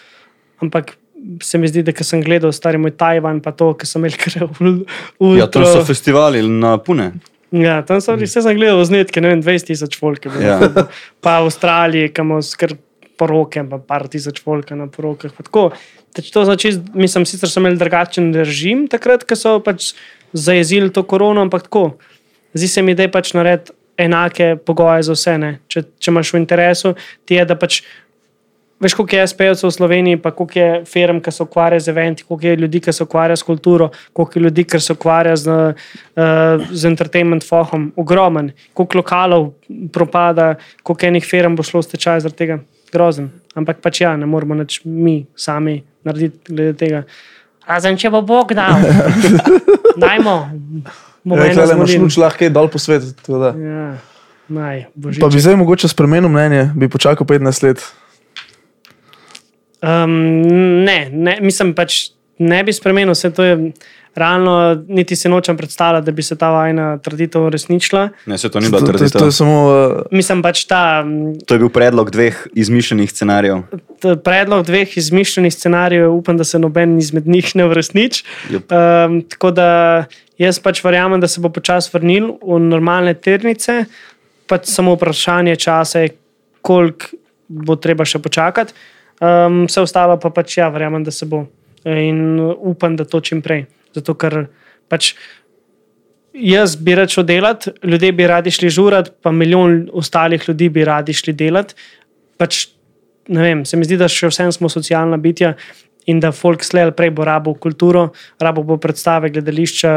[0.65, 0.97] ampak.
[1.43, 4.36] Se mi zdi, da sem gledal stari moj Tajvan, pa to, ki sem imel kar
[4.55, 7.09] v Ja, to so festivali na pune.
[7.51, 10.39] Ja, tam so vse sem gledal znetke, ne vem, 20 tisoč bilo.
[10.39, 10.60] Ja.
[11.24, 12.77] Pa v Avstraliji, kam skr
[13.19, 15.32] poroke, pa par tisoč folk na porokah.
[15.35, 15.65] pa tako.
[16.32, 19.93] To znači, mislim, sicer so imeli drugačen režim takrat, ko so pač
[20.32, 21.99] zajezili to korono, ampak tako.
[22.55, 25.39] Zdi se mi, da je pač nared enake pogoje za vse.
[25.39, 25.59] ne.
[25.69, 26.95] Če, če imaš v interesu,
[27.27, 27.82] ti je, da pač
[28.78, 32.23] Veš, koliko je SPL-cev v Sloveniji, pa koliko je firm, ki se ukvarja z eventi,
[32.23, 35.49] koliko je ljudi, ki se ukvarja s kulturo, koliko je ljudi, ki se ukvarja z,
[35.51, 37.90] uh, z entertainment fohom.
[37.97, 38.53] Ogromen.
[38.78, 39.51] Koliko lokalov
[39.93, 42.61] propada, koliko enih firm bo šlo v stečaj zaradi tega.
[42.93, 43.31] Grozen.
[43.59, 47.02] Ampak pač ja, ne moramo nič mi sami narediti glede tega.
[47.69, 48.81] Razen če bo Bog dal.
[50.02, 50.36] Dajmo.
[51.28, 53.12] Rekla, da imaš luč lahko dol po svetu.
[53.28, 53.98] Ja,
[54.48, 55.20] naj, božič.
[55.20, 57.85] Pa bi zdaj mogoče spremenil mnenje, bi počakal 15 let.
[59.85, 60.15] Um,
[60.86, 62.09] ne, ne, mislim pač
[62.39, 63.55] ne bi spremenil, vse to je
[64.19, 64.55] realno,
[64.89, 68.09] niti se nočem predstavljati, da bi se ta vajna trditev uresničila.
[68.27, 69.57] Ne, se to ni To, bilo to, to, to samo.
[69.66, 73.62] Uh, Mislim pač ta mm, To je bil predlog dveh izmišljenih scenarijev.
[74.01, 78.24] t- predlog dveh izmišljenih scenarijev, upam, da se noben izmed njih ne uresniči.
[78.51, 79.69] Um, tako da
[80.39, 83.85] jaz pač verjamem, da se bo počasi vrnil v normalne ternice,
[84.47, 86.15] pač samo vprašanje časa je,
[86.62, 87.07] koliko
[87.49, 88.73] bo treba še počakati.
[89.19, 91.47] Um, vse ostalo pa pač ja, verjamem, da se bo.
[91.89, 93.65] In upam, da to čim prej.
[93.97, 94.47] Zato ker
[94.89, 95.15] pač.
[96.39, 100.85] Jaz bi rad šel delati, ljudje bi radi šli žurati, pa milijon ostalih ljudi bi
[100.86, 101.74] radi šli delati.
[102.39, 102.69] Pač,
[103.27, 105.56] vem, se mi zdi, da še vsem smo socialna bitja
[106.09, 108.09] in da folk slej prej bo rabo kulturo,
[108.40, 109.93] rabo bo predstave, gledališča,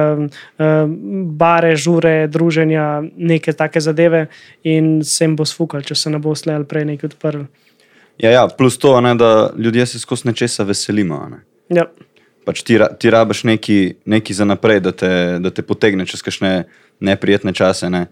[1.39, 4.25] bare, žure, druženja, neke take zadeve
[4.67, 7.45] in se jim bo sfukal, če se ne bo slej prej nekaj odprl.
[8.21, 11.21] Ja, ja, plus to, ne, da ljudje se skozi nečesa veselimo.
[11.31, 11.43] Ne.
[11.71, 11.87] Ja.
[12.45, 16.23] Pač ti, ra- ti rabiš neki, neki za naprej, da te, da te potegne čez
[16.25, 16.65] kakšne
[16.99, 17.89] neprijetne čase.
[17.93, 18.07] Ne.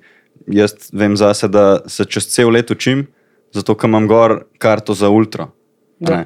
[0.47, 3.07] Jaz vem zase, da se čez cel let učim,
[3.55, 5.49] zato ker imam gor karto za ultra.
[5.99, 6.23] Ja.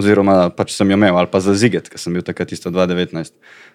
[0.00, 3.34] Oziroma, pač sem jo imel, ali pa za ziget, ker sem bil takrat isto 2019.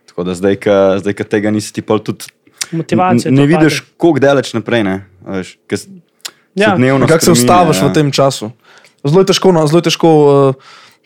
[0.10, 2.32] Tako da zdaj, ko zdaj, ko tega nisi ti pol tudi.
[2.72, 3.30] Motivacija.
[3.36, 4.88] Ne vidiš, koliko daleč naprej.
[4.88, 4.96] Ne,
[5.28, 5.58] veš,
[6.56, 6.78] Ja.
[7.08, 7.88] Kako se ustaviš ja.
[7.88, 8.52] v tem času?
[9.04, 10.56] Zelo je težko, no, zelo je težko uh,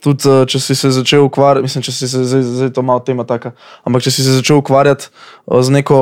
[0.04, 3.04] tudi uh, če si se začel ukvarjati, mislim, če si se zdaj, zdaj to malo
[3.06, 3.54] tema taka,
[3.88, 6.00] ampak če si se začel ukvarjati uh, z neko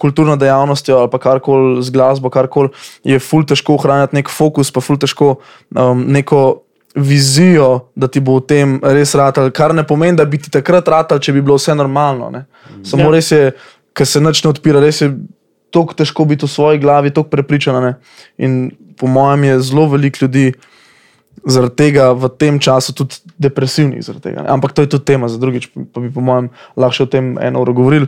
[0.00, 2.72] kulturno dejavnostjo ali pa karkoli z glasbo, karkoli,
[3.08, 5.36] je ful težko ohranjati nek fokus, pa ful težko
[5.74, 6.62] um, neko
[6.98, 10.88] vizijo, da ti bo v tem res ratal, kar ne pomeni, da bi ti takrat
[10.88, 12.30] ratal, če bi bilo vse normalno.
[12.34, 12.44] Ne.
[12.86, 13.12] Samo ja.
[13.14, 13.52] res je,
[13.96, 15.12] ker se nič ne odpira, res je
[15.74, 17.80] tako težko biti v svoji glavi, tako prepričana.
[17.84, 17.92] Ne.
[18.40, 20.50] In po mojem je zelo veliko ljudi
[21.46, 24.02] zaradi tega v tem času tudi depresivnih.
[24.02, 24.48] zaradi Tega, ne.
[24.48, 27.60] Ampak to je tudi tema za drugič, pa bi po mojem lahko o tem eno
[27.62, 28.06] uro govorili.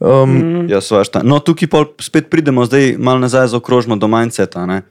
[0.00, 0.68] Um, mm.
[0.70, 1.22] Ja, svašta.
[1.22, 4.66] No, tukaj pol spet pridemo, zdaj malo nazaj zaokrožimo do mindseta.
[4.66, 4.82] ne.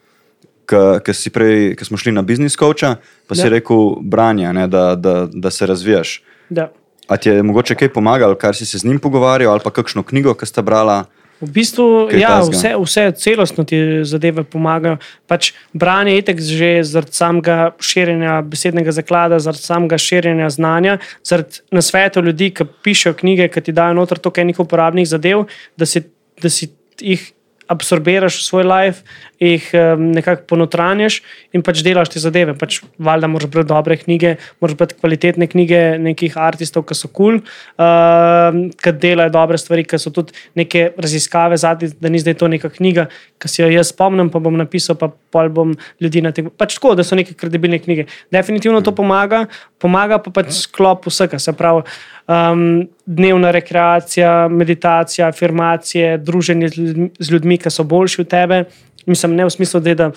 [0.65, 2.95] Ke- ke si prej, ko smo šli na biznis coacha,
[3.27, 3.49] pa si Ja.
[3.49, 6.23] rekel branje, ne, da, da, da se razvijaš.
[6.49, 6.71] Ja.
[7.07, 10.03] A ti je mogoče kaj pomagalo, kar si se z njim pogovarjal, ali pa kakšno
[10.03, 11.05] knjigo, ki sta brala?
[11.43, 12.55] V bistvu, Kaj ja, takega?
[12.55, 14.97] vse, vse celostno ti zadeve pomagajo.
[15.27, 20.97] Pač branje je itek že zaradi samega širjenja besednega zaklada, zaradi samega širjenja znanja,
[21.27, 25.45] zaradi nasvetov ljudi, ki pišejo knjige, ki ti dajo noter toliko enih uporabnih zadev,
[25.77, 26.05] da si,
[26.41, 26.71] da si
[27.01, 27.31] jih
[27.73, 29.03] absorbiraš v svoj life,
[29.43, 31.19] jih um, nekako ponotranjaš
[31.55, 32.55] in pač delaš te zadeve.
[32.57, 37.39] Pač, valjda moraš brati dobre knjige, moraš brati kvalitetne knjige nekih artistov, ki so kul,
[37.39, 37.41] cool,
[37.81, 42.51] uh, ki delajo dobre stvari, ki so tudi neke raziskave zadnji, da ni zdaj to
[42.51, 43.09] neka knjiga,
[43.41, 46.49] ki si jo jaz spomnim, pa bom napisal, pa pol bom ljudi na tem.
[46.49, 48.07] Pač tako, da so neke kredibilne knjige.
[48.33, 49.45] Definitivno to pomaga,
[49.81, 51.83] pomaga pa pač sklop vsega, se pravi.
[52.27, 58.63] Um, dnevna rekreacija, meditacija, afirmacije, druženje z ljudmi, z ljudmi, ki so boljši od tebe.
[59.05, 60.11] Mislim, ne v smislu, da, da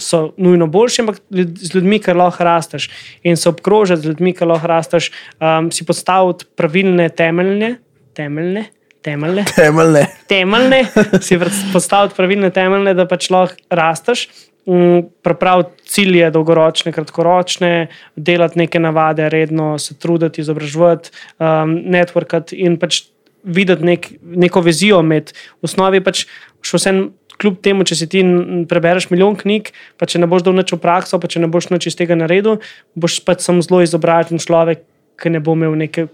[0.00, 1.18] so nujno boljši, ampak
[1.54, 2.88] z ljudmi, ki lahko rasteš.
[3.22, 5.10] In se obkrožiti z ljudmi, ki lahko rasteš,
[5.40, 7.74] um, si postaviti pravilne temeljne,
[8.16, 8.64] temeljne,
[9.02, 10.06] temeljne temeljne.
[10.28, 10.84] temeljne,
[11.20, 11.38] si
[11.72, 14.28] postaviti pravilne temeljne, da pač lahko rasteš.
[14.62, 21.10] Pripraviti cilje, dolgoročne, kratkoročne, delati neke navade, redno se truditi, izobraževati,
[21.42, 23.02] um, networkati in pač
[23.42, 26.02] videti nek, neko vizijo med v osnovi.
[26.04, 26.24] Pač
[26.62, 27.02] še vsem,
[27.42, 28.22] kljub temu, če si ti
[28.70, 31.72] prebereš milijon knjig, pa če ne boš dal nič v prakso, pa če ne boš
[31.72, 32.60] nič iz tega naredil,
[32.94, 34.84] boš pač sam zelo izobražen človek,
[35.18, 36.06] ki ne bo imel neke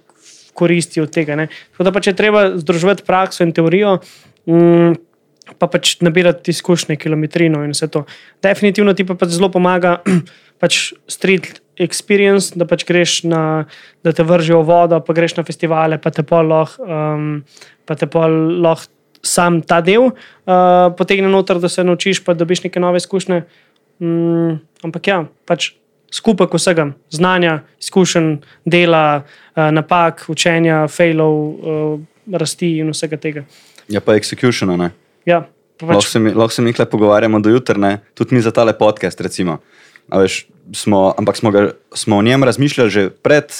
[0.59, 1.37] koristi od tega.
[1.39, 1.49] Ne.
[1.75, 3.99] Tako da pač je treba združiti prakso in teorijo.
[4.49, 4.97] Mm,
[5.59, 8.05] Pa pač nabirati izkušnje, kilometrino in vse to.
[8.45, 9.99] Definitivno ti pa pač zelo pomaga,
[10.63, 13.43] pač street experience, da pač greš na,
[14.05, 17.33] da te vržijo v vodo, pa greš na festivale, pa te pol lahko, um,
[17.87, 18.93] pa te pol lahko
[19.23, 20.15] sam ta del uh,
[20.97, 23.43] potegne noter, da se naučiš, pa dobiš neke nove izkušnje.
[23.99, 25.73] Mm, ampak ja, pač
[26.15, 33.45] skupek vsega, znanja, izkušenj, dela, uh, napak, učenja, failov, uh, rasti in vsega tega.
[33.89, 34.93] Ja, pa execution, ne.
[35.29, 35.43] Ja,
[35.77, 38.53] pa Lahko pač, se mi, lahko se mi tukaj pogovarjamo do jutra, tudi mi za
[38.55, 39.21] tale podcast.
[39.21, 39.59] Recimo.
[40.09, 43.53] A Veš, smo, ampak smo, ga, smo o njem razmišljali že pred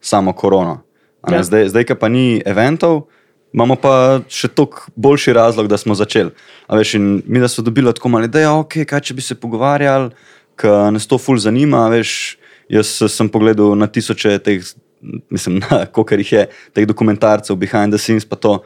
[0.00, 0.82] samo korono.
[1.28, 1.42] Ja.
[1.42, 3.08] Zdaj, zdaj, ki pa ni eventov,
[3.52, 6.30] imamo pa še toliko boljši razlog, da smo začeli.
[6.68, 9.34] A Veš, in mi, da smo dobili tako malo, je ok, kaj če bi se
[9.34, 10.12] pogovarjali,
[10.60, 11.88] ker nas to ful zanima.
[11.92, 14.62] Veš, jaz sem pogledal na tisoče teh,
[15.32, 15.62] mislim,
[15.94, 18.60] koliko jih je, teh dokumentarcev, behind the scenes, pa to.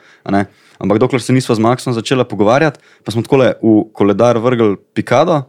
[0.83, 5.43] Ampak dokler se nismo z Maxom začeli pogovarjati, pa smo tako v koledar vrgli Pikado,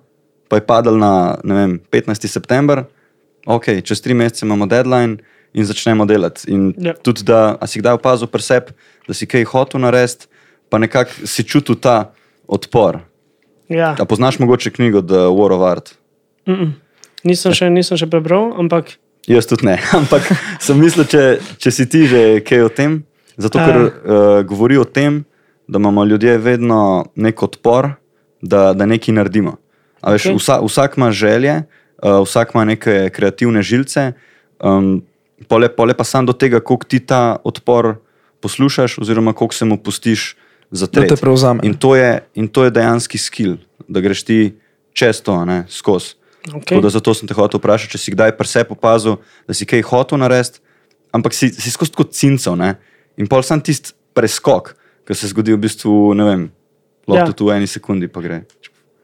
[0.48, 2.28] pa je padel na vem, 15.
[2.30, 2.84] september,
[3.46, 5.18] ok, čez tri mesece imamo deadline
[5.54, 6.52] in začnemo delati.
[6.52, 6.94] In Ja.
[6.94, 8.72] tudi, da si kdaj opazil pri sebi,
[9.08, 10.30] da si kaj hotel narediti,
[10.70, 12.14] pa nekako si čutil ta
[12.48, 13.00] odpor.
[13.70, 13.96] ja.
[14.00, 15.96] A poznaš mogoče knjigo The War of Art?
[16.46, 16.72] Mm -mm.
[17.24, 18.86] Nisem, še, nisem še prebral, ampak
[19.28, 20.22] Jaz tudi ne, ampak
[20.60, 23.04] sem mislil, če, če si ti že kaj o tem.
[23.38, 23.92] Zato, ker uh,
[24.46, 25.24] govori o tem,
[25.68, 27.90] da imamo ljudje vedno nek odpor,
[28.42, 29.58] da, da nekaj naredimo.
[30.02, 30.38] A Veš, Okej.
[30.38, 31.64] vsa, vsak ima želje,
[32.04, 34.12] uh, vsak ima neke kreativne žilce,
[34.60, 35.02] um,
[35.48, 37.96] pole, pole pa sam do tega, koliko ti ta odpor
[38.42, 40.36] poslušaš, oziroma koliko se mu pustiš
[40.72, 41.60] za Da te prevzame.
[41.64, 43.56] In to je, in to je dejanski skill,
[43.88, 44.56] da greš ti
[44.94, 46.16] čez to, ne skozi.
[46.44, 46.76] Okay.
[46.76, 49.66] Tako da zato sem te hotel vprašati, če si kdaj pri sebi opazil, da si
[49.66, 50.60] kaj hotel narediti,
[51.16, 52.58] ampak si, si skozi kot cincov.
[52.60, 52.76] Ne?
[53.18, 54.74] In pol sam tisti preskok,
[55.08, 56.44] ki se zgodi v bistvu, ne vem,
[57.08, 57.34] lahko Ja.
[57.34, 58.44] tudi v eni sekundi pa gre.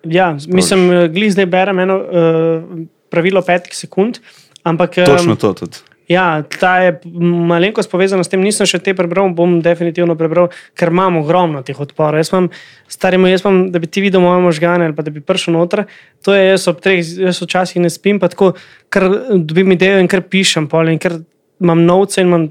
[0.08, 4.22] Ja, mislim, glej zdaj berem eno uh, pravilo petih sekund.
[4.64, 5.78] Ampak, em, Točno to tudi.
[6.10, 10.90] Ja, ta je malenkost povezana s tem, nisem še te prebral, bom definitivno prebral, ker
[10.90, 12.18] imam ogromno teh odporov.
[12.18, 12.48] Jaz imam,
[12.90, 15.84] starimo, jaz imam, da bi ti videl moje možgane ali pa da bi prišel noter.
[16.26, 18.56] To je, jaz ob treh, jaz včasih ne spim, pa tako,
[18.90, 19.06] ker
[19.38, 21.20] dobim idejo in kar pišem, pol, in ker
[21.62, 22.48] imam novce in imam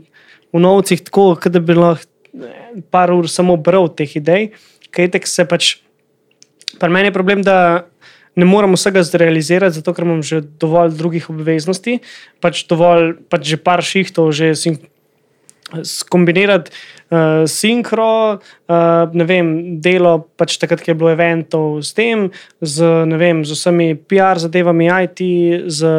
[0.53, 2.07] v novcih tako, da bi lahko
[2.91, 4.53] par ur samo bral teh idej,
[4.95, 5.77] kaj tek se pač.
[6.79, 7.89] Pri meni je problem, da
[8.39, 11.99] ne morem vsega zrealizirati, zato ker imam že dovolj drugih obveznosti,
[12.45, 14.79] pač dovolj, pač že par šihtov, že sin,
[15.83, 16.71] skombinirati
[17.11, 22.29] uh, sinkro, uh, ne vem, delo pač takrat, ko je bilo eventov s tem,
[22.61, 22.85] z,
[23.19, 25.23] vem, z vsemi PR zadevami, IT,
[25.67, 25.93] z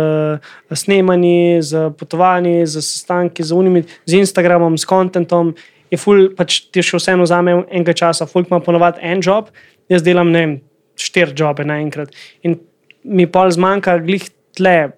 [0.72, 5.54] snemanji, z potovanji, z sestanki, z unimi, z Instagramom, s kontentom.
[5.90, 9.50] Je ful, pač ti še vseeno vzame enega časa, ful ima ponovadi en job,
[9.90, 10.58] jaz delam ne vem,
[11.00, 12.14] štiri jobe naenkrat.
[12.46, 12.60] In
[13.04, 14.28] mi pol zmanjka glih
[14.58, 14.92] tle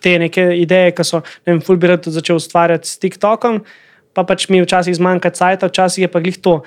[0.00, 3.60] te neke ideje, ki so, ne vem, ful bi rad začel ustvarjati s TikTokom,
[4.20, 6.60] pa pač mi včasih zmanjka cajt, včasih je pa glih to.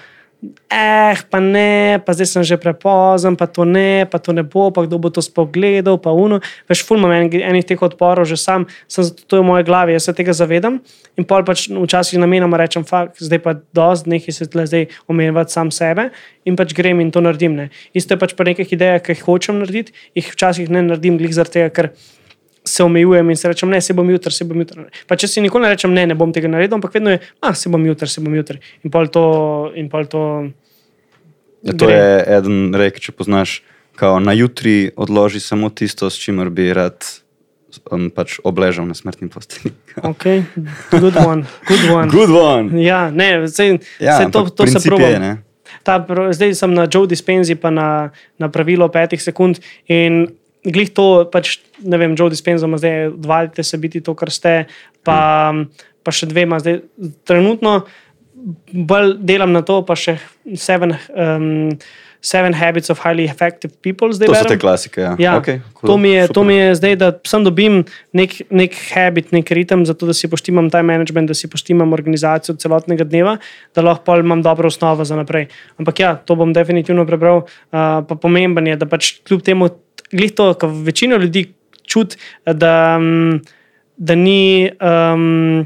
[0.67, 4.73] Eh, pa ne, pa zdaj sem že prepozen, pa to ne, pa to ne bo,
[4.75, 6.41] pa kdo bo to spogledal, pa uno.
[6.67, 9.63] Veš, ful imam en, enih teh odporov, že sam, sem, zato to je v moje
[9.63, 10.81] glavi, jaz se tega zavedam.
[11.15, 15.53] In pol pač včasih namenoma rečem, fakt, zdaj pa dosti, nekaj se tle zdaj omejevati
[15.53, 16.09] sam sebe
[16.43, 17.55] in pač grem in to naredim.
[17.55, 17.69] Ne.
[17.95, 21.31] Isto je pač pri nekih idejah, ki jih hočem narediti, jih včasih ne naredim, glih
[21.31, 21.93] zaradi tega, ker
[22.65, 24.85] se omejujem in se rečem, ne, se bom jutri, se bom jutri.
[25.07, 27.53] Pa če si nikoli ne rečem, ne, ne bom tega naredil, ampak vedno je, ah,
[27.53, 28.59] se bom jutri, se bom jutri.
[28.83, 29.23] In pol to.
[29.75, 30.21] In pol to
[31.63, 31.95] Ja, to gre.
[31.95, 33.61] je eden rek, če poznaš,
[33.95, 36.99] kao na jutri odloži samo tisto, s čimer bi rad
[37.91, 39.71] um, pač obležal na smrtni postelji.
[40.03, 40.23] Ok,
[40.91, 42.07] good one, good one.
[42.09, 42.83] Good one!
[42.83, 45.21] Ja, ne, sej, Ja, sej to, to se princip je, probam.
[45.21, 45.31] ne.
[45.83, 49.59] Ta, pr- zdaj sem na Joe Dispenzi, pa na, na pravilo petih sekund.
[49.87, 50.27] In
[50.63, 54.65] glih to, pač, ne vem, Joe Dispenza zdaj, odvalite se biti to, kar ste,
[55.03, 55.51] pa,
[56.03, 56.61] pa še dvema.
[56.63, 56.81] Zdaj,
[57.27, 57.83] trenutno
[58.71, 60.17] bolj delam na to, pa še
[60.59, 61.71] seven, um,
[62.23, 64.11] seven habits of highly effective people.
[64.15, 64.51] Zdaj To so berem.
[64.51, 64.99] te klasike.
[65.03, 65.13] Ja.
[65.19, 67.83] Ja, Okay, cool, to, mi je, to mi je zdaj, da sem dobim
[68.15, 72.55] nek, nek habit, nek ritem, zato da si poštimam time management, da si poštimam organizacijo
[72.59, 73.37] celotnega dneva,
[73.75, 75.49] da lahko imam dobro osnovo za naprej.
[75.79, 77.45] Ampak ja, to bom definitivno prebral.
[77.71, 79.71] Uh, pa pomemben je, da pač kljub temu,
[80.13, 81.47] glih to, kar večina ljudi
[81.83, 83.41] čuti, da, mm,
[83.97, 84.69] da ni.
[84.79, 85.65] Um,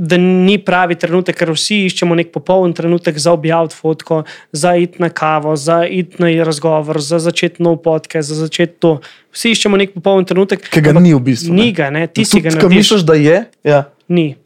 [0.00, 4.20] Da ni pravi trenutek, ker vsi iščemo nek popoln trenutek za objaviti fotko,
[4.52, 8.92] za iti na kavo, za iti na razgovor, za začeti nov podcast, za začeti to.
[9.34, 11.50] Vsi iščemo nek popoln trenutek, Ki ga ni v bistvu.
[11.50, 11.62] ne.
[11.64, 12.06] Ni ga, ne?
[12.06, 12.78] ti si ga ko narediš.
[12.78, 14.36] misliš, da je, ja, Ni.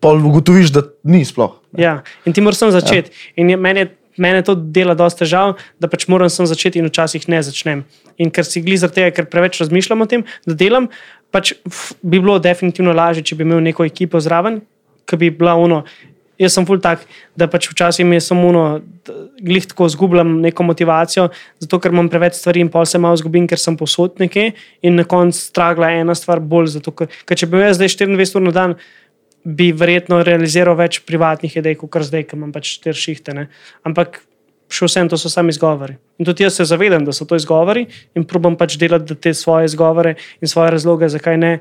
[0.00, 1.52] pol ugotoviš, da ni sploh.
[1.76, 1.98] Ja.
[2.24, 3.12] In ti moraš sam začeti.
[3.12, 3.32] Ja.
[3.36, 6.88] In je, meni, je- meni to dela dosta težav, da pač moram sam začeti in
[6.90, 7.84] včasih ne začnem.
[8.18, 10.88] In ker si glizar tega, ker preveč razmišljam o tem, da delam,
[11.34, 14.62] pač f, bi bilo definitivno lažje, če bi imel neko ekipo zraven,
[15.08, 15.82] ki bi bila uno.
[16.38, 17.04] Jaz sem ful tak,
[17.38, 18.62] da pač včasih mi je samo uno,
[19.06, 21.28] d- glih tako zgubljam neko motivacijo,
[21.62, 24.48] zato ker imam preveč stvari in pol se malo zgubim, ker sem posod nekje
[24.82, 26.72] in na koncu stragla ena stvar bolj.
[26.74, 28.74] Zato, ker, ker če bi imel jaz zdaj 24 ur na dan,
[29.44, 33.34] bi verjetno realiziral več privatnih idej, kot zdaj, ki imam pač štiri šihte.
[33.36, 33.48] Ne.
[33.84, 34.22] Ampak
[34.72, 35.96] še vsem to so sami izgovori.
[36.18, 39.68] In tudi jaz se zavedam, da so to izgovori in probam pač delati te svoje
[39.70, 41.52] izgovore in svoje razloge, zakaj ne.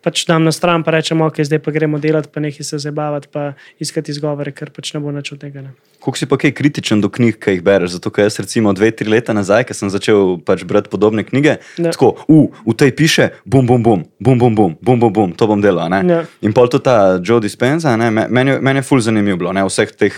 [0.00, 3.28] Pač dam na stran, pa rečemo, ok, zdaj pa gremo delati, pa nekaj se zabavati,
[3.28, 5.60] pa iskati izgovore, ker pač ne bo nič od tega.
[6.00, 8.00] Kako si pa kaj kritičen do knjig, ki jih bereš?
[8.00, 11.60] Zato, ker jaz recimo dve, tri leta nazaj, ko sem začel pač brati podobne knjige,
[11.76, 11.92] Ja.
[11.92, 15.44] tako, u, v tej piše, bum, bum, bum, bum, bum, bum, bum, bum, bum to
[15.44, 15.84] bom delal.
[15.84, 16.24] a ne." Ja.
[16.40, 19.68] In pol tudi ta Joe Dispenza, ne, me- meni, meni je ful zanimivo bilo, ne,
[19.68, 20.16] vseh teh.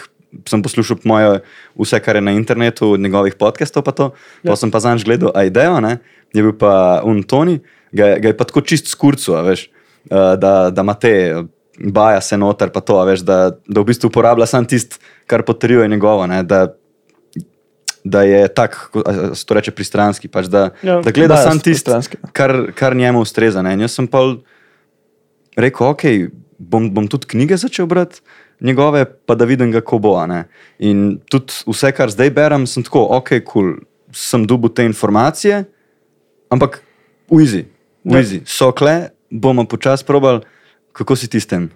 [0.48, 1.42] Sem poslušal moje,
[1.76, 4.14] vse, kar je na internetu, od njegovih podcastov, pa to.
[4.40, 4.54] Ja.
[4.54, 5.98] Pa sem pa zanj gledal, a idejo, ne,
[6.32, 7.59] je bil pa Untoni,
[7.93, 9.66] ga, ga je pa tako čist skurcu, veš,
[10.06, 11.12] eh, da, da ima te
[11.81, 13.36] baja se noter, pa to, veš, da,
[13.66, 14.97] da v bistvu uporablja samo tisto,
[15.27, 16.66] kar potrjuje njegovo, ne, da,
[18.05, 20.93] da je tak, ko- a se to reče pristranski, pač, da, Ja.
[20.93, 21.01] ja.
[21.01, 22.16] da gleda Da, ja, samo tisto, pristranski.
[22.32, 23.62] kar, kar njemu ustreza.
[23.62, 23.73] Ne.
[23.73, 24.19] In jaz sem pa
[25.56, 26.02] rekel, ok,
[26.59, 28.20] bom, bom tudi knjige začel brati.
[28.60, 30.14] Njegove, pa da vidim, kako bo.
[30.78, 33.73] In tudi vse, kar zdaj berem, sem tako, ok, cool,
[34.12, 35.64] sem dobil te informacije,
[36.51, 36.82] ampak
[37.28, 37.81] uizi, Ja.
[38.05, 40.43] Uizi, so kle, bomo počasi probali,
[40.93, 41.70] kako si ti s tem.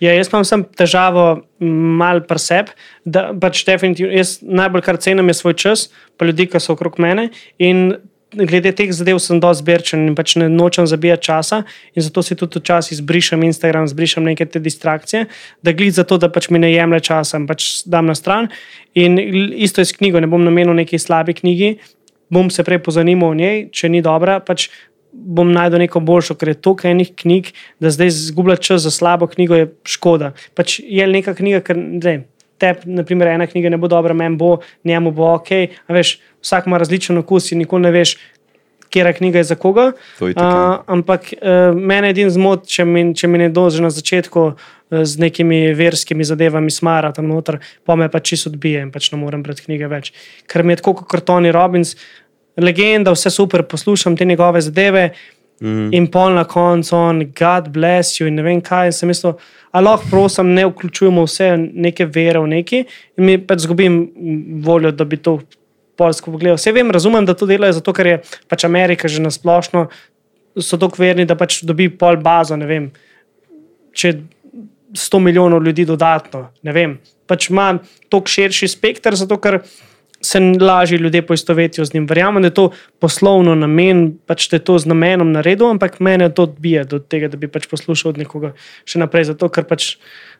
[0.00, 1.24] Ja, jaz imam samo težavo,
[1.60, 6.60] malo pri sebi, da pač definitivno jaz najbolj kar cenim svoj čas, pa ljudi, ki
[6.60, 7.28] so okrog mene.
[7.58, 7.92] In
[8.32, 11.62] glede teh zadev sem dosti zbirčen in pač ne nočem zabijati časa,
[11.94, 15.26] in zato si tudi včasih izbrišem Instagram, izbrišem neke te distrakcije,
[15.62, 18.48] da gled za to, da pač mi ne jemlje časa in pač dam na stran.
[18.94, 19.18] In
[19.56, 21.74] isto je s knjigo, ne bom namenil neki slabi knjigi,
[22.30, 24.68] bom se prej pozanimal o njej, če ni dobra, pač
[25.12, 29.26] bom najdel neko boljšo, ker je toliko enih knjig, da zdaj zgubljati čas za slabo
[29.26, 30.32] knjigo je škoda.
[30.54, 32.20] Pač je neka knjiga, ker ne.
[32.60, 35.48] Tep, naprimer, ena knjiga ne bo dobra, meni bo, njemu bo ok.
[35.88, 38.18] Veš, vsak ima različen okus in nikoli ne veš,
[38.90, 39.92] kera knjiga je za koga.
[40.20, 40.34] Je.
[40.36, 44.42] Uh, ampak uh, mene je edin zmot, če mi, če mi ne dože na začetku
[44.50, 49.12] uh, z nekimi verskimi zadevami smara tam noter, pa me pač čisto odbije in pač
[49.14, 50.12] ne morem brati knjige več.
[50.50, 51.94] Ker mi je tako kot Tony Robbins,
[52.62, 55.10] legenda, vse super, poslušam te njegove zadeve.
[55.60, 55.90] Mm.
[55.92, 58.94] In pol na koncu, on, God bless you, in ne vem kaj.
[58.96, 59.34] Sem mislil,
[59.72, 62.80] a lahko prosim, ne vključujemo vse neke vere v neki,
[63.20, 64.00] in mi pač zgubim
[64.64, 65.36] voljo, da bi to
[66.00, 66.56] polsko pogledal.
[66.56, 68.16] Vse vem, razumem, da to delajo zato, ker je
[68.48, 69.88] pač Amerika že na splošno,
[70.56, 72.88] so tako verni, da pač dobi pol bazo, ne vem,
[73.92, 74.14] če
[74.96, 76.96] 100 milijonov ljudi dodatno, ne vem.
[77.30, 77.74] Pač ima
[78.08, 79.60] toliko širši spektr, zato ker
[80.20, 82.06] se lažje ljudje poistovetijo z njim.
[82.06, 86.28] Verjamem, da je to poslovno namen, pač da je to z namenom naredil, ampak mene
[86.34, 88.52] to odbija do tega, da bi pač poslušal od nekoga
[88.84, 89.30] še naprej.
[89.32, 89.94] Zato, ker pač,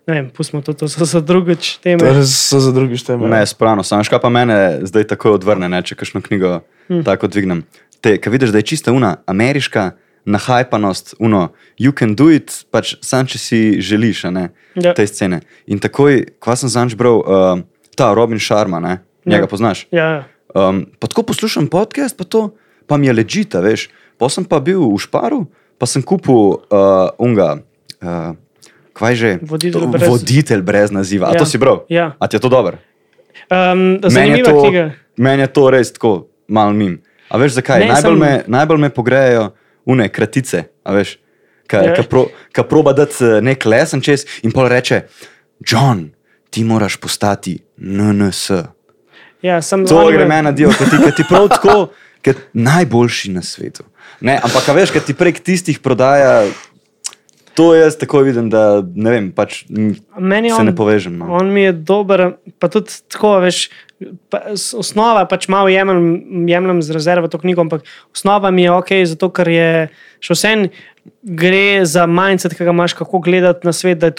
[0.06, 2.04] ne vem, pustimo to, to so za drugič teme.
[2.04, 3.28] To res so za drugi šteme.
[3.32, 7.04] Ne, spravno, samo škapa mene zdaj takoj odvrne, ne, če kakšno knjigo hmm.
[7.08, 7.64] tako dvignem.
[8.00, 9.92] Te, kaj vidiš, da je čista una, ameriška
[10.28, 14.92] nahajpanost, uno, you can do it, pač sam, če si želiš, ne, Ja.
[14.94, 15.40] te scene.
[15.66, 17.62] In takoj, kva sem zanč bral, uh,
[17.96, 19.46] ta Robin Sharma, ne, njega Ja.
[19.46, 19.86] poznaš.
[19.90, 20.22] Ja, ja.
[20.50, 22.54] Um, pa tako poslušam podcast, pa to
[22.86, 23.88] pa mi je ležita, veš.
[24.18, 25.46] Pa sem pa bil v Šparu,
[25.78, 26.58] pa sem kupil uh,
[27.16, 27.62] unga.
[27.98, 28.34] Uh,
[28.92, 29.30] Kaj že?
[29.40, 31.28] Voditelj To- brez- Voditelj brez naziva.
[31.28, 31.38] A Ja.
[31.38, 31.86] to si bral?
[31.88, 32.16] Ja.
[32.18, 32.76] A ti je to dobro?
[33.48, 34.54] Um, Meni je to,
[35.16, 37.00] meni je to res tako mal mim.
[37.28, 37.80] A veš zakaj?
[37.80, 39.44] Ne, najbolj, sem- me, najbolj me pogrejejo
[39.86, 41.16] une kratice, a veš.
[41.66, 41.94] Ka, Ja.
[41.94, 45.06] ka, pro, ka proba dati eh, nek lesen čez in pol reče,
[45.62, 46.10] John,
[46.50, 48.50] ti moraš postati NNS.
[49.42, 51.76] Ja, To on gre me- meni na dio, ker ti, ti prav tako,
[52.24, 53.86] ker najboljši na svetu.
[54.20, 56.44] Ne, ampak veš, ker ti prek tistih prodaja,
[57.56, 61.16] to jaz tako vidim, da ne vem, pač Meni se on, ne povežem.
[61.18, 61.32] No.
[61.40, 63.68] On mi je dober, pa tudi tako, veš,
[64.32, 68.92] pa, osnova pač malo jemljem, jemljem z rezervo to knjigo, ampak osnova mi je ok,
[69.08, 69.70] zato ker je
[70.24, 70.68] še vsem
[71.24, 74.02] gre za mindset, ki ga imaš, kako gledati na svet.
[74.04, 74.12] je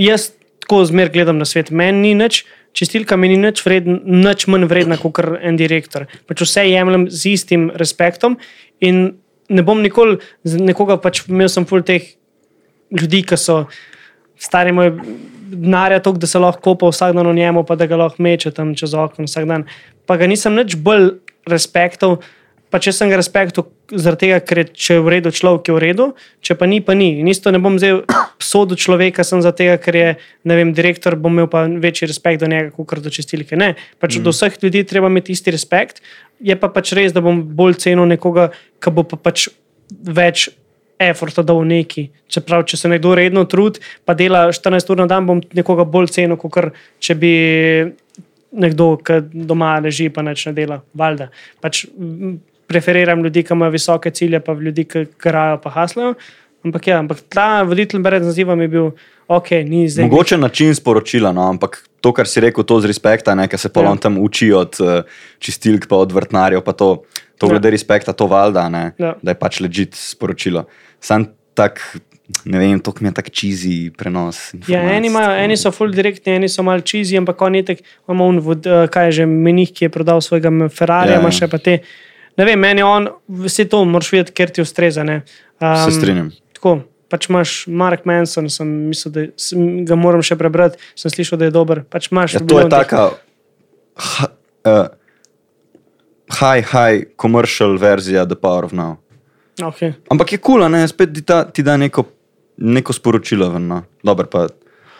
[0.00, 0.32] jaz
[0.64, 2.44] tako zmer gledam na svet, meni ni nič.
[2.76, 6.04] Čistilka mi ni nič, vreden, nič manj vredna kot en direktor.
[6.28, 8.36] Pač vse jemljem z istim respektom
[8.84, 9.16] in
[9.48, 12.04] ne bom nikoli z nekoga, pač imel sem ful teh
[12.92, 13.64] ljudi, ki so
[14.36, 14.92] stari moj
[15.46, 18.52] denarja toliko, da se lahko kopa vsak dan v njemu, pa da ga lahko meče
[18.52, 19.64] tam čez okno vsak dan.
[20.06, 21.16] Pa ga nisem nič bolj
[21.48, 22.20] respektov.
[22.76, 25.80] Pa če sem ga respektoval zaradi tega, ker če je v redu človek, je v
[25.80, 26.06] redu,
[26.44, 27.22] če pa ni, pa ni.
[27.22, 28.02] In isto ne bom zdaj
[28.50, 30.08] sodel človeka, sem za tega, ker je
[30.44, 33.56] ne vem, direktor, bom imel pa večji respekt do njega, kot do čistilke.
[33.56, 34.26] Ne, pač mm.
[34.26, 36.02] do vseh ljudi treba imeti isti respekt.
[36.44, 39.46] Je pa pač res, da bom bolj cenil nekoga, ki bo pa pač
[39.88, 40.50] več
[41.00, 42.04] efforta dal v neki.
[42.28, 46.12] Čeprav, če se nekdo redno trudi, pa dela 14 ur na dan, bom nekoga bolj
[46.18, 47.32] cenil, kot če bi
[48.52, 50.78] nekdo, ki doma leži, pa neč ne dela.
[50.92, 51.30] Valjda.
[51.64, 51.86] Pač,
[52.66, 56.14] preferiram ljudi, ki imajo visoke cilje, pa ljudi, ki grajo, pa haslajo.
[56.64, 58.86] Ampak, ja, ampak ta voditelj brez naziva mi je bil
[59.28, 60.08] ok, ni zdaj.
[60.08, 63.68] Mogoče način sporočila, no, ampak to, kar si rekel, to z respekta, ne, ker se
[63.68, 64.00] polom Ja.
[64.00, 65.02] tam uči od uh,
[65.38, 67.04] čistilk, pa od vrtnarjev, pa to,
[67.38, 67.50] to Ja.
[67.50, 69.14] glede respekta, to valjda, ne, Ja.
[69.22, 70.64] da je pač ležit sporočilo.
[71.00, 71.78] Sam tak,
[72.44, 74.50] ne vem, to mi je tak čizi prenos.
[74.68, 77.78] Ja, eni, imajo, eni so full direktni, eni so mal čizi, ampak oni tek,
[78.08, 81.20] imamo un, vod, eh, kaj je že menih, ki je prodal svojega Ferrari, Ja.
[81.20, 81.78] ima še pa te.
[82.36, 83.08] Ne vem, meni je on,
[83.46, 85.04] vse to moraš videti, ker ti ustreza.
[85.04, 85.22] ne.
[85.60, 86.30] Se Um, strinjam.
[86.52, 91.40] Tako, pač imaš Mark Manson, sem mislil, da sem, ga moram še prebrati, sem slišal,
[91.40, 91.80] da je dober.
[91.88, 93.06] Pač imaš Ja, to je taka
[93.96, 94.28] ha,
[94.68, 94.86] uh,
[96.40, 98.98] high, high commercial verzija The Power of Now.
[99.56, 99.94] Okay.
[100.12, 102.04] Ampak je kul, cool, ne, spet ti, ta, ti da neko,
[102.60, 103.68] neko sporočilo ven.
[103.72, 103.82] No.
[104.04, 104.48] Dobro, pa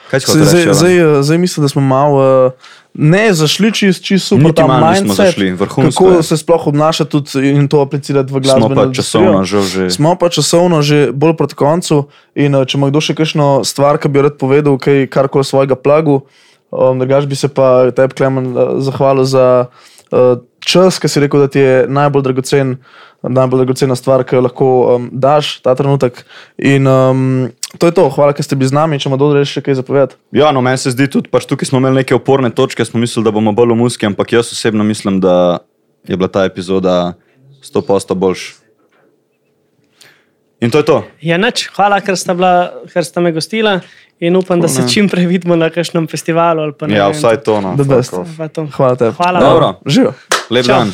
[0.06, 2.52] Zdaj, zdaj, eh, zdaj mislim, da smo malo uh,
[2.98, 4.44] ne zašli čist, čist super.
[4.46, 6.22] Niti malo nismo mindset, zašli, vrhunsko Kako je.
[6.22, 9.22] se sploh obnašati tudi in to aplicirati v Smo glasbeno pa industrijo.
[9.22, 9.90] časovno žal že.
[9.90, 12.08] Smo pa časovno že bolj proti koncu.
[12.34, 15.76] In uh, če ima kdo še kakšno stvar, ki bi rad povedal, kaj karkoli svojega
[15.76, 16.24] plagu,
[16.72, 19.66] um, drugač bi se pa tebi, Klemen, uh, zahvalil za
[20.66, 22.76] čas, ki si rekel, da ti je najbolj dragocen.
[23.26, 26.20] Najbolj dragocena stvar, ki jo lahko um, daš ta trenutek.
[26.62, 27.22] In um,
[27.80, 29.00] to je to, hvala, ker ste bili z nami.
[29.02, 30.18] Če ima dobro še kaj zapovedati.
[30.36, 33.26] Ja, no, meni se zdi tudi, pač tukaj smo imeli neke oporne točke, smo mislili,
[33.26, 35.64] da bomo bolj v muski, ampak jaz osebno mislim, da
[36.06, 37.16] je bila ta epizoda
[37.64, 38.52] sto posto boljš.
[40.60, 41.02] In to je to.
[41.20, 43.80] Ja, nič, hvala, ker sta, bila, ker sta me gostila
[44.20, 46.72] in upam, da se čim prej vidimo na kakšnem festivalu.
[46.86, 47.60] ne Ja, vsaj to.
[47.60, 47.76] No.
[48.38, 48.66] Pa to.
[48.76, 49.12] Hvala tebi.
[49.16, 49.40] Hvala.
[49.40, 49.74] Dobro.
[49.86, 50.12] Živijo.
[50.50, 50.74] Lep Čau.
[50.74, 50.92] dan.